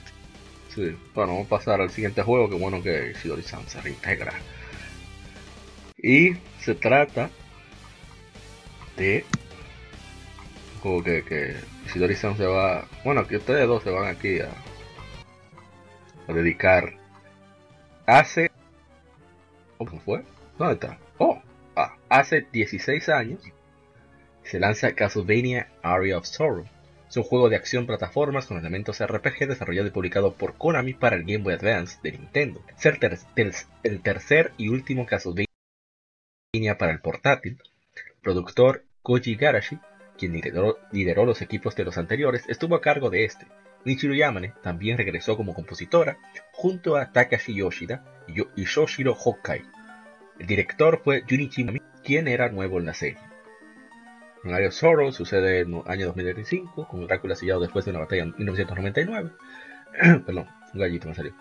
[0.74, 0.96] Sí.
[1.14, 4.34] Bueno, vamos a pasar al siguiente juego, que bueno que Shidori-san se reintegra.
[5.98, 7.30] Y se trata
[8.96, 9.26] de
[10.76, 11.56] un juego que, que
[11.92, 14.50] Shidori-san se va, bueno, que ustedes dos se van aquí a,
[16.28, 16.94] a dedicar.
[18.06, 18.50] Hace,
[19.78, 20.24] ¿cómo fue?
[20.58, 20.98] ¿Dónde está?
[21.18, 21.42] Oh,
[21.76, 23.40] ah, hace 16 años
[24.50, 26.66] se lanza Castlevania Area of Sorrow
[27.16, 31.24] un juego de acción plataformas con elementos RPG desarrollado y publicado por Konami para el
[31.24, 32.62] Game Boy Advance de Nintendo.
[32.78, 35.48] Es el, ter- ter- el tercer y último Castlevania
[36.78, 37.58] para el portátil.
[37.96, 39.80] El productor Koji Garashi,
[40.20, 40.34] quien
[40.92, 43.48] lideró, los equipos de los anteriores, estuvo a cargo de este.
[43.86, 46.18] Michiru Yamane también regresó como compositora
[46.52, 49.64] junto a Takashi Yoshida y, Yo- y Shoshiro Hokkai.
[50.38, 53.18] El director fue Junichi Mami, quien era nuevo en la serie.
[54.44, 58.00] En Area of Sorrow sucede en el año 2025, con Drácula sellado después de una
[58.00, 59.32] batalla en 1999.
[60.26, 61.34] Perdón, un gallito me salió.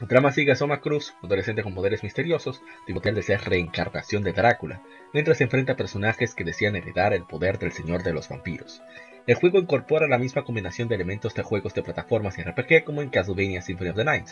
[0.00, 4.32] La trama sigue a Soma Cruz, adolescente con poderes misteriosos, potencial de ser reencarnación de
[4.32, 4.82] Drácula,
[5.14, 8.82] mientras se enfrenta a personajes que desean heredar el poder del Señor de los Vampiros.
[9.26, 13.02] El juego incorpora la misma combinación de elementos de juegos de plataformas y RPG como
[13.02, 14.28] en Castlevania Symphony of the Night.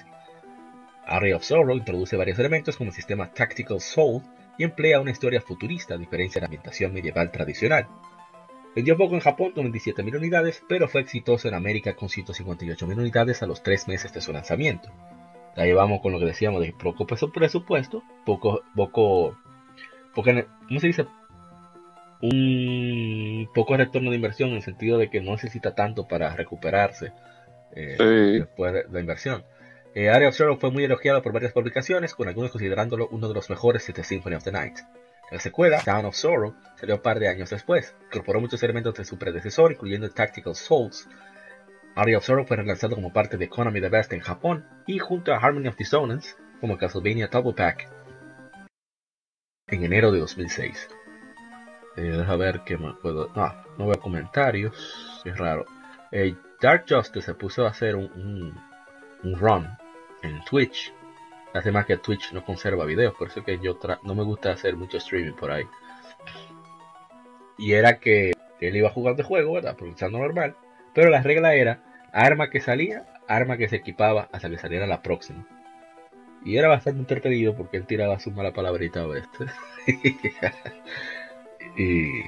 [1.06, 4.22] Area of Sorrow introduce varios elementos como el sistema Tactical Soul
[4.58, 7.88] y emplea una historia futurista a diferencia de la ambientación medieval tradicional.
[8.74, 13.42] Vendió poco en Japón con 27.000 unidades, pero fue exitoso en América con 158.000 unidades
[13.42, 14.88] a los 3 meses de su lanzamiento.
[15.56, 19.36] Ahí vamos con lo que decíamos de poco presu- presupuesto, poco, poco,
[20.12, 20.30] poco,
[20.68, 21.06] ¿cómo se dice?
[22.20, 27.12] Un poco retorno de inversión en el sentido de que no necesita tanto para recuperarse
[27.76, 28.38] eh, Sí.
[28.40, 29.44] después de la inversión.
[29.96, 33.34] Eh, Area of Sorrow fue muy elogiado por varias publicaciones, con algunos considerándolo uno de
[33.34, 34.78] los mejores de Symphony of the Night.
[35.30, 37.94] La secuela, Town of Sorrow, salió un par de años después.
[38.06, 41.08] Incorporó muchos elementos de su predecesor, incluyendo Tactical Souls.
[41.94, 45.32] Area of Sorrow fue relanzado como parte de Konami The Best en Japón y junto
[45.32, 47.88] a Harmony of Dissonance como Castlevania Double Pack
[49.68, 50.88] en enero de 2006.
[51.96, 53.30] Eh, deja ver qué más puedo.
[53.36, 55.22] No, no veo comentarios.
[55.24, 55.66] Es raro.
[56.10, 58.60] Eh, Dark Justice se puso a hacer un,
[59.22, 59.83] un run
[60.24, 60.92] en Twitch.
[61.52, 64.76] Hace más que Twitch no conserva videos, por eso que yo no me gusta hacer
[64.76, 65.64] mucho streaming por ahí.
[67.56, 69.72] Y era que él iba jugando el juego, ¿verdad?
[69.72, 70.56] Aprovechando normal.
[70.94, 71.82] Pero la regla era
[72.12, 75.46] arma que salía, arma que se equipaba hasta que saliera la próxima.
[76.44, 79.50] Y era bastante entretenido porque él tiraba su mala palabrita a veces.
[81.76, 82.20] y,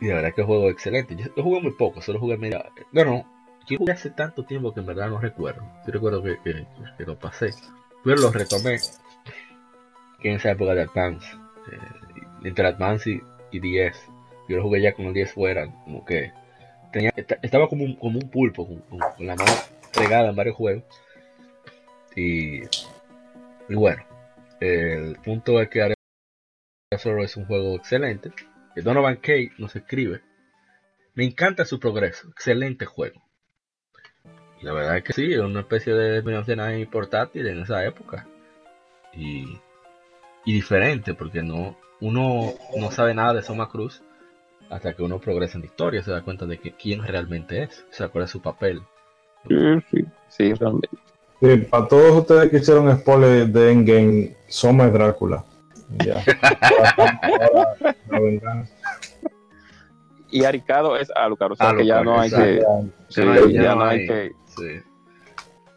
[0.00, 1.16] y la verdad que el juego excelente.
[1.16, 2.64] Yo, yo jugué muy poco, solo jugué media.
[2.92, 3.33] No, no.
[3.68, 5.62] Yo jugué hace tanto tiempo que en verdad no recuerdo.
[5.86, 6.66] Yo recuerdo que, que,
[6.98, 7.50] que lo pasé.
[8.04, 8.78] Pero lo retomé.
[10.20, 11.26] Que en esa época de Advance.
[11.72, 11.78] eh,
[12.44, 13.22] entre Advance y,
[13.52, 13.96] y 10.
[14.48, 15.66] Yo lo jugué ya con el 10 fuera.
[15.84, 16.32] Como que
[16.92, 18.66] tenía, esta- estaba como un, como un pulpo.
[18.66, 19.52] Con, la mano
[19.96, 20.84] pegada en varios juegos.
[22.16, 24.02] Y, y bueno.
[24.60, 25.94] El punto es que of
[27.02, 28.30] Sorrow es un juego excelente.
[28.74, 30.20] Que Donovan Kay nos escribe.
[31.14, 32.28] Me encanta su progreso.
[32.28, 33.22] Excelente juego.
[34.64, 38.26] La verdad es que sí, es una especie de Midnight portátil en esa época.
[39.12, 39.58] Y,
[40.44, 44.02] y diferente, porque no uno no sabe nada de Soma Cruz
[44.70, 47.84] hasta que uno progresa en la historia, se da cuenta de que quién realmente es,
[47.90, 48.82] se acuerda de su papel.
[49.48, 49.54] Sí,
[49.90, 50.88] sí, sí, realmente.
[51.40, 55.44] Sí, para todos ustedes que hicieron spoiler de Endgame, Soma es Drácula.
[56.04, 56.22] Ya.
[60.30, 62.60] Y Aricado es Alucard, o sea Alucard, que ya no hay que.
[63.08, 64.32] sí, Ya no hay- ya ya no no hay hay- que.
[64.56, 64.80] Sí.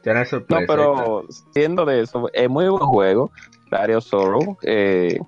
[0.03, 0.63] Tiene No, sorpresa.
[0.67, 3.31] pero siendo de eso, es muy buen juego,
[3.69, 4.57] Dario Sorrow.
[4.63, 5.19] eh,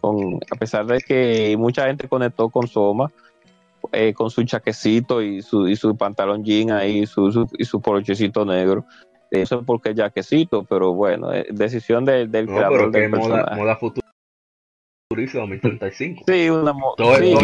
[0.00, 3.10] con, a pesar de que mucha gente conectó con Soma,
[3.92, 7.80] eh, con su chaquecito y su, y su pantalón jean ahí, su, su- y su
[7.82, 8.84] polochecito negro.
[9.30, 12.98] Eso es porque es jaquecito, pero bueno, es decisión del, del No, creador pero que
[13.00, 13.56] del moda, personaje.
[13.60, 16.24] moda futurista 2035.
[16.26, 17.40] Sí, una mo- Todo- sí, yo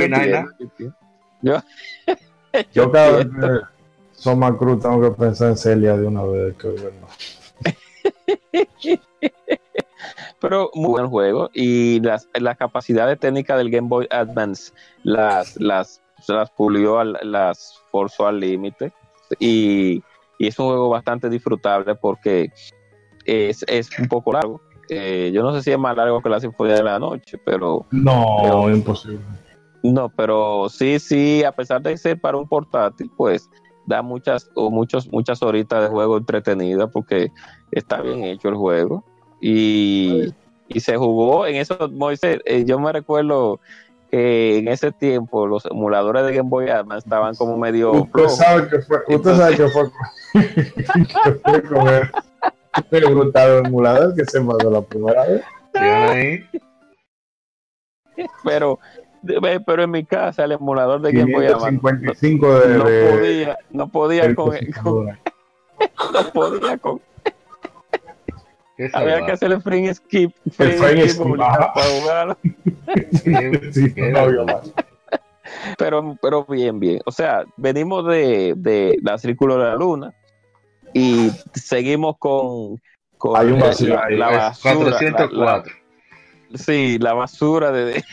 [1.42, 1.62] yo.
[2.72, 2.90] Yo
[4.16, 6.56] Soma Cruz tengo que pensar en Celia de una vez.
[6.56, 7.06] Que, bueno.
[10.40, 14.72] pero muy buen juego y las, las capacidades técnicas del Game Boy Advance
[15.02, 18.92] las las las pulió al- las forzó al límite
[19.38, 20.02] y,
[20.38, 22.50] y es un juego bastante disfrutable porque
[23.24, 26.38] es, es un poco largo Eh, yo no sé si es más largo que la
[26.40, 29.18] Sinfonía de la Noche pero No, Pero- imposible.
[29.82, 33.48] no pero sí sí a pesar de ser para un portátil pues
[33.86, 37.30] da muchas o muchos muchas horitas de juego entretenida porque
[37.70, 39.04] está bien hecho el juego
[39.40, 40.34] y,
[40.68, 43.60] y se jugó en eso Moisés eh, yo me recuerdo
[44.10, 48.36] que en ese tiempo los emuladores de Game Boy Advance estaban como medio Usted flojos.
[48.36, 49.90] sabe que fue, usted sabe que fue,
[51.24, 51.32] que
[52.90, 55.42] fue brutal emulador que se mandó la primera vez.
[58.44, 58.78] Pero
[59.66, 63.58] pero en mi casa el emulador de Game Boy Advance 555 de, no de- podía
[63.70, 65.06] no podía con, con-
[66.12, 67.00] no podía con
[68.92, 72.36] había que hacer el free skip, free free skip para jugarlo.
[73.72, 74.44] Sí, no había vergüenza.
[74.54, 74.72] más.
[75.78, 77.00] pero, pero bien, bien.
[77.04, 80.12] O sea, venimos de, de la Círculo de la Luna
[80.92, 82.80] y seguimos con,
[83.18, 84.74] con Hay un la- vacío la, la basura.
[84.74, 85.72] la- 404.
[86.50, 88.04] la- sí, la basura de...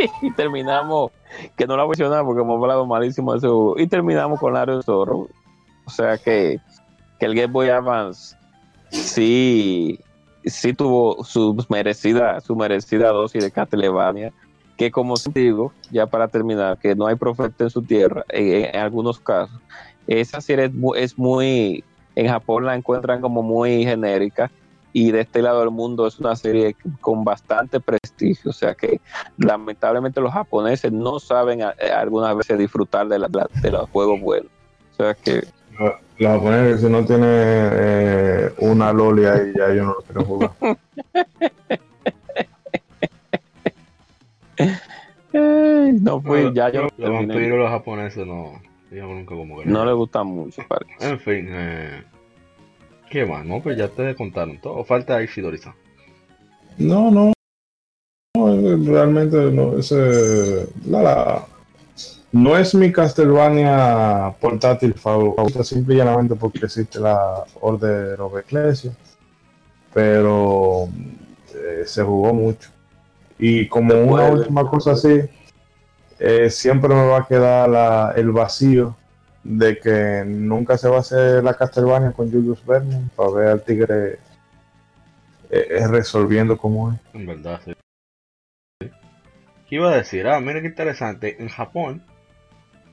[0.22, 1.12] y terminamos,
[1.56, 5.28] que no la voy porque hemos hablado malísimo de juego, y terminamos con Lario Zorro.
[5.84, 6.60] O sea que,
[7.18, 8.36] que el Game Boy Advance
[8.90, 9.98] sí,
[10.44, 14.32] sí tuvo su merecida, su merecida dosis de Castlevania,
[14.76, 18.76] que como digo, ya para terminar, que no hay profeta en su tierra, en, en
[18.76, 19.60] algunos casos.
[20.06, 24.50] Esa serie es muy, en Japón la encuentran como muy genérica
[24.92, 29.00] y de este lado del mundo es una serie con bastante prestigio, o sea que
[29.38, 33.88] lamentablemente los japoneses no saben a- eh, algunas veces disfrutar de, la- la- de los
[33.90, 34.50] juegos buenos.
[34.92, 35.42] O sea que
[35.78, 40.50] Los japoneses, si no tiene eh, una loli ahí, ya ellos no lo quieren jugar.
[45.32, 48.60] eh, no fui, No, ya yo los vampiros los japoneses no.
[48.90, 50.92] Yo nunca como que no le gustan mucho, parece.
[51.08, 52.02] En fin, eh,
[53.10, 53.44] ¿qué más?
[53.44, 54.84] No, pues ya te contaron todo.
[54.84, 55.74] Falta Ishidori-san.
[56.78, 57.32] No, no.
[58.36, 59.92] no, realmente no es.
[59.92, 61.46] eh, la, la-
[62.32, 68.92] no es mi Castlevania portátil favorita, simple y llanamente porque existe la Order of Ecclesia.
[69.92, 70.88] Pero
[71.54, 72.70] eh, se jugó mucho.
[73.38, 75.20] Y como una última cosa así,
[76.20, 78.94] eh, siempre me va a quedar la- el vacío
[79.42, 83.62] de que nunca se va a hacer la Castlevania con Julius Verne para ver al
[83.64, 84.18] tigre
[85.50, 86.98] eh, eh, resolviendo como es.
[87.14, 87.72] En verdad, sí.
[89.68, 90.26] ¿Qué iba a decir?
[90.26, 91.36] Ah, mira qué interesante.
[91.40, 92.02] En Japón,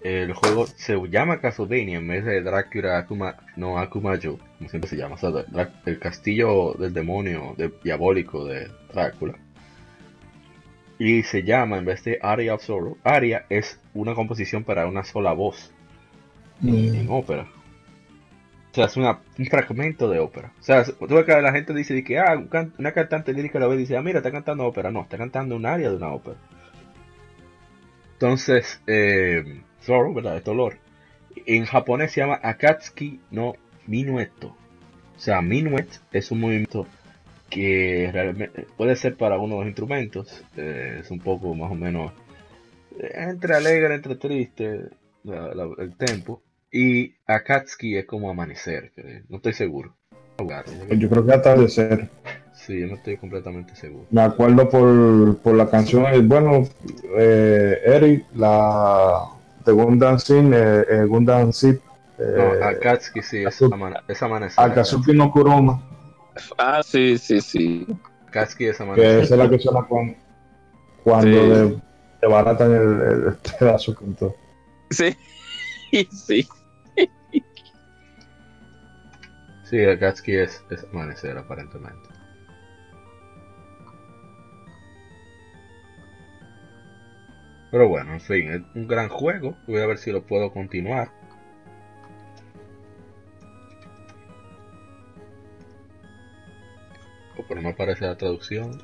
[0.02, 4.96] el juego se llama Castlevania en vez de Dracula Akuma, no Akumajo, como siempre se
[4.96, 5.16] llama.
[5.16, 5.32] O sea,
[5.86, 9.36] el castillo del demonio de- diabólico de Drácula.
[11.00, 12.98] Y se llama en vez de Aria of Sorrow.
[13.04, 15.72] Aria es una composición para una sola voz
[16.64, 17.48] en ópera.
[18.72, 20.52] O sea, es una- un fragmento de ópera.
[20.60, 22.44] O sea, tú ves que la gente dice de que ah,
[22.78, 24.92] una cantante lírica la ve y dice, ah, mira, está cantando ópera.
[24.92, 26.38] No, está cantando un área de una ópera.
[28.14, 30.38] Entonces, eh, Sorrow, ¿verdad?
[30.38, 30.78] Es dolor.
[31.46, 33.54] En japonés se llama Akatsuki no
[33.86, 34.56] Minueto.
[35.16, 36.86] O sea, Minuet es un movimiento
[37.50, 40.44] que realmente puede ser para uno de los instrumentos.
[40.58, 42.12] eh, es un poco más o menos
[43.00, 44.82] eh, entre alegre, entre triste,
[45.24, 46.42] la- la- el tempo.
[46.78, 48.92] Y Akatsuki es como amanecer,
[49.30, 49.96] no estoy seguro.
[50.96, 52.08] Yo creo que atardecer.
[52.54, 54.06] Sí, yo no estoy completamente seguro.
[54.12, 56.68] Me acuerdo por, por la canción, bueno,
[57.18, 59.24] eh, Eric, la
[59.66, 61.82] de Gundam Sin, eh, eh, Gundam Zip,
[62.20, 63.74] No, eh, Akatsuki sí, es, Akatsuki.
[63.74, 64.64] amane- es amanecer.
[64.64, 65.82] Akazuki no Kuroma,
[66.60, 67.88] Ah, sí, sí, sí.
[68.28, 69.24] Akatsuki es que amanecer.
[69.24, 70.14] esa es la que suena cuando,
[71.04, 71.50] cuando Sí.
[71.50, 71.80] de-
[72.22, 74.36] te baratan el, el pedazo con todo.
[74.92, 75.16] Sí,
[76.12, 76.48] sí.
[79.70, 82.10] Sí, Akatsuki es, es amanecer aparentemente.
[87.70, 89.58] Pero bueno, en fin, es un gran juego.
[89.68, 91.10] Voy a ver si lo puedo continuar.
[97.38, 98.82] Oh, pero no aparece la traducción.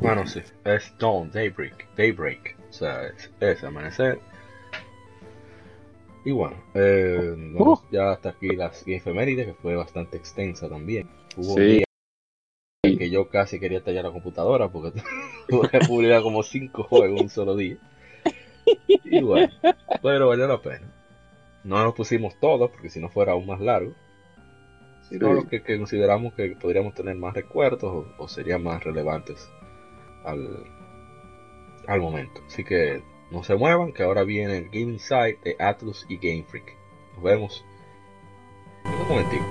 [0.00, 4.18] Bueno, sí, es Dawn, Daybreak, Daybreak, o sea, es, es amanecer.
[6.24, 11.08] Y bueno, eh, vamos ya hasta aquí las efemérides, que fue bastante extensa también.
[11.36, 11.60] Hubo Sí.
[11.60, 11.84] día
[12.84, 14.92] en que yo casi quería tallar la computadora porque
[15.48, 17.76] tuve que publicar como 5 juegos en un solo día.
[19.04, 19.52] Y bueno,
[20.02, 20.90] pero valió la pena.
[21.64, 23.92] No nos pusimos todos, porque si no fuera aún más largo.
[25.08, 25.34] Sino Sí.
[25.34, 29.46] los que, que consideramos que podríamos tener más recuerdos o, o serían más relevantes
[30.24, 30.64] al,
[31.86, 32.40] al momento.
[32.46, 33.02] Así que
[33.34, 36.76] no se muevan, que ahora viene el Game Insight de Atlus y Game Freak.
[37.14, 37.64] Nos vemos
[38.84, 39.44] en un momentito.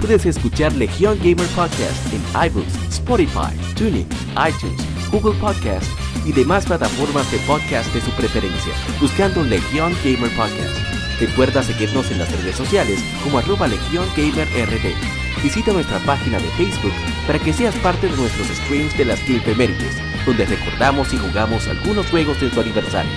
[0.00, 7.30] Puedes escuchar Legion Gamer Podcast en iBooks, Spotify, Tuning, iTunes, Google Podcast y demás plataformas
[7.30, 10.76] de podcast de su preferencia, buscando Legion Gamer Podcast.
[11.20, 15.42] Recuerda seguirnos en las redes sociales como arroba Legion Gamer RD.
[15.42, 16.92] Visita nuestra página de Facebook
[17.26, 22.06] para que seas parte de nuestros streams de las Gamefemérides, donde recordamos y jugamos algunos
[22.10, 23.12] juegos de su aniversario.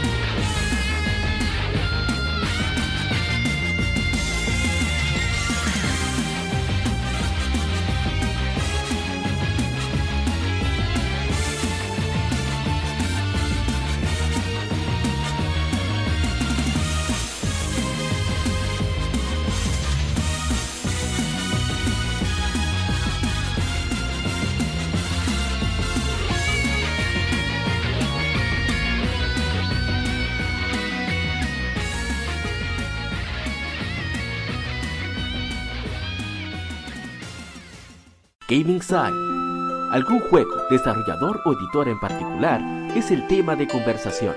[38.64, 39.92] Side.
[39.92, 42.62] Algún juego, desarrollador o editor en particular
[42.96, 44.34] es el tema de conversación.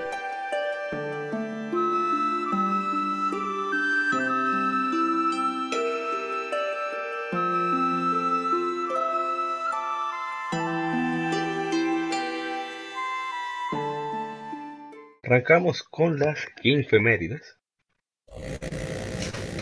[15.22, 17.58] Arrancamos con las infemérides.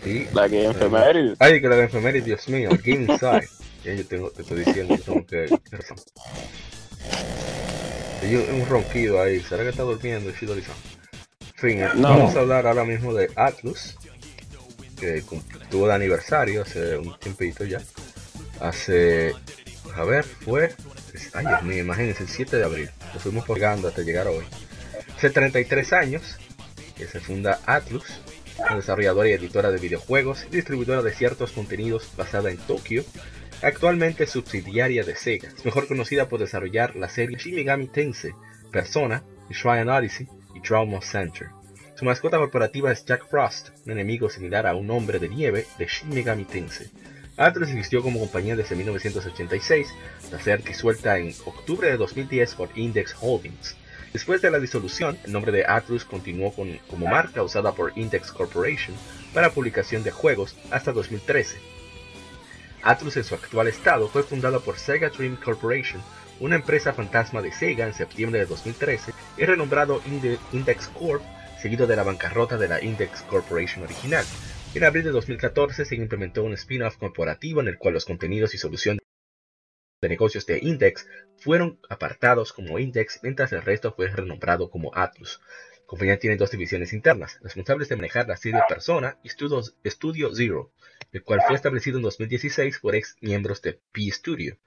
[0.02, 0.26] Sí.
[0.32, 1.34] La que enfermera.
[1.38, 3.63] Ay, que la enfermerides, Dios mío, Game Inside.
[3.84, 5.46] Ya yo tengo, te estoy diciendo, tengo que.
[8.22, 10.34] Hay un, un ronquido ahí, ¿será que está durmiendo En
[11.56, 12.08] fin, eh, No.
[12.08, 13.96] vamos a hablar ahora mismo de Atlus,
[14.98, 15.22] que
[15.70, 17.82] tuvo de aniversario hace un tiempito ya.
[18.60, 19.34] Hace.
[19.94, 20.74] A ver, fue.
[21.34, 22.90] Ay, Dios mío, imagínense, el 7 de abril.
[23.12, 24.44] Lo fuimos pegando hasta llegar hoy.
[25.16, 26.22] Hace 33 años
[26.96, 28.04] que se funda Atlus,
[28.58, 33.04] una desarrolladora y editora de videojuegos y distribuidora de ciertos contenidos basada en Tokio,
[33.62, 35.48] actualmente subsidiaria de Sega.
[35.56, 38.32] Es mejor conocida por desarrollar la serie Shin Megami Tensei,
[38.70, 41.48] Persona, Shrine Odyssey y Trauma Center.
[41.96, 45.86] Su mascota corporativa es Jack Frost, un enemigo similar a un hombre de nieve de
[45.86, 46.88] Shin Megami Tensei.
[47.36, 49.88] Atlus existió como compañía desde 1986,
[50.30, 53.76] tras ser disuelta en octubre de 2010 por Index Holdings.
[54.12, 58.30] Después de la disolución, el nombre de Atlus continuó con- como marca usada por Index
[58.30, 58.94] Corporation
[59.32, 61.56] para publicación de juegos hasta 2013.
[62.84, 66.02] Atlus en su actual estado fue fundada por Sega Dream Corporation,
[66.40, 71.22] una empresa fantasma de Sega en septiembre de 2013 y renombrado Inde- Index Corp,
[71.60, 74.24] seguido de la bancarrota de la Index Corporation original.
[74.74, 78.58] En abril de 2014 se implementó un spin-off corporativo en el cual los contenidos y
[78.58, 78.98] solución
[80.02, 81.06] de negocios de Index
[81.38, 85.40] fueron apartados como Index, mientras el resto fue renombrado como Atlus.
[85.80, 90.72] La compañía tiene dos divisiones internas, responsables de manejar la serie Persona y Studio Zero,
[91.14, 94.58] el cual fue establecido en 2016 por ex miembros de P-Studio.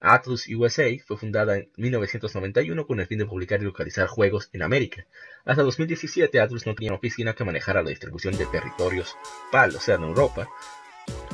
[0.00, 4.62] Atlus USA fue fundada en 1991 con el fin de publicar y localizar juegos en
[4.62, 5.04] América.
[5.44, 9.16] Hasta 2017 Atlus no tenía oficina que manejara la distribución de territorios
[9.50, 10.48] PAL, o sea, en Europa,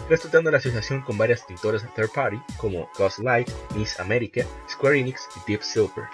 [0.08, 5.52] resultando la asociación con varias editores third party como Ghostlight, Miss America, Square Enix y
[5.52, 6.06] Deep Silver.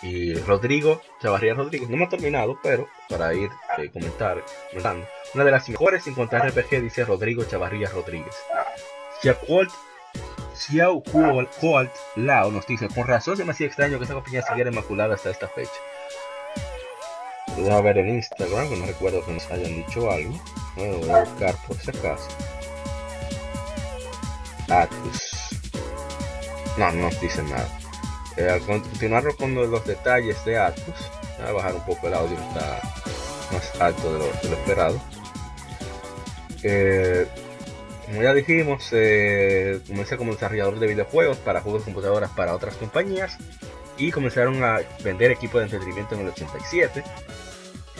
[0.00, 5.44] Y Rodrigo Chavarría Rodríguez, no me ha terminado, pero para ir eh, comentar, comentando, una
[5.44, 8.34] de las mejores en contar RPG dice Rodrigo Chavarría Rodríguez.
[9.20, 9.70] Xiaocolt
[10.54, 11.02] Xiao
[11.60, 15.48] Coalt Lao nos dice, con razón se extraño que esa compañía siguiera inmaculada hasta esta
[15.48, 15.72] fecha.
[17.56, 20.34] Voy a ver en Instagram, no recuerdo que nos hayan dicho algo.
[20.76, 22.28] Bueno, voy a buscar por si acaso.
[24.70, 25.30] Atlus.
[26.78, 27.68] No, no nos dice nada.
[28.36, 31.13] Eh, continuar con los detalles de Atlus, voy
[31.46, 32.80] a bajar un poco el audio, está
[33.52, 35.00] más alto de lo, esperado.
[36.62, 37.26] Eh,
[38.06, 39.80] como ya dijimos, eh,
[40.16, 43.36] como desarrollador de videojuegos para juegos de computadoras para otras compañías
[43.96, 47.02] y comenzaron a vender equipos de entretenimiento en el 87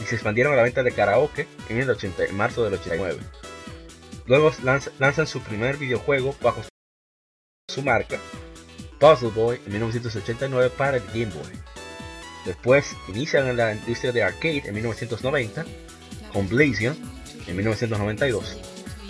[0.01, 3.19] y se expandieron a la venta de karaoke en el 80, en marzo del 89.
[4.27, 6.61] Luego lanz- lanzan su primer videojuego bajo
[7.69, 8.17] su marca,
[8.99, 11.51] Puzzle Boy, en 1989 para el Game Boy.
[12.45, 15.65] Después inician en la industria de arcade en 1990
[16.31, 16.95] con Blazion
[17.47, 18.57] en 1992.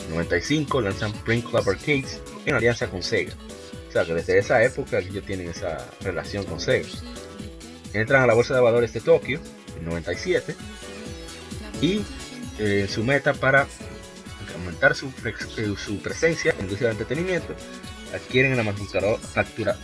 [0.06, 3.34] En 95 lanzan Spring Club Arcades en alianza con Sega.
[3.90, 6.88] O sea que desde esa época ellos tienen esa relación con Sega.
[7.94, 9.40] Entran a la bolsa de valores de Tokio
[9.78, 10.56] en 97
[11.82, 12.02] y
[12.60, 13.68] eh, su meta para
[14.56, 17.54] aumentar eh, su presencia en la industria del entretenimiento
[18.14, 18.64] adquieren la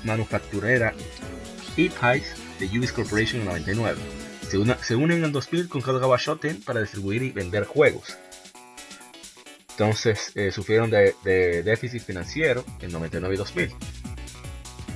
[0.03, 0.93] manufacturera
[1.73, 2.25] Apex
[2.61, 3.99] de Ubisoft Corporation en 99.
[4.81, 8.17] Se, unen en el 2000 con Kagawa Shoten para distribuir y vender juegos.
[9.71, 13.75] Entonces eh, sufrieron de, de déficit financiero en 99 y 2000.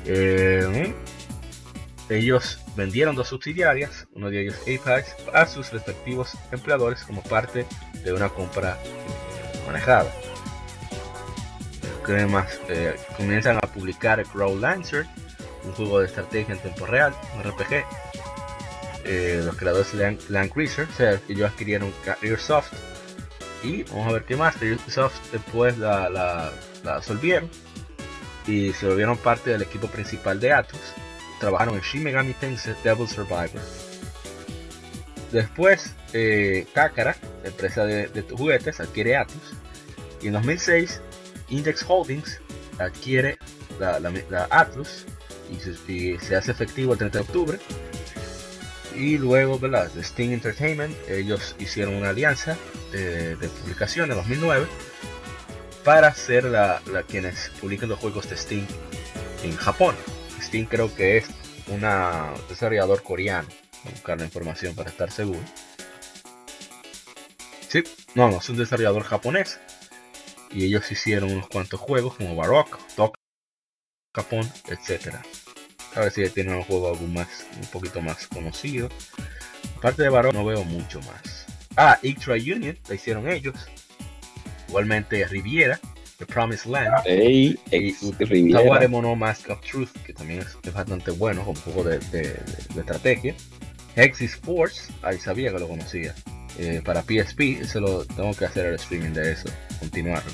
[0.08, 0.94] Eh,
[2.10, 7.66] ellos vendieron dos subsidiarias, uno de ellos Apex, a sus respectivos empleadores como parte
[8.04, 10.14] de una compra eh, manejada.
[12.06, 12.60] ¿Qué más?
[12.70, 15.08] Eh, comienzan a publicar Grow Lancer,
[15.66, 17.84] un juego de estrategia en tiempo real, un RPG.
[19.06, 22.74] Eh, los creadores Land, Land o sea, ellos adquirieron Careersoft.
[23.64, 24.56] Y vamos a ver qué más.
[24.56, 26.52] Careersoft después la, la,
[26.96, 27.50] absolvieron
[28.48, 30.82] y se volvieron parte del equipo principal de Atlus.
[31.40, 33.50] Trabajaron en Shin Megami Tensei Devil Survivor.
[35.32, 36.66] Después, eh,
[37.44, 39.54] la empresa de, de juguetes, adquiere Atlus.
[40.22, 41.02] Y en 2006,
[41.50, 42.40] Index Holdings
[42.80, 43.38] adquiere
[43.80, 44.48] la, la-
[45.50, 47.60] y se, hace efectivo el 30 de octubre.
[48.96, 49.92] Y luego, ¿verdad?
[49.92, 52.58] De Sting Entertainment, ellos hicieron una alianza
[52.92, 54.68] de, de publicación en 2009
[55.86, 58.66] para ser la, quienes publican los juegos de Steam
[59.44, 59.96] en Japón.
[60.42, 61.26] Steam creo que es
[61.68, 61.82] un
[62.50, 63.48] desarrollador coreano.
[63.84, 65.40] Voy buscar la información para estar seguro.
[67.70, 67.84] Sí,
[68.16, 69.60] no, no, es un desarrollador japonés.
[70.50, 73.16] Y ellos hicieron unos cuantos juegos como Baroque, Tok,
[74.16, 75.16] Japón, etc.
[75.96, 77.28] A ver si tienen un juego algún más,
[77.62, 78.90] un poquito más conocido.
[79.78, 81.46] Aparte de Baroque no veo mucho más.
[81.76, 83.56] Ah, Ictra Union, la hicieron ellos.
[84.70, 85.80] Igualmente Riviera,
[86.18, 87.04] The Promised Land.
[87.06, 87.94] Hey, y
[88.24, 88.88] Riviera.
[88.88, 92.40] Mono Mask of Truth, que también es, bastante bueno, un juego de, de,
[92.78, 93.36] estrategia.
[93.98, 96.16] Hexis Force, ahí sabía que lo conocía.
[96.58, 100.32] Eh, para PSP, eso lo tengo que hacer el streaming de eso, continuarlo.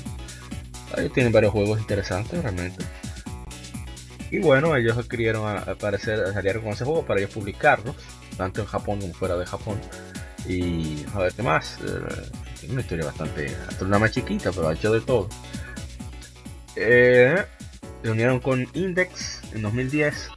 [0.96, 2.84] Ahí tienen varios juegos interesantes realmente.
[4.32, 7.94] Y bueno, ellos querían aparecer, salieron con ese juego para ellos publicarlos,
[8.38, 9.78] tanto en Japón como fuera de Japón.
[10.48, 11.78] Y a ver qué más.
[11.82, 15.28] Eh, una historia bastante, una más chiquita, pero ha hecho de todo.
[16.76, 17.44] Eh,
[18.02, 20.30] se unieron con Index en 2010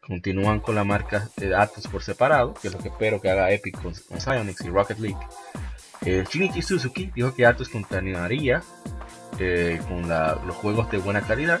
[0.00, 3.52] continúan con la marca de Atlus por separado, que es lo que espero que haga
[3.52, 5.20] Epic con, Psyonix y Rocket League.
[6.04, 8.60] Eh, Shinichi Suzuki dijo que Atlus continuaría
[9.38, 11.60] eh, con los juegos de buena calidad,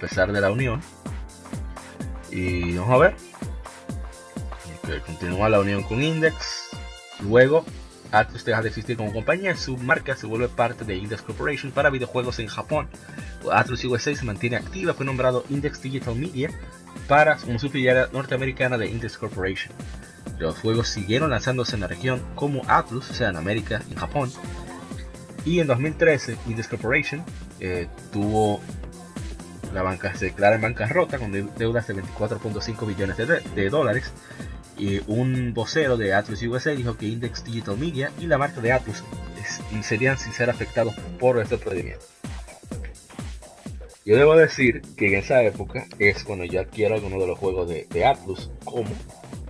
[0.00, 0.80] pesar de la unión.
[2.30, 3.14] Y vamos a ver.
[5.06, 6.70] continúa la unión con Index.
[7.20, 7.64] Luego,
[8.12, 11.90] Atlus deja de existir como compañía su marca se vuelve parte de Index Corporation para
[11.90, 12.88] videojuegos en Japón.
[13.52, 16.50] Atlus USA se mantiene activa, fue nombrado Index Digital Media
[17.08, 19.72] para como subsidiaria norteamericana de Index Corporation.
[20.38, 24.30] Los juegos siguieron lanzándose en la región como Atlus, o sea, en América en Japón.
[25.44, 27.24] Y en 2013, Index Corporation
[27.60, 28.60] eh, tuvo
[29.72, 34.12] la banca se declara en bancarrota con deudas de 24.5 billones de, dólares.
[34.76, 38.72] Y un vocero de Atlus USA dijo que Index Digital Media y la marca de
[38.72, 39.04] Atlus
[39.82, 42.04] serían sin ser afectados por este procedimiento.
[44.04, 47.68] Yo debo decir que en esa época es cuando yo adquiero alguno de los juegos
[47.68, 48.88] de, Atlus, como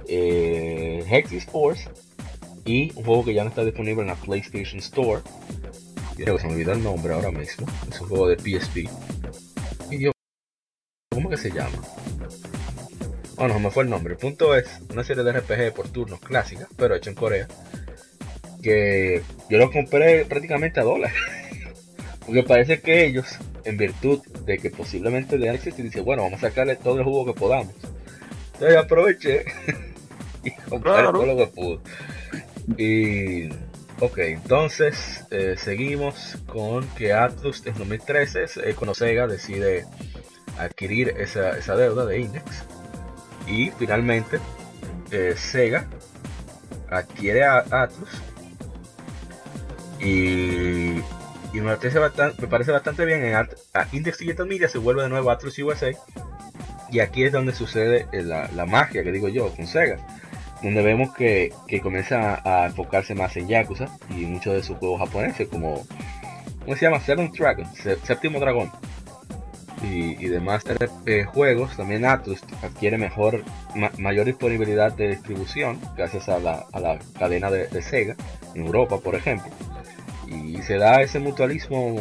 [0.09, 1.89] eh, Hex Force
[2.65, 5.23] y un juego que ya no está disponible en la PlayStation Store.
[6.17, 7.67] Creo que se me olvidó el nombre ahora mismo.
[7.91, 8.89] Es un juego de PSP.
[11.21, 11.77] ¿Cómo que se llama?
[13.37, 14.15] Bueno, no me fue el nombre.
[14.15, 17.47] El punto es una serie de RPG por turnos clásicas, pero hecho en Corea.
[18.63, 19.21] Que
[19.51, 21.15] yo lo compré prácticamente a dólares.
[22.25, 23.27] Porque parece que ellos
[23.65, 27.27] en virtud de que posiblemente de existir, dice, bueno, vamos a sacarle todo el jugo
[27.27, 27.75] que podamos.
[28.55, 29.45] Entonces aproveché
[30.43, 31.79] y compré todo lo que pude.
[32.79, 33.51] Y,
[34.01, 39.85] ok, entonces eh, seguimos con que Atlus en 2013, eh, cuando Sega decide
[40.59, 42.65] adquirir esa, esa deuda de Index.
[43.47, 44.39] Y finalmente
[45.11, 45.87] eh, Sega
[46.91, 48.11] adquiere a Atlus
[50.01, 51.01] y
[51.53, 53.25] y me parece bastante, me parece bastante bien.
[53.25, 53.49] En
[53.93, 55.91] Index Digital Media se vuelve de nuevo Atlus USA.
[56.91, 59.99] Y aquí es donde sucede eh, la, magia que digo yo con Sega.
[60.63, 61.53] Donde vemos que,
[61.83, 65.87] comienza a, enfocarse más en Yakuza y muchos de sus juegos japoneses, como.
[66.61, 67.01] ¿Cómo se llama?
[67.01, 68.71] Seven Dragon, Séptimo Dragón.
[69.83, 70.63] Y, demás
[71.07, 73.43] eh, juegos, también Atlus adquiere mejor,
[73.97, 78.15] mayor disponibilidad de distribución gracias a la, cadena de, de Sega
[78.55, 79.51] en Europa, por ejemplo.
[80.27, 81.97] Y se da ese mutualismo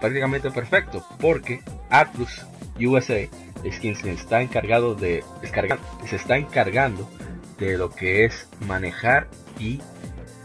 [0.00, 2.44] prácticamente perfecto porque Atlus
[2.78, 3.20] USA
[3.64, 7.08] es quien se está encargado de descargar, se está encargando
[7.58, 9.28] de lo que es manejar
[9.58, 9.80] y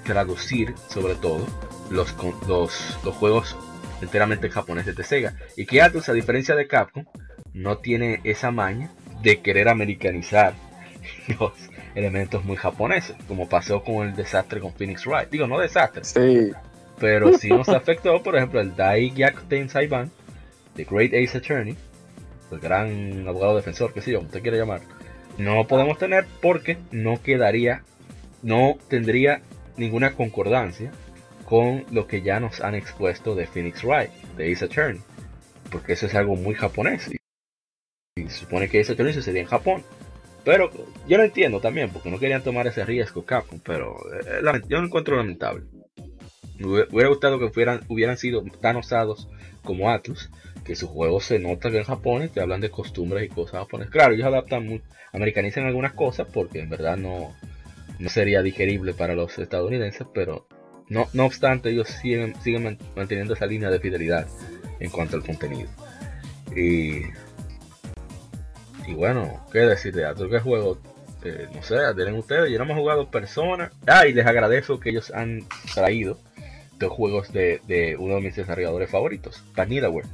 [0.06, 1.46] traducir sobre todo
[1.90, 2.16] los,
[2.48, 3.58] los, los juegos
[4.02, 7.06] enteramente japoneses de Sega y que Atlus a diferencia de Capcom
[7.54, 10.54] no tiene esa maña de querer americanizar
[11.40, 11.54] los
[11.96, 16.52] elementos muy japoneses como pasó con el desastre con Phoenix Wright digo no desastre sí
[17.00, 20.12] pero si nos afectó, por ejemplo, el Dai Gyakuten Saiban,
[20.76, 21.76] The Great Ace Attorney,
[22.52, 24.82] el gran abogado defensor, que sé yo, usted quiere llamar.
[25.38, 27.84] No lo podemos tener porque no quedaría,
[28.42, 29.42] no tendría
[29.78, 30.92] ninguna concordancia
[31.50, 35.02] con lo que ya nos han expuesto de Phoenix Wright, de Ace Attorney.
[35.72, 37.10] Porque eso es algo muy japonés.
[38.16, 39.84] Y se supone que Ace Attorney sería en Japón.
[40.46, 40.70] Pero
[41.08, 44.86] yo lo entiendo también, porque no querían tomar ese riesgo Capcom, pero eh, yo lo
[44.86, 45.66] encuentro lamentable.
[46.60, 49.28] Me hubiera gustado que fueran, hubieran sido tan osados
[49.64, 50.30] como Atlus,
[50.64, 53.92] que sus juegos se notan en Japón y que hablan de costumbres y cosas japonesas.
[53.92, 54.82] Claro, ellos adaptan, muy,
[55.14, 57.36] americanizan algunas cosas porque en verdad no,
[57.98, 60.48] no sería digerible para los estadounidenses, pero
[60.90, 64.28] no, no obstante, ellos siguen, siguen manteniendo esa línea de fidelidad
[64.80, 65.70] en cuanto al contenido.
[66.56, 67.04] Y,
[68.88, 70.32] y bueno, ¿qué decir de Atlus?
[70.32, 70.80] ¿Qué juego?
[71.24, 73.72] Eh, no sé, tienen ustedes, yo no hemos jugado Persona.
[73.86, 76.18] Ah, y les agradezco que ellos han traído
[76.78, 80.08] de juegos de, de uno de mis desarrolladores favoritos, Vanillaware.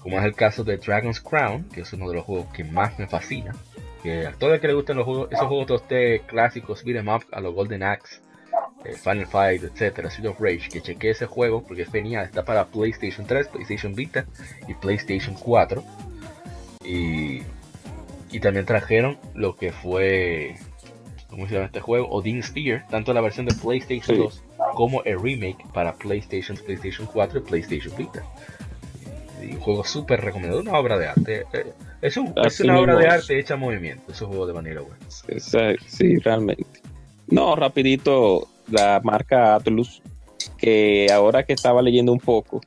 [0.00, 2.98] Como es el caso de Dragon's Crown, que es uno de los juegos que más
[2.98, 3.54] me fascina.
[4.02, 7.24] Que a todo el que le gusten los juegos, esos juegos de clásicos, beat'em up,
[7.32, 8.20] a los Golden Axe,
[8.84, 12.66] eh, Final Fight, etcétera, Street of Rage, que chequeé ese juego porque venía, está para
[12.66, 14.26] PlayStation 3, PlayStation Vita
[14.68, 15.82] y PlayStation 4.
[16.84, 17.42] Y,
[18.30, 20.56] y también trajeron lo que fue,
[21.30, 22.08] ¿cómo se llama este juego?
[22.10, 24.42] Odin Sphere, tanto la versión de PlayStation 2
[24.74, 28.22] como el remake para PlayStation, PlayStation 4 y PlayStation Vita.
[29.42, 31.44] Y un juego súper recomendado, una obra de arte.
[31.52, 34.80] Eh, es, un, es una obra de arte hecha en movimiento, esos juegos de manera
[34.82, 34.98] buena.
[35.08, 36.80] Sí, realmente.
[37.28, 40.02] No, rapidito, la marca Atlus,
[40.56, 42.60] que ahora que estaba leyendo un poco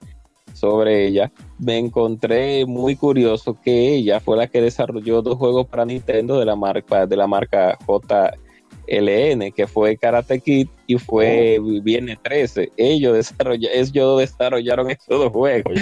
[0.53, 5.85] sobre ella, me encontré muy curioso que ella fue la que desarrolló dos juegos para
[5.85, 11.81] Nintendo de la marca de la marca JLN, que fue Karate Kid y fue oh.
[11.83, 12.71] Viernes 13.
[12.75, 15.73] Ellos desarrollaron, ellos desarrollaron esos dos juegos.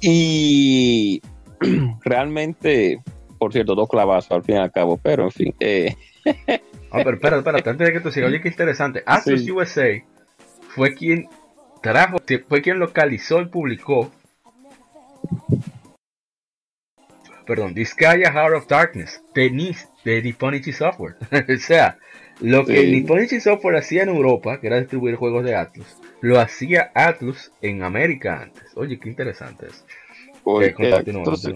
[0.00, 1.20] Y
[2.04, 3.02] realmente,
[3.38, 5.54] por cierto, dos clavazos al fin y al cabo, pero en fin.
[5.60, 5.94] Eh,
[6.90, 9.02] Ah, pero espera, espera, antes de que tú sigas, oye, qué interesante.
[9.06, 10.02] Asus USA
[10.68, 11.28] fue quien
[11.82, 12.18] trajo,
[12.48, 14.12] fue quien localizó y publicó.
[17.46, 21.16] Perdón, Disgaea Heart of Darkness de, NIS, de Nipponichi Software.
[21.30, 21.98] o sea,
[22.40, 22.90] lo que sí.
[22.90, 27.82] Nipponichi Software hacía en Europa, que era distribuir juegos de Atlus, lo hacía Atlus en
[27.82, 28.76] América antes.
[28.76, 29.84] Oye, qué interesante es.
[30.42, 31.54] Oye, eh, entonces,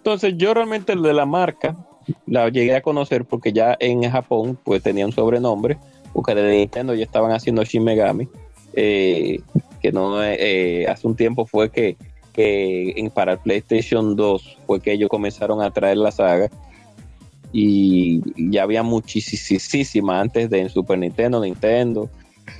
[0.00, 1.76] entonces, yo realmente el de la marca
[2.26, 5.78] la llegué a conocer porque ya en Japón pues tenía un sobrenombre,
[6.12, 8.28] porque de Nintendo ya estaban haciendo Shin Megami,
[8.74, 9.40] eh,
[9.80, 11.96] que no eh, hace un tiempo fue que,
[12.32, 16.50] que en, para el PlayStation 2 fue que ellos comenzaron a traer la saga
[17.52, 22.08] y ya había muchísima antes de en Super Nintendo, Nintendo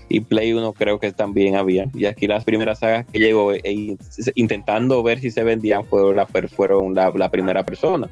[0.09, 1.89] y Play 1 creo que también había.
[1.94, 3.97] Y aquí las primeras sagas que llegó eh,
[4.35, 8.10] intentando ver si se vendían fueron la, fueron la, la primera persona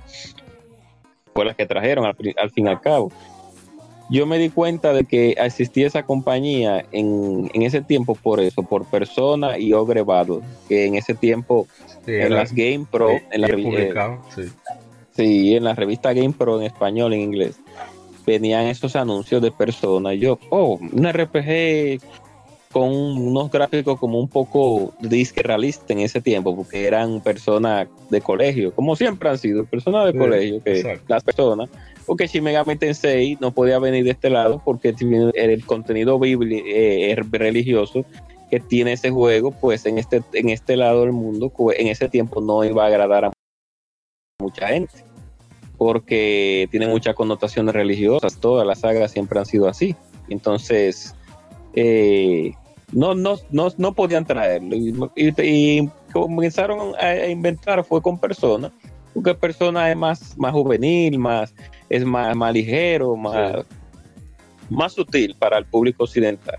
[1.35, 3.13] fue las que trajeron al, fin y al cabo.
[4.11, 8.87] Yo me di cuenta de que existía esa compañía en, ese tiempo por eso, por
[8.87, 11.67] Persona y Ogre Battle, que en ese tiempo
[12.07, 14.19] en las Game Pro, en la,
[15.15, 15.55] sí.
[15.55, 17.61] en la revista Game Pro en español, en inglés,
[18.27, 20.15] venían esos anuncios de Persona.
[20.15, 22.01] Y yo, oh, un RPG
[22.79, 28.21] con unos gráficos como un poco disque realista en ese tiempo, porque eran personas de
[28.21, 31.69] colegio, como siempre han sido, personas de colegio, que las personas,
[32.07, 34.95] porque Shin Megami Tensei no podía venir de este lado porque
[35.35, 38.05] el contenido bíblico, eh, religioso
[38.49, 42.41] que tiene ese juego, pues en este, en este lado del mundo, en ese tiempo
[42.41, 43.33] no iba a agradar a
[44.41, 45.05] mucha gente,
[45.77, 49.97] porque tiene muchas connotaciones religiosas, todas las sagas siempre han sido así.
[50.29, 51.15] Entonces,
[51.75, 52.53] eh,
[52.93, 54.77] no, no, no, no podían traerlo.
[55.17, 58.73] Y, comenzaron a, inventar, fue con personas,
[59.13, 61.55] porque persona es más, más juvenil, más,
[61.89, 63.67] es más, más ligero, más,
[64.71, 66.57] más sutil para el público occidental.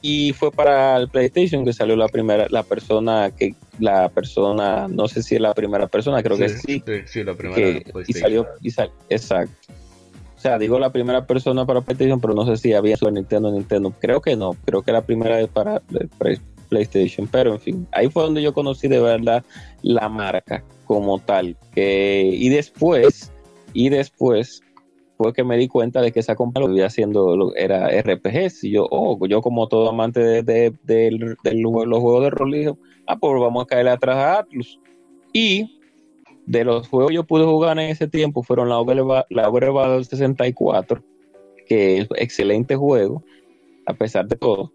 [0.00, 5.08] Y fue para el PlayStation que salió la primera, la persona que, la persona, no
[5.08, 6.82] sé si es la primera persona, creo que sí.
[7.06, 7.82] Sí, la primera.
[8.06, 8.68] y salió, y
[9.08, 9.72] exacto.
[10.38, 13.50] O sea, digo la primera persona para PlayStation, pero no sé si había Super Nintendo
[13.50, 13.92] Nintendo.
[13.98, 15.82] Creo que no, creo que la primera vez para
[16.68, 17.26] PlayStation.
[17.26, 19.44] Pero en fin, ahí fue donde yo conocí de verdad
[19.82, 21.56] la marca como tal.
[21.74, 23.32] Que, y después,
[23.72, 24.62] y después
[25.16, 28.62] fue que me di cuenta de que esa compañía lo iba haciendo era RPGs.
[28.62, 30.72] Y yo, oh, yo como todo amante de,
[31.10, 32.78] los juegos de rol,
[33.08, 34.78] ah, pues vamos a caerle atrás a Atlus.
[35.32, 35.77] Y
[36.48, 41.04] de los juegos que yo pude jugar en ese tiempo fueron la Overwatch del 64,
[41.66, 43.22] que es excelente juego,
[43.84, 44.72] a pesar de todo.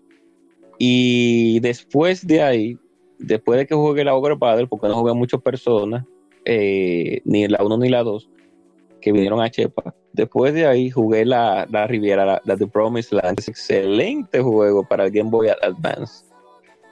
[0.77, 2.77] Y después de ahí,
[3.17, 6.05] después de que jugué la Overwatch, porque no jugué muchas personas,
[6.45, 8.29] eh, ni la 1 ni la 2,
[9.01, 9.95] que vinieron a Chepa.
[10.11, 15.05] Después de ahí jugué la, la Riviera, la, The Promised Land, es excelente juego para
[15.05, 16.23] el Game Boy Advance.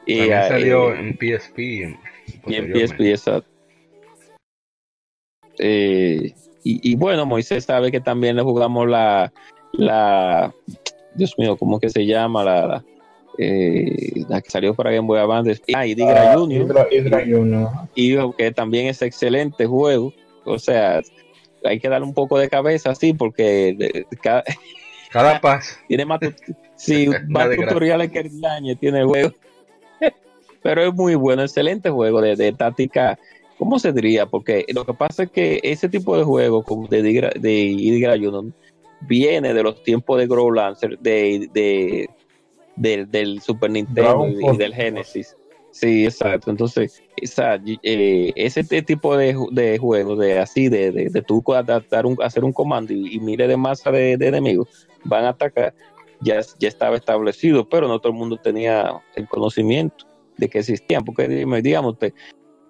[0.08, 1.60] Y salió en PSP.
[1.60, 3.51] y en PSP, exacto.
[5.62, 6.34] Eh,
[6.64, 9.34] y, bueno, Moisés sabe que también le jugamos la,
[9.74, 10.54] la
[11.16, 12.44] Dios mío, ¿cómo que se llama?
[12.44, 12.84] La,
[13.38, 15.62] eh, la que salió para Game Boy Advance.
[15.74, 17.70] Ah, y Digra ah, Junior.
[17.96, 20.14] Y que también es excelente juego.
[20.46, 21.02] O sea,
[21.64, 24.44] hay que darle un poco de cabeza así porque cada,
[25.12, 26.20] cada paz tiene más,
[26.76, 29.32] sí, más tutoriales que el año tiene el juego.
[30.62, 33.18] Pero es muy bueno, excelente juego de, de táctica
[33.62, 34.26] ¿cómo se diría?
[34.26, 38.54] Porque lo que pasa es que ese tipo de juego como de, de,
[39.02, 42.10] viene de los tiempos de Grow Lancer, de, de,
[42.76, 45.38] del, del Super Nintendo y, del Genesis.
[45.70, 46.50] Sí, exacto.
[46.50, 52.08] Entonces, esa, eh, ese tipo de, de, juegos, de así, de, de, de tú adaptar
[52.08, 55.76] un, hacer un comando y, mire de masa de, enemigos, van a atacar,
[56.20, 60.08] ya, ya estaba establecido, pero no todo el mundo tenía el conocimiento
[60.38, 62.16] de que existían, porque digamos, te,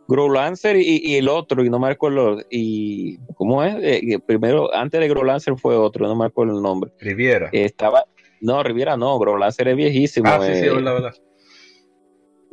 [0.08, 3.76] Growlancer y, y, el otro, y no me acuerdo, y ¿cómo es?
[3.82, 6.92] Eh, primero, antes de Growlancer fue otro, no me acuerdo el nombre.
[7.00, 7.50] Riviera.
[7.54, 8.06] estaba,
[8.42, 10.28] no, Riviera no, Growlancer es viejísimo.
[10.28, 11.14] Ah, sí, sí, eh, verdad, verdad.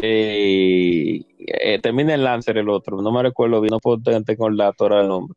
[0.00, 3.98] Eh, eh, termina el Lancer el otro, no me recuerdo bien, no puedo
[4.36, 5.36] con la ahora el nombre.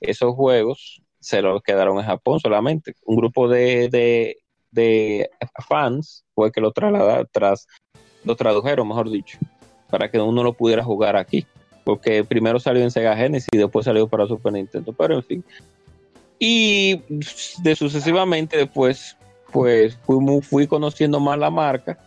[0.00, 2.94] Esos juegos se los quedaron en Japón solamente.
[3.04, 4.38] Un grupo de, de,
[4.70, 5.30] de
[5.68, 7.66] fans fue que lo trasladaron, tras,
[8.24, 9.38] lo tradujeron, mejor dicho,
[9.90, 11.46] para que uno lo pudiera jugar aquí.
[11.84, 15.44] Porque primero salió en Sega Genesis y después salió para Super Nintendo, pero en fin.
[16.38, 17.02] Y
[17.62, 19.16] de sucesivamente después,
[19.52, 19.98] pues
[20.42, 21.98] fui, conociendo más la marca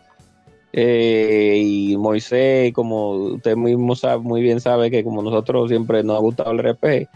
[0.71, 6.17] eh, y Moisés, como usted mismo sabe, muy bien sabe que como nosotros siempre nos
[6.17, 7.07] ha gustado el RP,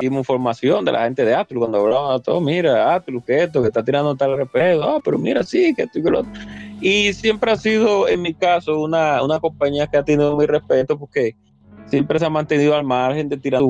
[0.00, 3.68] dimos información de la gente de Atlus cuando hablaban todo, mira, Atlus, que esto, que
[3.68, 6.32] está tirando tal RP, ah, pero mira, sí, que esto y que lo otro.
[6.82, 10.98] Y siempre ha sido, en mi caso, una, una compañía que ha tenido mi respeto
[10.98, 11.36] porque
[11.86, 13.62] siempre se ha mantenido al margen de tirar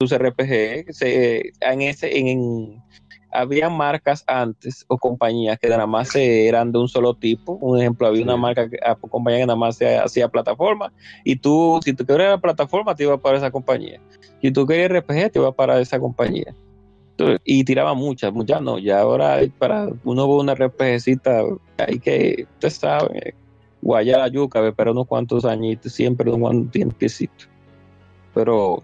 [0.00, 0.90] sus RPG.
[0.90, 2.82] Se, en ese, en,
[3.30, 7.58] había marcas antes o compañías que nada más eran de un solo tipo.
[7.60, 10.90] Un ejemplo, había una marca, que, ah, compañía que nada más hacía plataforma
[11.24, 14.00] y tú, si tú querías la plataforma, te iba para esa compañía.
[14.40, 16.56] Si tú querías RPG, te iba para esa compañía.
[17.44, 18.78] Y tiraba muchas, muchas no.
[18.78, 21.42] Ya ahora para uno ve una RPGcita,
[21.78, 23.34] hay que, usted sabe,
[23.82, 27.46] guayar la yuca, pero unos cuantos añitos, siempre un tiempecito.
[28.34, 28.82] Pero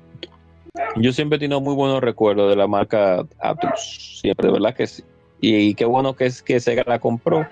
[0.97, 4.86] yo siempre he tenido muy buenos recuerdos de la marca Atlus, siempre, de verdad que
[4.86, 5.02] sí.
[5.40, 7.47] Y, qué bueno que, es, que Sega la compró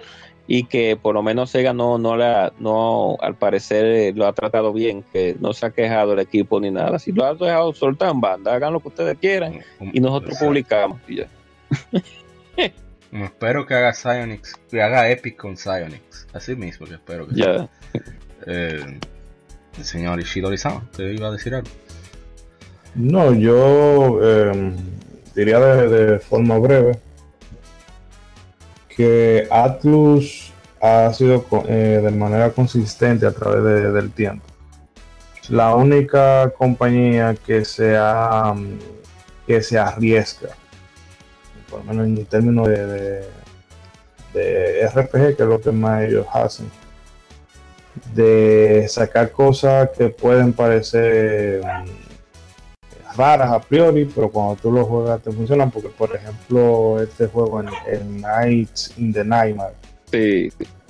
[0.55, 4.35] y que por lo menos Sega no, no, la, no al parecer eh, lo ha
[4.35, 6.99] tratado bien, que no se ha quejado el equipo ni nada.
[6.99, 11.01] Si lo ha dejado soltar en banda, hagan lo que ustedes quieran y nosotros publicamos.
[13.13, 16.29] espero que haga Psyonix, que haga Epic con Psyonix.
[16.35, 17.71] Así mismo que espero que ya.
[18.47, 19.01] Eh,
[19.79, 21.71] el señor Ishidori-sama, te iba a decir algo.
[22.95, 24.77] No, yo em,
[25.35, 26.99] diría de, forma breve
[28.97, 34.45] que Atlus ha sido eh, de manera consistente a través del tiempo.
[35.49, 37.99] La única compañía que se,
[39.47, 40.51] que se arriesga,
[41.69, 43.25] por lo menos en términos de,
[44.35, 46.71] de RPG, que es lo que más ellos hacen,
[48.15, 51.63] de sacar cosas que pueden parecer
[53.17, 57.61] raras a priori, pero cuando tú lo juegas te funcionan, porque por ejemplo este juego
[57.61, 59.75] en, el Nights in the Nightmare,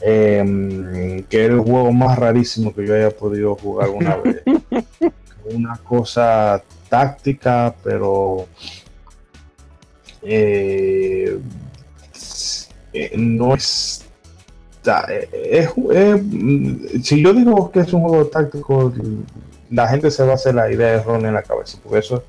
[0.01, 4.43] em, que es el juego más rarísimo que yo haya podido jugar una vez.
[5.45, 8.47] Una cosa táctica, pero
[10.23, 11.37] eh,
[12.93, 14.05] eh, no es,
[14.85, 15.71] es,
[17.03, 18.93] si yo digo que es un juego táctico
[19.73, 22.23] la gente se va a hacer la idea errónea en la cabeza, por eso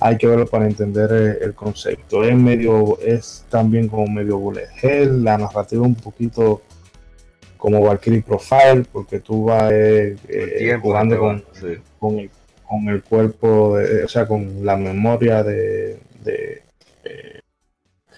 [0.00, 2.24] hay que verlo para entender el, concepto.
[2.24, 6.62] Es medio, es también como medio bullet hell, la narrativa un poquito
[7.56, 11.44] como Valkyrie Profile, porque tú vas eh, eh, jugando con,
[12.00, 12.30] con, el,
[12.68, 16.62] con, el, cuerpo, o sea, con la memoria de, de,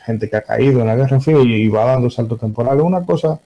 [0.06, 2.82] gente que ha caído en la guerra, en fin, y, va dando saltos temporales.
[2.82, 3.38] Una cosa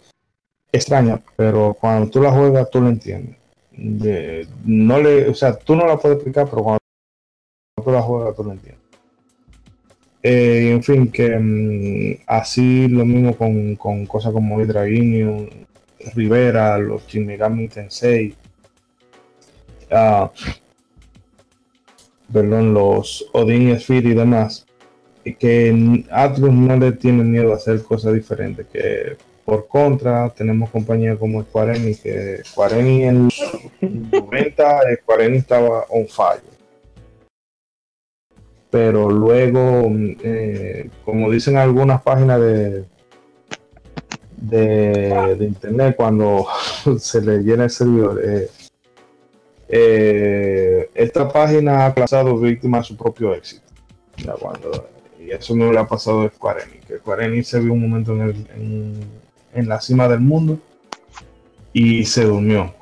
[0.70, 3.37] extraña, pero cuando tú la juegas, tú lo entiendes
[3.78, 6.78] no le, o sea, tú no la puedes explicar, pero cuando
[7.84, 8.82] tú la juegas, tú lo entiendes.
[10.22, 14.84] Eh, en fin, que mm, así lo mismo con, con cosas como Hydra
[16.14, 18.34] Rivera, los Shin Megami Tensei,
[19.90, 20.28] uh,
[22.32, 24.66] perdón, los Odin Sphere y demás,
[25.38, 29.16] que Atlus no le tiene miedo a hacer cosas diferentes, que
[29.48, 33.40] por contra, tenemos compañías como Square Enix, que Square en los
[33.80, 36.42] 90, Square Enix estaba on fire.
[38.68, 39.90] Pero luego,
[40.22, 42.84] eh, como dicen algunas páginas de,
[44.36, 46.46] de, internet, cuando
[46.98, 48.50] se le llena el servidor, eh,
[49.66, 53.62] eh, esta página ha pasado víctima de su propio éxito.
[55.18, 56.64] y eso no le ha pasado a Square.
[56.86, 58.46] Que Square se vio un momento en, el,
[59.54, 60.58] la cima del mundo
[61.72, 62.74] y se durmió.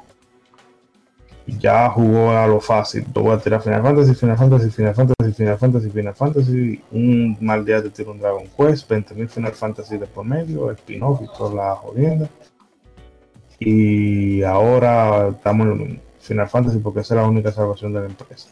[1.46, 3.06] ya jugó a lo fácil.
[3.14, 6.82] Yo voy a tirar Final Fantasy, Final Fantasy, Final Fantasy, Final Fantasy, Final Fantasy.
[6.90, 11.20] Un mal día te tiro un Dragon Quest, 20.000 Final Fantasy de por medio, spin-off
[11.22, 12.28] y toda la jodienda.
[13.58, 18.48] Y ahora estamos en Final Fantasy porque esa es la única salvación de la empresa.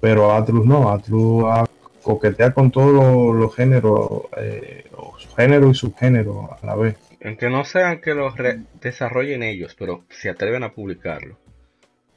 [0.00, 1.66] Pero Atlus no, Atlus a
[2.02, 4.84] coquetear con todos los, géneros, eh,
[5.36, 6.96] género y subgénero a la vez.
[7.26, 8.34] Aunque no sean que los
[8.80, 11.36] desarrollen ellos, pero se atreven a publicarlo.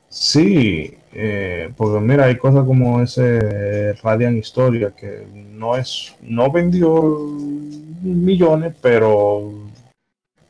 [0.08, 7.18] Sí, eh, porque mira, hay cosas como ese Radiant Historia que no es, no vendió
[8.04, 9.52] millones, pero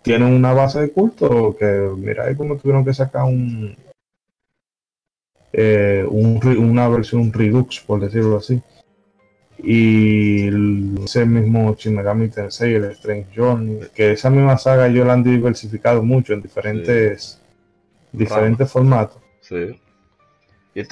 [0.01, 3.77] tiene una base de culto que mira, hay como tuvieron que sacar un,
[5.53, 8.61] eh, una versión Redux, por decirlo así.
[9.61, 10.47] Y
[11.03, 15.23] ese mismo Shin Megami Tensei, el Strange Journey, que esa misma saga yo la han
[15.23, 17.41] diversificado mucho en diferentes,
[18.13, 19.21] diferentes formatos.
[19.41, 19.79] Sí.
[20.75, 20.83] Yo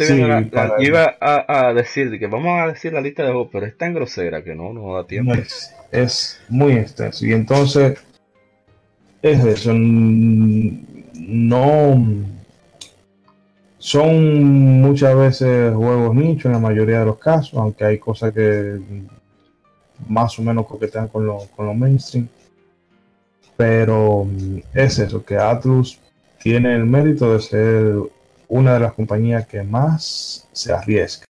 [0.80, 4.44] iba a, decir que vamos a decir la lista de juegos, pero es tan grosera
[4.44, 5.34] que no nos da tiempo.
[5.92, 7.26] Es, muy extenso.
[7.26, 7.98] Y entonces,
[9.22, 9.72] es eso.
[11.14, 12.06] No.
[13.80, 18.80] Son muchas veces juegos nichos en la mayoría de los casos, aunque hay cosas que
[20.08, 22.28] más o menos coquetean con lo, con lo mainstream.
[23.56, 24.28] Pero
[24.74, 26.00] es eso, que Atlus
[26.40, 27.96] tiene el mérito de ser
[28.48, 31.26] una de las compañías que más se arriesga.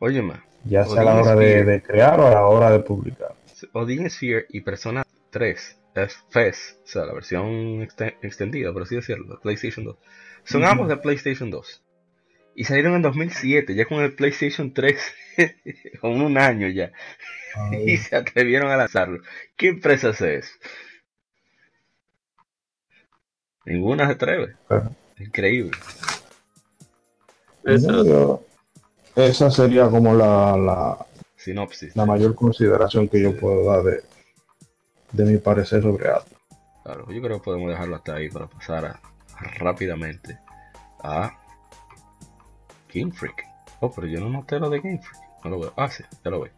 [0.00, 0.40] Oye, más.
[0.64, 3.34] Ya sea a la hora de, crear o a la hora de publicar.
[3.72, 5.78] Odin Sphere y Persona 3
[6.28, 7.82] FES, o sea, la versión
[8.22, 9.96] extendida, por así decirlo, de PlayStation 2,
[10.44, 11.82] son ambos de PlayStation 2.
[12.56, 15.14] Y salieron en 2007, ya con el PlayStation 3,
[16.00, 16.92] con un año ya.
[17.86, 19.20] y se atrevieron a lanzarlo.
[19.56, 20.52] ¿Qué empresa es?
[23.64, 24.56] Ninguna se atreve.
[25.18, 25.72] Increíble.
[29.16, 31.06] Esa, sería como la, la,
[31.36, 31.96] sinopsis.
[31.96, 34.02] La mayor consideración que yo puedo dar de,
[35.12, 36.40] de mi parecer sobre Atlas.
[36.82, 39.00] Claro, yo creo que podemos dejarlo hasta ahí para pasar
[39.38, 40.38] rápidamente
[41.02, 41.38] a
[42.92, 43.44] Game Freak.
[43.80, 45.22] Oh, pero yo no noté lo de Game Freak.
[45.44, 45.72] No lo veo.
[45.76, 46.52] Ah, sí, ya lo veo.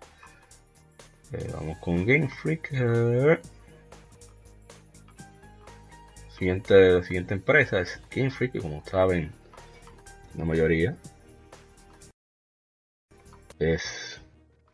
[1.33, 2.69] Eh, vamos con Game Freak.
[2.73, 3.41] Eh.
[6.39, 9.33] Siguiente, la siguiente empresa es Game Freak, que como saben,
[10.37, 10.97] la mayoría
[13.59, 14.21] es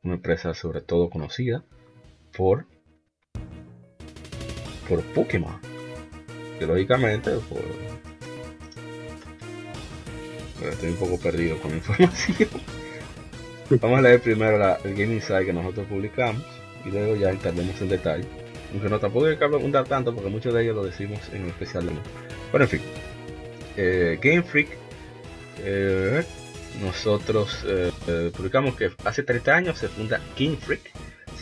[0.03, 1.65] una empresa sobre todo conocida
[2.37, 2.66] por
[4.89, 5.72] por Pokémon.
[6.66, 7.62] Lógicamente por...
[10.68, 12.48] estoy un poco perdido con la información.
[13.80, 16.44] Vamos a leer primero la, el Game Insight que nosotros publicamos
[16.84, 20.55] y luego ya entraremos en detalle aunque no tampoco hay que abundar tanto porque muchos
[20.55, 21.93] de ellos lo decimos en el especial de
[22.51, 22.80] Bueno, en fin.
[23.76, 24.68] Eh, Game Freak.
[25.59, 26.24] Eh,
[26.80, 27.93] nosotros eh,
[28.34, 30.91] publicamos que hace 30 años se funda Game Freak,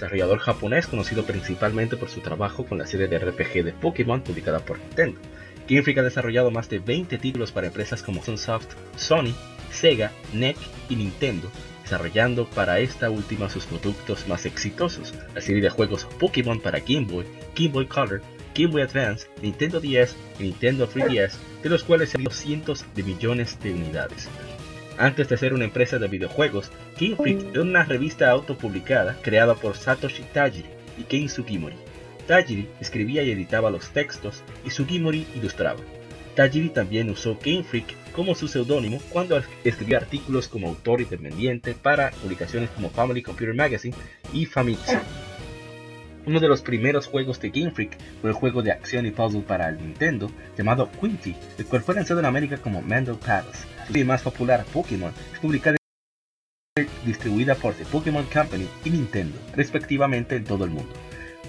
[0.01, 4.61] desarrollador japonés conocido principalmente por su trabajo con la serie de RPG de Pokémon publicada
[4.61, 5.21] por Nintendo.
[5.69, 9.35] Game ha desarrollado más de 20 títulos para empresas como Sunsoft, Sony,
[9.71, 10.57] Sega, NEC
[10.89, 11.51] y Nintendo,
[11.83, 17.07] desarrollando para esta última sus productos más exitosos, la serie de juegos Pokémon para Game
[17.07, 18.23] Boy, Game Boy Color,
[18.55, 23.03] Game Boy Advance, Nintendo DS y Nintendo 3DS, de los cuales se han cientos de
[23.03, 24.29] millones de unidades.
[25.01, 27.21] Antes de ser una empresa de videojuegos, Freak
[27.53, 30.69] era una revista autopublicada creada por Satoshi Tajiri
[30.99, 31.77] y Ken Sugimori.
[32.27, 35.81] Tajiri escribía y editaba los textos y Sugimori ilustraba.
[36.37, 42.69] Tajiri también usó Freak como su seudónimo cuando escribía artículos como autor independiente para publicaciones
[42.69, 43.97] como Family Computer Magazine
[44.35, 44.99] y Famitsu.
[46.31, 49.41] Uno de los primeros juegos de Game Freak fue el juego de acción y puzzle
[49.41, 53.67] para el Nintendo llamado Quinty, el cual fue lanzado en América como Mandel Palace.
[53.79, 55.77] La serie más popular, Pokémon, es publicada
[56.77, 60.93] y distribuida por The Pokémon Company y Nintendo, respectivamente en todo el mundo.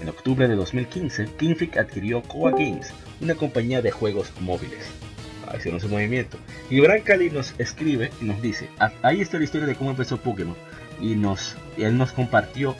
[0.00, 4.90] En octubre de 2015, Game Freak adquirió Koa Games, una compañía de juegos móviles
[5.56, 6.38] hicieron su movimiento.
[6.70, 9.90] Y Bran Cali nos escribe y nos dice, ah, ahí está la historia de cómo
[9.90, 10.56] empezó Pokémon.
[11.00, 12.76] Y nos, él nos compartió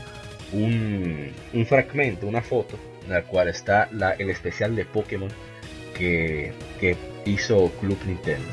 [0.53, 1.33] un,
[1.67, 5.31] fragmento, una foto, en la cual está la, el especial de Pokémon
[5.97, 8.49] que, que hizo Club Nintendo.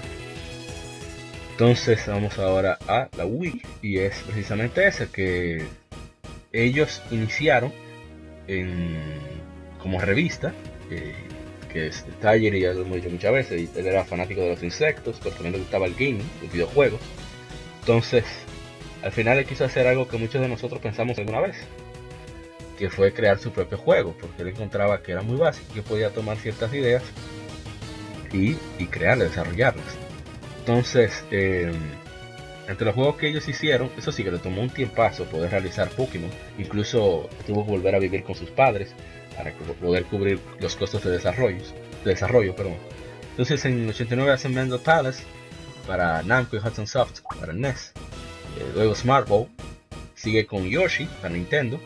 [1.51, 5.65] Entonces vamos ahora a la Wii y es precisamente esa que
[6.53, 7.71] ellos iniciaron
[9.77, 10.53] como revista
[10.89, 11.13] eh,
[11.71, 14.63] que es Tiger y ya lo hemos dicho muchas veces, él era fanático de los
[14.63, 16.99] insectos, pero también le gustaba el gaming, los videojuegos.
[17.81, 18.25] Entonces,
[19.03, 21.57] al final él quiso hacer algo que muchos de nosotros pensamos alguna vez,
[22.79, 26.11] que fue crear su propio juego, porque él encontraba que era muy básico, que podía
[26.11, 27.03] tomar ciertas ideas
[28.31, 29.85] y, y crearlas, desarrollarlas.
[30.59, 31.73] Entonces, eh,
[32.69, 35.89] entre los juegos que ellos hicieron, eso sí que le tomó un tiempazo poder realizar
[35.89, 36.29] Pokémon.
[36.57, 38.93] Incluso tuvo que volver a vivir con sus padres
[39.35, 41.57] para poder cubrir los costos de desarrollo.
[42.05, 42.77] De desarrollo perdón.
[43.31, 45.23] Entonces en el 89 hacen Mendo Palace
[45.85, 47.91] para Namco y Hudson Soft para NES.
[48.57, 49.47] Eh, luego Smart Ball
[50.13, 51.79] sigue con Yoshi para Nintendo.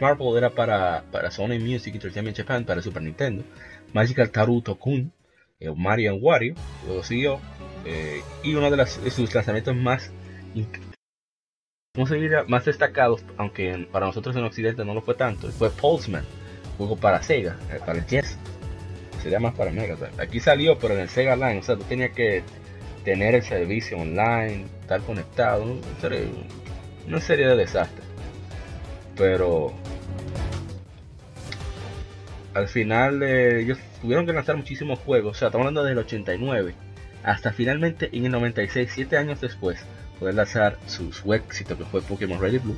[0.00, 3.44] Ball era para, para Sony Music Entertainment Japan para Super Nintendo.
[3.92, 5.12] Magical Taruto Kun,
[5.60, 6.54] eh, Mario Wario,
[6.86, 7.40] luego siguió.
[7.84, 10.10] Eh, y uno de, las, de sus lanzamientos más
[12.46, 16.24] más destacados, aunque para nosotros en Occidente no lo fue tanto, fue Pulseman,
[16.76, 18.38] juego para Sega, eh, para el NES.
[19.22, 19.96] Sería más para Mega.
[20.18, 22.44] Aquí salió, pero en el Sega Line, o sea, tú tenías que
[23.04, 25.64] tener el servicio online, estar conectado,
[27.06, 28.06] una serie de desastres.
[29.16, 29.74] Pero
[32.58, 36.74] al final eh, ellos tuvieron que lanzar muchísimos juegos, o sea, estamos hablando del 89,
[37.22, 39.78] hasta finalmente en el 96, 7 años después,
[40.18, 42.76] poder lanzar su, éxito que fue Pokémon Red Blue,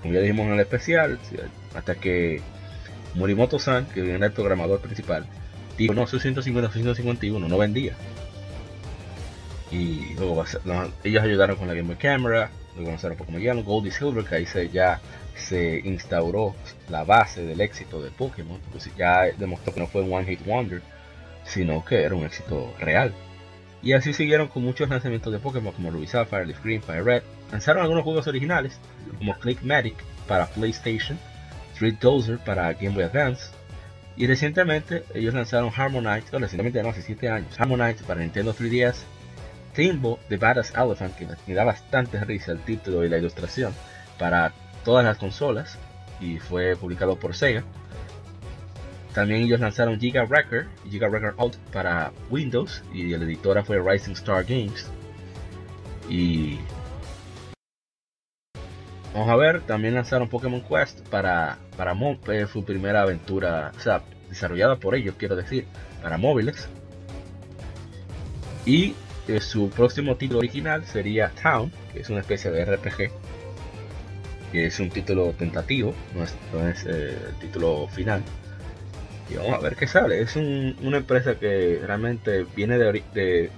[0.00, 1.18] como ya dijimos en el especial,
[1.74, 2.40] hasta que
[3.14, 5.26] Morimoto-san, que era el programador principal,
[5.76, 7.94] dijo, no, soy 150, 151, no vendía.
[9.70, 10.44] Y luego
[11.04, 14.36] ellos ayudaron con la Game Boy Camera, luego lanzaron Pokémon Yellow, Gold y Silver, que
[14.36, 15.00] ahí se, ya
[15.38, 16.54] se instauró
[16.88, 20.44] la base del éxito de Pokémon, pues ya demostró que no fue un One Hit
[20.44, 20.82] Wonder,
[21.44, 23.14] sino que era un éxito real.
[23.82, 27.22] Y así siguieron con muchos lanzamientos de Pokémon como Ruby Sapphire, Leaf Green, Fire Red.
[27.52, 28.78] Lanzaron algunos juegos originales
[29.18, 29.94] como Clickmatic
[30.26, 31.18] para PlayStation,
[31.74, 33.50] Street Dozer para Game Boy Advance.
[34.16, 38.96] Y recientemente ellos lanzaron Harmonite, o recientemente no, hace 7 años, Harmonite para Nintendo 3DS,
[39.74, 43.72] Timbo The Badass Elephant, que me da bastante risa el título y la ilustración,
[44.18, 44.52] para
[44.84, 45.78] todas las consolas
[46.20, 47.64] y fue publicado por Sega.
[49.14, 53.80] También ellos lanzaron Giga Wrecker y Giga Wrecker Out para Windows y la editora fue
[53.80, 54.90] Rising Star Games.
[56.08, 56.58] Y
[59.12, 61.96] vamos a ver, también lanzaron Pokémon Quest para, para
[62.46, 65.66] su primera aventura, o sea, desarrollada por ellos, quiero decir,
[66.02, 66.68] para móviles.
[68.64, 68.94] Y
[69.26, 73.10] eh, su próximo título original sería Town, que es una especie de RPG,
[74.52, 78.22] que es un título tentativo, no es, eh, el título final
[79.30, 80.20] y vamos a ver qué sale.
[80.20, 83.50] Es una empresa que realmente viene de, de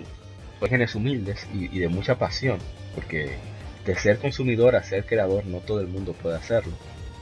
[0.60, 2.58] orígenes humildes y, de mucha pasión,
[2.94, 3.36] porque
[3.84, 6.72] de ser consumidor a ser creador no todo el mundo puede hacerlo,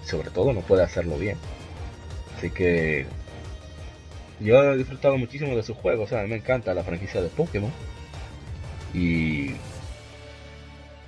[0.05, 1.36] sobre todo no puede hacerlo bien.
[2.36, 3.07] Así que
[4.40, 7.73] yo he disfrutado muchísimo de sus juegos, a mí me encanta la franquicia de Pokémon
[8.95, 9.53] y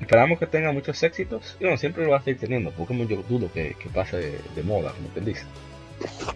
[0.00, 2.70] esperamos que tenga muchos éxitos y bueno, siempre lo va a seguir teniendo.
[2.72, 5.44] Pokémon yo dudo que, pase de, moda, como te dice.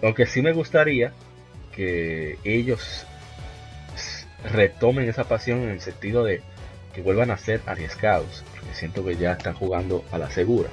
[0.03, 1.13] Aunque sí me gustaría
[1.75, 3.07] que ellos
[4.53, 6.43] retomen esa pasión en el sentido de
[6.95, 10.69] que vuelvan a ser arriesgados, porque siento que ya están jugando a la segura.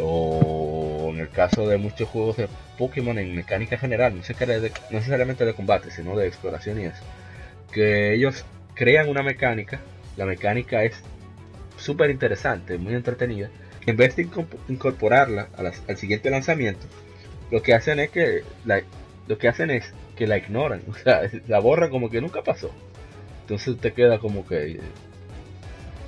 [0.00, 2.48] O en el caso de muchos juegos de
[2.78, 4.20] Pokémon en mecánica general, no,
[4.90, 7.02] necesariamente de combate, sino de exploración y eso,
[7.72, 8.44] que ellos
[8.74, 9.80] crean una mecánica,
[10.16, 11.02] la mecánica es
[11.76, 13.50] súper interesante, muy entretenida,
[13.86, 14.28] en vez de
[14.68, 16.86] incorporarla al siguiente lanzamiento,
[17.50, 18.82] lo que hacen es que la,
[19.28, 22.70] lo que hacen es que la ignoran, o sea, la borran como que nunca pasó.
[23.42, 24.80] Entonces te queda como que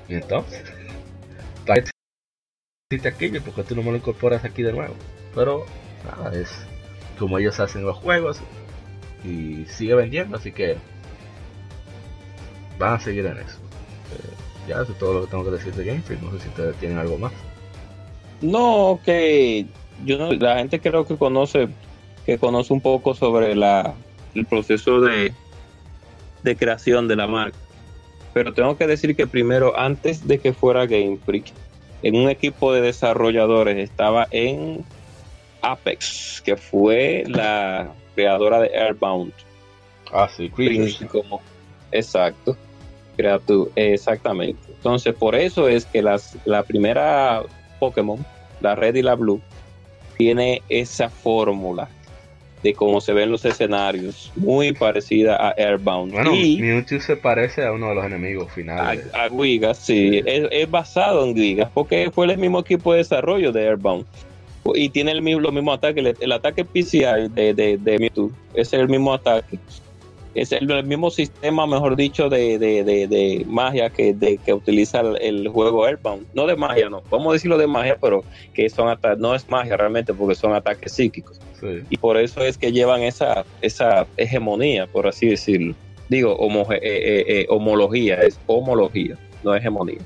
[0.09, 0.63] y entonces
[1.67, 3.43] ¿para qué aquello?
[3.43, 4.95] Porque tú no me lo incorporas aquí de nuevo.
[5.35, 5.67] Pero
[6.05, 6.51] nada, es
[7.19, 8.41] como ellos hacen los juegos
[9.25, 10.77] y sigue vendiendo, así que
[12.79, 13.59] van a seguir en eso.
[14.67, 16.23] Ya, eso es todo lo que tengo que decir de Game Freak.
[16.23, 17.33] No sé si ustedes tienen algo más.
[18.41, 19.67] No, que
[20.05, 21.69] yo la gente creo que conoce
[22.27, 23.95] que conoce un poco sobre la,
[24.35, 25.33] el proceso de,
[26.43, 27.57] de creación de la marca.
[28.35, 31.53] Pero tengo que decir que primero, antes de que fuera Game Freak,
[32.03, 34.85] en un equipo de desarrolladores estaba en
[35.63, 39.33] Apex, que fue la creadora de Airbound.
[40.13, 40.51] Ah, sí,
[41.11, 41.41] como,
[41.93, 42.57] exacto.
[43.75, 44.61] Exactamente.
[44.69, 47.43] Entonces, por eso es que las, la primera
[47.79, 48.25] Pokémon,
[48.61, 49.41] la Red y la Blue,
[50.17, 51.89] tiene esa fórmula
[52.63, 56.13] de cómo se ven los escenarios, muy parecida a Airbound.
[56.13, 59.07] Bueno, y Mewtwo se parece a uno de los enemigos finales.
[59.15, 63.69] A, Gigas, sí, es, basado en Gigas, porque fue el mismo equipo de desarrollo de
[63.69, 64.07] Airbound.
[64.75, 68.73] Y tiene el mismo, los mismos ataques, el, ataque PCI de, de, de Mewtwo es
[68.73, 69.59] el mismo ataque
[70.37, 75.87] es el, mismo sistema, mejor dicho, de, de, magia que, de, que utiliza el, juego
[75.87, 76.27] Airbound.
[76.35, 77.03] No de magia, no.
[77.11, 78.23] Vamos a decirlo de magia, pero
[78.55, 81.41] que son no es magia realmente porque son ataques psíquicos.
[81.91, 85.75] Y por eso es que llevan esa, esa hegemonía, por así decirlo.
[86.09, 86.37] Digo,
[87.49, 89.99] homología, es homología, no hegemonía.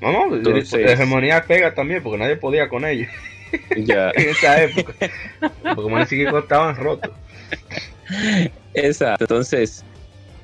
[0.00, 3.08] No, no, Entonces, hegemonía pega también, porque nadie podía con ellos.
[3.76, 4.10] Ya.
[4.14, 4.92] en esa época.
[5.74, 7.12] Pokémon sí que estaban rotos.
[8.74, 9.24] Exacto.
[9.24, 9.84] Entonces,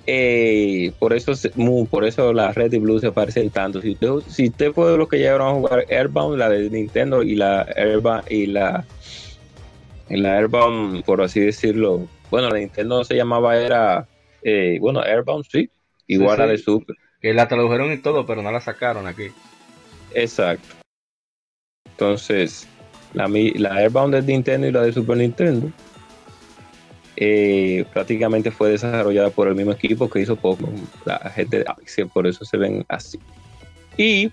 [0.07, 1.33] eh, por eso
[1.91, 3.81] por eso la Red y Blue se parecen tanto.
[3.81, 7.23] Si usted, si usted fue de los que llegaron a jugar Airbound, la de Nintendo
[7.23, 8.85] y la Airbound y la,
[10.11, 14.07] la Airbound, por así decirlo, bueno, la Nintendo se llamaba era
[14.43, 15.71] eh, bueno, Airbound sí,
[16.07, 16.97] igual a la de Super.
[17.21, 19.29] Que la tradujeron y todo, pero no la sacaron aquí.
[20.13, 20.69] Exacto.
[21.87, 22.69] Entonces,
[23.15, 25.71] la, la Airbound de Nintendo y la de Super Nintendo
[27.17, 30.75] eh, prácticamente fue desarrollada por el mismo equipo que hizo Pokémon,
[31.05, 33.19] la gente de Apex, por eso se ven así.
[33.97, 34.33] Y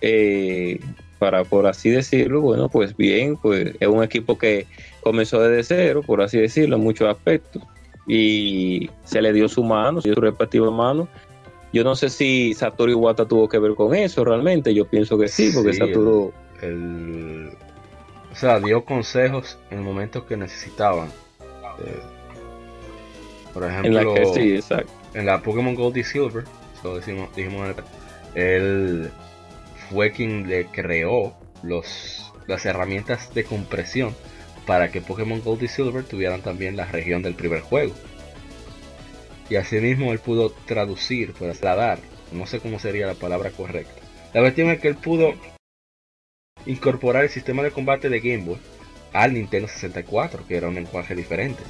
[0.00, 0.80] eh,
[1.18, 4.66] para por así decirlo, bueno, pues bien, pues es un equipo que
[5.00, 7.62] comenzó desde cero, por así decirlo, en muchos aspectos,
[8.06, 11.08] y se le dio su mano, su respectiva mano.
[11.72, 15.28] Yo no sé si Satoru Iwata tuvo que ver con eso realmente, yo pienso que
[15.28, 16.32] sí, porque Satoru...
[16.62, 17.50] el,
[18.32, 21.08] o sea, dio consejos en momentos que necesitaban
[21.78, 22.00] este,
[23.52, 24.14] por ejemplo,
[25.14, 26.44] en la, Pokémon Gold y Silver,
[26.94, 27.74] decimos, dijimos,
[28.34, 29.10] él
[29.90, 34.14] fue quien le creó los, las herramientas de compresión
[34.66, 37.94] para que Pokémon Gold y Silver tuvieran también la región del primer juego.
[39.48, 41.98] Y asimismo él pudo traducir, trasladar,
[42.32, 44.02] no sé cómo sería la palabra correcta.
[44.34, 45.34] La cuestión es que él pudo
[46.66, 48.58] incorporar el sistema de combate de Game Boy
[49.12, 51.62] al Nintendo 64, que era un lenguaje diferente.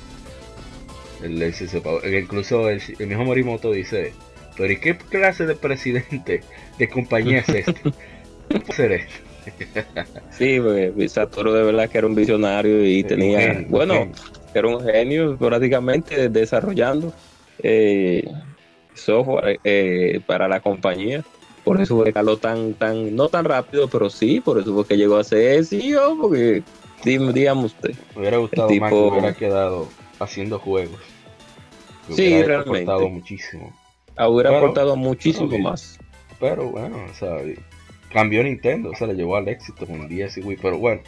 [1.22, 4.12] incluso el, mismo Morimoto dice,
[4.56, 6.42] pero ¿y qué clase de presidente
[6.78, 7.74] de compañía es este?
[7.82, 9.28] ¿Cómo ser esto?
[10.30, 14.10] sí, porque Satoru de verdad que era un visionario y tenía, bueno,
[14.54, 17.12] era un genio prácticamente desarrollando
[17.62, 18.28] eh,
[18.94, 21.24] software eh, para la compañía.
[21.64, 25.16] Por eso escaló tan, tan, no tan rápido, pero sí, por eso fue que llegó
[25.16, 26.62] a ser CEO, porque
[27.04, 27.94] digamos usted.
[28.14, 29.88] Me hubiera gustado más que hubiera quedado
[30.18, 31.00] haciendo juegos.
[32.10, 32.82] sí, realmente.
[32.82, 33.72] aportado muchísimo.
[34.16, 35.98] Ah, hubiera aportado muchísimo más.
[36.40, 37.38] Pero bueno, o sea,
[38.12, 40.58] cambió Nintendo, o sea, le llevó al éxito con 10 y Wii.
[40.60, 41.02] Pero bueno,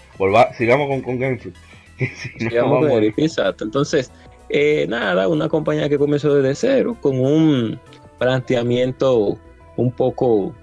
[0.56, 1.56] sigamos con, con Game Freak.
[2.38, 3.64] sigamos con exacto.
[3.64, 4.10] Entonces,
[4.48, 7.78] eh, nada, una compañía que comenzó desde cero con un
[8.18, 9.38] planteamiento
[9.76, 10.54] un poco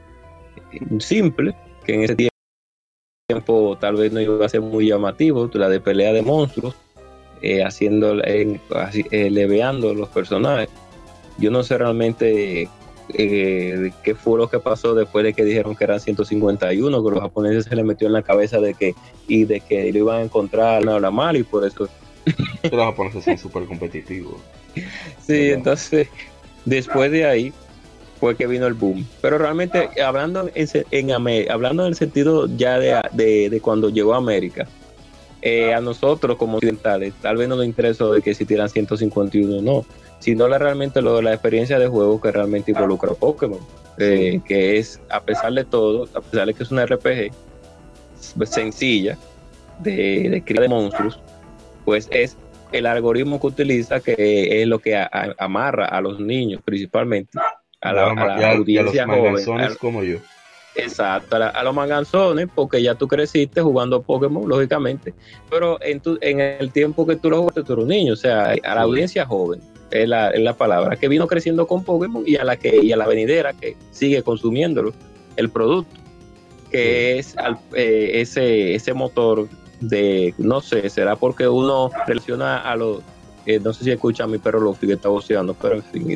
[0.99, 1.55] simple,
[1.85, 2.36] que en ese tiempo
[3.27, 6.75] tiempo tal vez no iba a ser muy llamativo, la de pelea de monstruos,
[7.41, 8.57] eh, haciendo, eh,
[9.29, 10.69] leveando los personajes.
[11.37, 12.69] Yo no sé realmente
[13.13, 17.19] eh, qué fue lo que pasó después de que dijeron que eran 151, que los
[17.19, 18.95] japoneses se les metió en la cabeza de que
[19.27, 21.89] y de que lo iban a encontrar nada mal y por eso.
[22.63, 24.35] los japoneses son súper competitivos.
[25.19, 26.07] Sí, entonces
[26.63, 27.53] después de ahí
[28.19, 29.05] fue que vino el boom.
[29.21, 31.11] Pero realmente, hablando en, en
[31.51, 34.67] hablando en el sentido ya de, de, cuando llegó a América,
[35.41, 39.85] eh, a nosotros como occidentales, tal vez no nos interesó de que existieran 151 no,
[40.19, 43.59] sino la, realmente lo, la experiencia de juego que realmente involucra a Pokémon,
[43.99, 47.31] eh, que es, a pesar de todo, a pesar de que es una RPG
[48.45, 49.17] sencilla
[49.79, 51.19] de, de cría de monstruos,
[51.85, 52.35] pues es
[52.71, 55.01] el algoritmo que utiliza que es lo que
[55.37, 57.37] amarra a los niños principalmente
[57.81, 59.75] a la, audiencia a los joven.
[59.79, 60.17] como yo.
[60.77, 65.13] Exacto, a, los manganzones, porque ya tú creciste jugando Pokémon, lógicamente,
[65.49, 68.15] pero en, tu, en el tiempo que tú lo jugaste, tú eres un niño, o
[68.15, 69.59] sea, a la audiencia joven,
[69.89, 72.91] es la, es la palabra, que vino creciendo con Pokémon y a la que y
[72.91, 74.93] a la venidera que sigue consumiéndolo,
[75.35, 75.95] el producto,
[76.69, 77.35] que es
[77.73, 79.47] eh, ese, ese motor
[79.79, 83.01] de, no sé, será porque uno relaciona a los,
[83.47, 86.07] eh, no sé si escucha a mi perro Luffy que está boceando, pero en fin,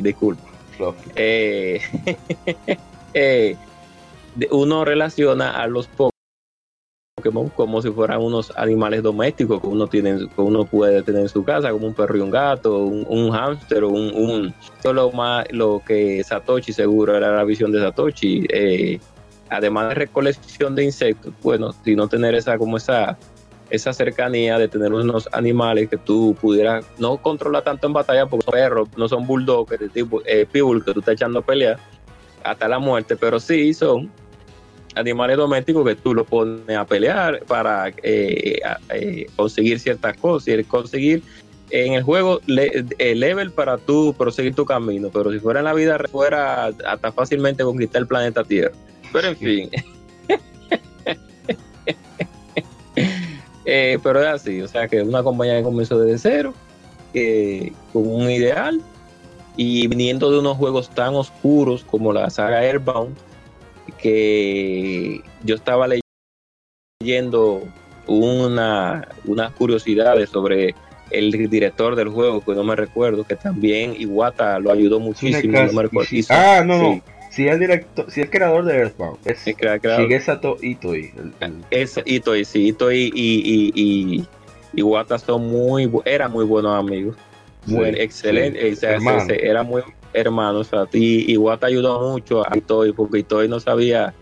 [1.16, 1.80] eh,
[3.14, 3.56] eh,
[4.50, 5.88] uno relaciona a los
[7.16, 11.28] Pokémon como si fueran unos animales domésticos que uno tiene, que uno puede tener en
[11.28, 14.54] su casa, como un perro y un gato, un, hámster, un, un
[14.92, 18.46] lo más lo que Satoshi seguro era la visión de Satoshi.
[18.50, 18.98] Eh,
[19.50, 23.18] además de recolección de insectos, bueno, si no tener esa como esa
[23.72, 28.44] esa cercanía de tener unos animales que tú pudieras no controlar tanto en batalla, porque
[28.44, 31.78] son perros, no son bulldogs, de tipo eh, que tú estás echando a pelear
[32.44, 34.10] hasta la muerte, pero sí son
[34.94, 40.64] animales domésticos que tú los pones a pelear para eh, eh, conseguir ciertas cosas, y
[40.64, 41.22] conseguir
[41.70, 45.98] en el juego level para tú proseguir tu camino, pero si fuera en la vida
[46.10, 48.72] fuera hasta fácilmente conquistar el planeta Tierra.
[49.14, 49.70] Pero en fin.
[53.64, 56.54] Eh, pero es así, o sea que una compañía que comenzó desde cero,
[57.92, 58.80] con un ideal,
[59.56, 63.16] y viniendo de unos juegos tan oscuros como la saga Airbound,
[63.98, 65.86] que yo estaba
[67.00, 67.62] leyendo
[68.06, 70.74] una, unas curiosidades sobre
[71.10, 75.62] el director del juego, que no me recuerdo, que también Iwata lo ayudó muchísimo.
[75.62, 76.10] No me recuerdo.
[76.30, 77.02] Ah, no, no.
[77.32, 79.56] Si el director, si el creador de Earthbound es el.
[79.56, 81.12] Shigesato Itoi.
[81.70, 84.26] Es Itoi, sí, Itoi y, y,
[84.74, 87.16] Iwata son muy, era muy buenos amigos.
[87.66, 89.82] Excelente, era muy
[90.12, 94.12] hermano, o sea, y Iwata ayudó mucho a Itoi porque Itoi no sabía,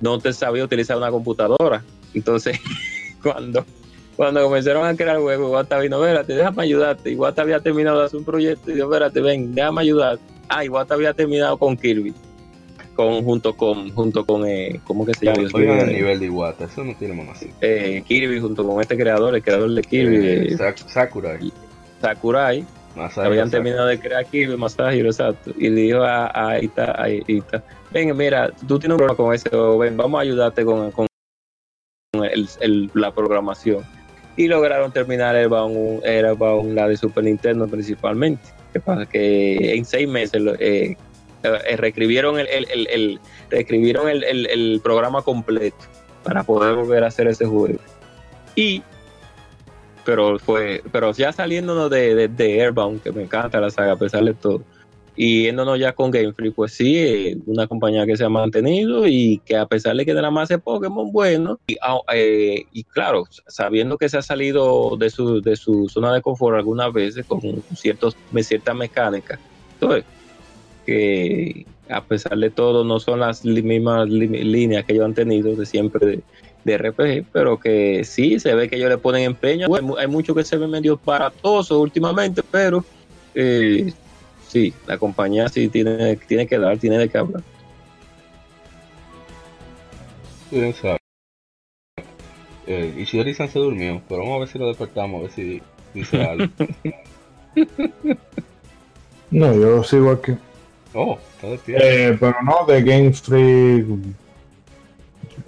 [0.00, 1.84] no te sabía utilizar una computadora.
[2.14, 2.58] Entonces,
[3.22, 3.66] cuando
[4.16, 7.10] cuando comenzaron a crear el juego, Iwata vino, espérate, déjame ayudarte.
[7.10, 10.18] Iwata había terminado de hacer un proyecto y dijo, espérate, ven, déjame ayudar.
[10.48, 12.14] Ah, Iwata había terminado con Kirby.
[12.94, 15.48] Con, junto con, junto con, eh, ¿cómo que se llama?
[15.52, 17.44] Oigan el nivel de Iwata, eso no tiene más.
[17.60, 20.16] Eh, Kirby junto con este creador, el creador de Kirby.
[20.16, 21.52] Eh, eh Sakurai.
[22.00, 22.64] Sakurai.
[23.16, 25.50] habían terminado de crear Kirby, Masahiro, exacto.
[25.58, 29.34] Y le dijo a, a Ita, a Ita, ven, mira, tú tienes un problema con
[29.34, 31.08] ese, ven, vamos a ayudarte con, con
[32.22, 33.84] el, el, la programación
[34.36, 38.42] y lograron terminar el baúl, era baúl la de Super Nintendo principalmente.
[39.10, 40.96] Que en seis meses eh,
[41.42, 43.20] eh, reescribieron el, el, el,
[43.50, 45.76] reescribieron el, programa completo
[46.22, 47.78] para poder volver a hacer ese juego.
[48.56, 48.82] Y
[50.04, 53.96] pero fue, pero ya saliéndonos de, de, de Airbound, que me encanta la saga a
[53.96, 54.62] pesar de todo,
[55.16, 59.06] y yéndonos ya con Game Freak, pues sí, eh, una compañía que se ha mantenido
[59.06, 62.82] y que a pesar de que nada más es Pokémon bueno, y, ah, eh, y,
[62.84, 67.24] claro, sabiendo que se ha salido de su, de su zona de confort algunas veces
[67.26, 67.40] con
[67.76, 69.38] ciertos, ciertas mecánicas,
[69.74, 70.04] entonces,
[70.84, 75.64] que a pesar de todo no son las mismas líneas que ellos han tenido de
[75.64, 76.22] siempre
[76.64, 79.68] de, RPG, pero que sí, se ve que ellos le ponen empeño.
[79.98, 82.84] hay, mucho que se ve medio baratoso últimamente, pero...
[83.34, 83.92] Eh,
[84.54, 87.42] sí, la compañía sí tiene, tiene que dar, tiene de qué hablar.
[92.66, 95.60] Eh, y se durmió, pero vamos a ver si lo despertamos, a ver si
[95.92, 96.46] dice algo.
[99.32, 100.36] no, yo sigo aquí.
[100.94, 101.84] Oh, está despierto.
[101.84, 103.86] Eh, pero no, de Game Freak.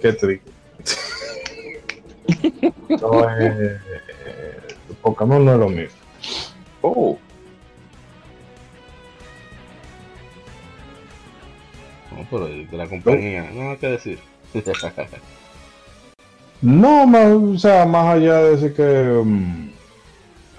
[0.01, 0.51] Qué triste.
[2.89, 3.77] no, eh,
[5.01, 5.97] Pokémon no es lo mismo.
[6.81, 7.17] Oh.
[12.29, 14.19] Pero de la compañía, no hay que decir.
[16.61, 19.69] no, más, o sea, más allá de decir que um,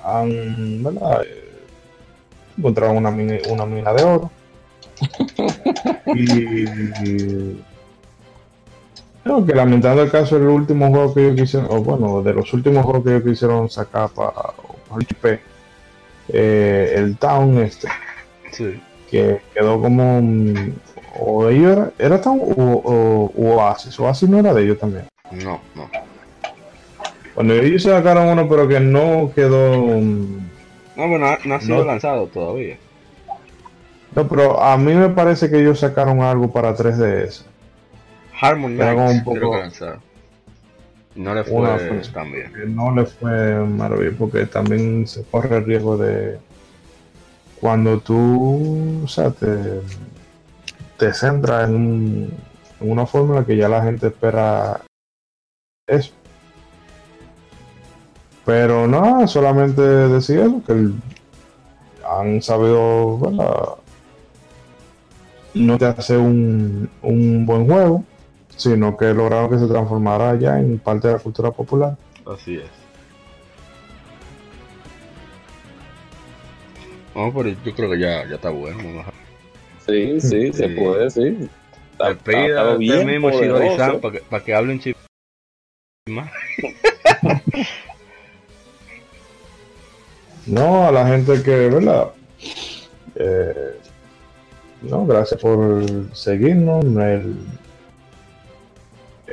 [0.04, 1.22] han, ¿verdad?
[2.58, 4.30] encontraron una mina, una mina de oro.
[6.14, 6.64] y,
[9.22, 12.52] creo que lamentando el caso el último juego que ellos quisieron, o bueno, de los
[12.52, 14.32] últimos juegos que ellos quisieron sacar para
[14.96, 15.40] el HP,
[16.30, 17.88] eh, el Town este,
[19.10, 20.20] que quedó como
[21.18, 25.04] o ellos era, era tan o, o, Oasis, Oasis no era de ellos también.
[25.32, 25.90] No, no.
[27.34, 29.76] Cuando ellos sacaron uno, pero que no quedó.
[30.96, 32.76] No, bueno, no, ha sido lanzado todavía.
[34.14, 37.42] No, pero a mí me parece que ellos sacaron algo para 3DS.
[38.40, 40.00] Harmon Knight, creo que lanzaron.
[41.14, 41.68] No le fue
[42.12, 42.74] tan bien.
[42.74, 46.38] No le fue maravilloso, porque también se corre el riesgo de.
[47.60, 49.02] Cuando tú.
[49.04, 49.80] O sea, te
[50.98, 52.30] te centra en,
[52.80, 54.80] una fórmula que ya la gente espera
[55.86, 56.12] eso.
[58.44, 60.90] Pero no, solamente decir eso, que
[62.08, 63.78] han sabido
[65.54, 68.04] no te hace un, un buen juego,
[68.56, 71.96] sino que lograron que se transformara ya en parte de la cultura popular.
[72.26, 72.70] Así es.
[77.14, 79.02] Vamos por yo creo que ya, ya está bueno.
[79.88, 81.48] Sí, sí, se puede, sí.
[81.98, 84.96] Está, bien mismo para que, para que hablen chip
[86.08, 86.30] más.
[90.46, 92.10] no, a la gente que, ¿verdad?
[93.16, 93.78] Eh,
[94.82, 95.82] no, gracias por
[96.14, 96.84] seguirnos.
[96.84, 97.36] El,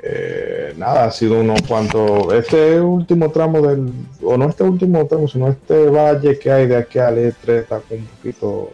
[0.02, 2.34] eh, nada, ha sido unos cuantos.
[2.34, 3.92] Este último tramo del.
[4.24, 7.82] O no este último tramo, sino este valle que hay de aquí al E3 está
[7.92, 8.72] un poquito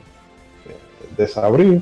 [1.22, 1.82] desabrido.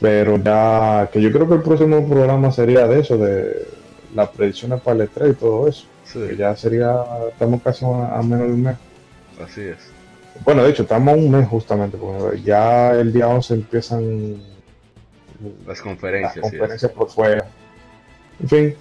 [0.00, 3.66] Pero ya, que yo creo que el próximo programa sería de eso, de
[4.14, 5.86] las predicciones para el E3 y todo eso.
[6.36, 8.76] ya sería, estamos casi a, menos de un mes.
[9.42, 9.78] Así es.
[10.44, 14.42] Bueno, de hecho, estamos a un mes justamente, porque ya el día 11 empiezan
[15.66, 16.36] las conferencias.
[16.36, 17.46] Las conferencias por fuera.
[18.40, 18.74] En fin,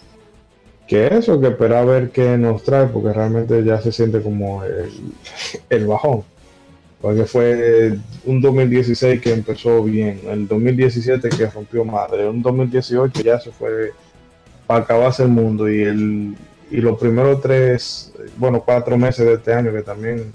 [0.87, 4.63] que eso, que espera a ver qué nos trae, porque realmente ya se siente como
[4.63, 4.91] el,
[5.69, 6.23] el bajón.
[7.03, 13.41] Porque fue un 2016 que empezó bien, el 2017 que rompió madre, un 2018 ya
[13.41, 13.91] se fue
[14.65, 16.37] para acabarse el mundo y el
[16.71, 20.31] y los primeros tres, bueno, cuatro meses de este año que también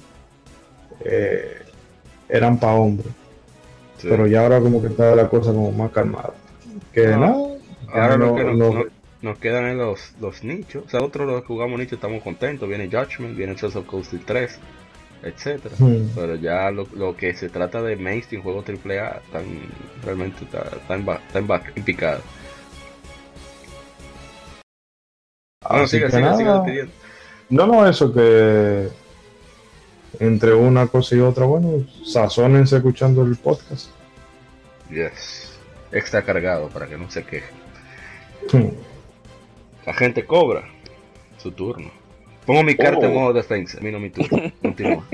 [1.06, 1.56] eh,
[2.28, 3.14] eran para hombres.
[4.02, 6.34] Pero ya ahora como que está la cosa como más calmada.
[6.92, 7.56] Que no,
[7.90, 8.84] ahora no, no,
[9.22, 10.84] nos quedan en los, los nichos.
[10.84, 12.68] O sea, otros los que jugamos nichos estamos contentos.
[12.68, 14.60] Viene Judgment, viene Chelsea of Coast 3
[15.22, 15.74] etcétera.
[16.14, 19.44] Pero ya lo, lo, que se trata de mainstream, juego AAA, están,
[20.04, 20.44] realmente
[20.88, 22.20] en, en picada.
[25.64, 26.88] Ah, sigue, sigue, sigue
[27.50, 28.88] No, no, eso que
[30.20, 33.90] entre una cosa y otra, bueno, sazónense escuchando el podcast.
[34.90, 35.58] Yes.
[35.92, 37.56] Extra cargado para que no se quejen.
[38.52, 38.70] Hmm.
[39.86, 40.64] La gente cobra
[41.38, 41.90] su turno.
[42.48, 43.20] Pongo mi carta en oh.
[43.20, 44.50] modo defensa, a mí no mi turno.
[44.62, 45.04] Continúa.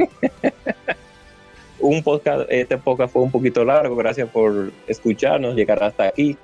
[1.81, 6.37] un podcast, este podcast fue un poquito largo, gracias por escucharnos, llegar hasta aquí.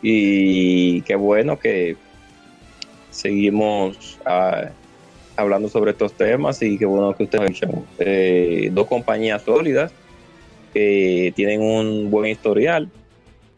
[0.00, 1.96] Y qué bueno que
[3.10, 4.70] seguimos ah,
[5.36, 7.84] hablando sobre estos temas y qué bueno que ustedes escuchan.
[7.98, 9.92] Eh, dos compañías sólidas
[10.72, 12.88] que tienen un buen historial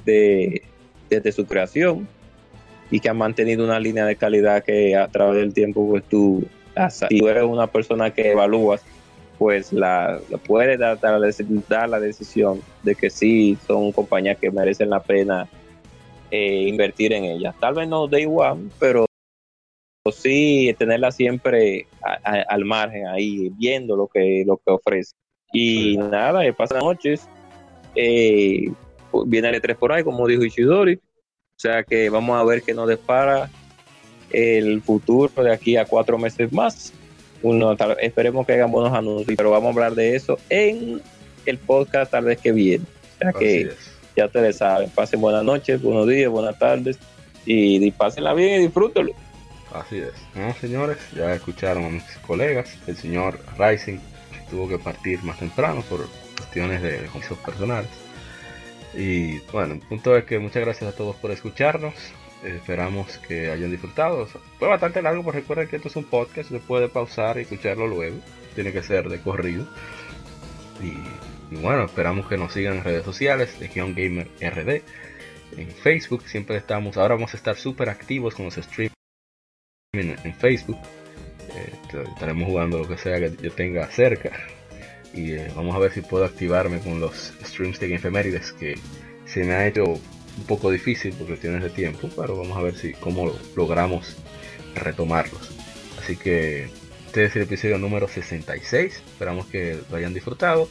[0.04, 0.62] de,
[1.08, 2.08] desde su creación
[2.90, 6.44] y que han mantenido una línea de calidad que a través del tiempo pues tú
[6.88, 8.82] si tú eres una persona que evalúas,
[9.38, 15.00] pues la, puedes dar, dar, la decisión de que sí son compañías que merecen la
[15.00, 15.48] pena
[16.30, 17.54] eh, invertir en ellas.
[17.58, 19.06] Tal vez no day one, pero
[20.12, 21.86] sí tenerla siempre
[22.22, 25.12] al margen ahí, viendo lo que, lo que ofrece.
[25.52, 27.28] Y nada, pasan noches.
[27.94, 28.70] Eh,
[29.26, 30.96] viene el E3 por ahí, como dijo Ishidori.
[30.96, 33.50] O sea que vamos a ver qué nos depara
[34.30, 36.92] el futuro de aquí a cuatro meses más.
[37.42, 41.00] Uno, esperemos que hagan buenos anuncios, pero vamos a hablar de eso en
[41.46, 42.84] el podcast tal vez que viene.
[42.84, 43.70] O sea que
[44.16, 46.98] ya ustedes saben, pasen buenas noches, buenos días, buenas tardes
[47.46, 49.12] y, y pásenla bien y disfrútenlo.
[49.72, 50.12] Así es.
[50.34, 52.76] Bueno, señores, ya escucharon a mis colegas.
[52.86, 53.98] El señor Rising
[54.50, 57.90] tuvo que partir más temprano por cuestiones de compromisos personales.
[58.94, 61.94] Y bueno, el punto es que muchas gracias a todos por escucharnos.
[62.44, 64.26] Esperamos que hayan disfrutado.
[64.58, 67.86] Fue bastante largo, pero recuerden que esto es un podcast, se puede pausar y escucharlo
[67.86, 68.16] luego.
[68.54, 69.66] Tiene que ser de corrido.
[70.82, 74.82] Y, bueno, esperamos que nos sigan en redes sociales, Legion Gamer RD.
[75.58, 78.94] En Facebook siempre estamos, ahora vamos a estar súper activos con los streams
[79.92, 80.78] en, Facebook.
[81.54, 81.72] Eh,
[82.14, 84.30] estaremos jugando lo que sea que yo tenga cerca.
[85.12, 88.76] Y eh, vamos a ver si puedo activarme con los streams de Efemérides que
[89.26, 90.00] se me ha hecho
[90.38, 94.16] un poco difícil por cuestiones de tiempo, pero vamos a ver si cómo logramos
[94.74, 95.50] retomarlos.
[95.98, 96.68] Así que
[97.10, 98.94] este es el episodio número 66.
[98.94, 100.68] Esperamos que lo hayan disfrutado.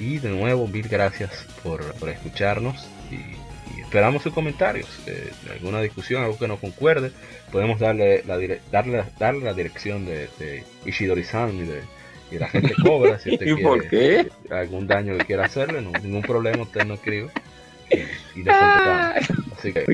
[0.00, 2.88] Y de nuevo, mil gracias por, escucharnos.
[3.10, 4.88] Y, esperamos sus comentarios.
[5.06, 7.12] Eh, alguna discusión, algo que no concuerde.
[7.52, 8.36] Podemos darle la,
[8.72, 13.20] darle, darle la dirección de, de Ishidori-san y de, la gente cobra.
[13.20, 13.46] Si usted
[13.88, 17.30] quiere algún daño que quiera hacerle, no, ningún problema, usted no escribe
[18.34, 19.84] y, y Así que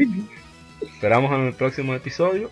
[0.80, 2.50] esperamos en el próximo episodio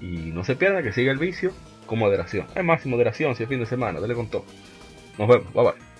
[0.00, 1.52] y no se pierda que siga el vicio
[1.86, 2.46] con moderación.
[2.54, 4.44] Es más moderación si es fin de semana, dale con todo.
[5.18, 5.92] Nos vemos, bye bye.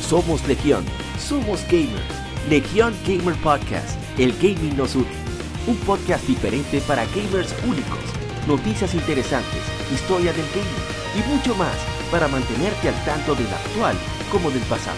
[0.00, 0.84] Somos Legión,
[1.20, 2.02] somos gamers.
[2.48, 5.19] Legión Gamer Podcast el gaming nos une.
[5.66, 8.00] Un podcast diferente para gamers únicos,
[8.48, 9.60] noticias interesantes,
[9.92, 10.84] historia del gaming
[11.14, 11.76] y mucho más
[12.10, 13.94] para mantenerte al tanto del actual
[14.32, 14.96] como del pasado.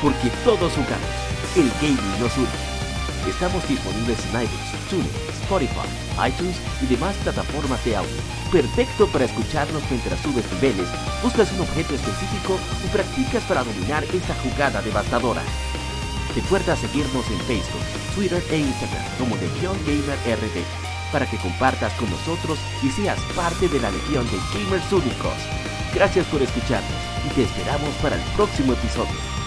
[0.00, 1.12] Porque todos jugamos.
[1.56, 2.48] El gaming nos une.
[3.28, 5.10] Estamos disponibles en iTunes, TuneIn,
[5.42, 5.88] Spotify,
[6.26, 8.16] iTunes y demás plataformas de audio.
[8.50, 10.88] Perfecto para escucharnos mientras subes niveles,
[11.22, 15.42] buscas un objeto específico y practicas para dominar esa jugada devastadora.
[16.34, 17.82] Recuerda seguirnos en Facebook,
[18.14, 23.68] Twitter e Instagram como Legión Gamer RD para que compartas con nosotros y seas parte
[23.68, 25.34] de la legión de gamers únicos.
[25.94, 29.37] Gracias por escucharnos y te esperamos para el próximo episodio.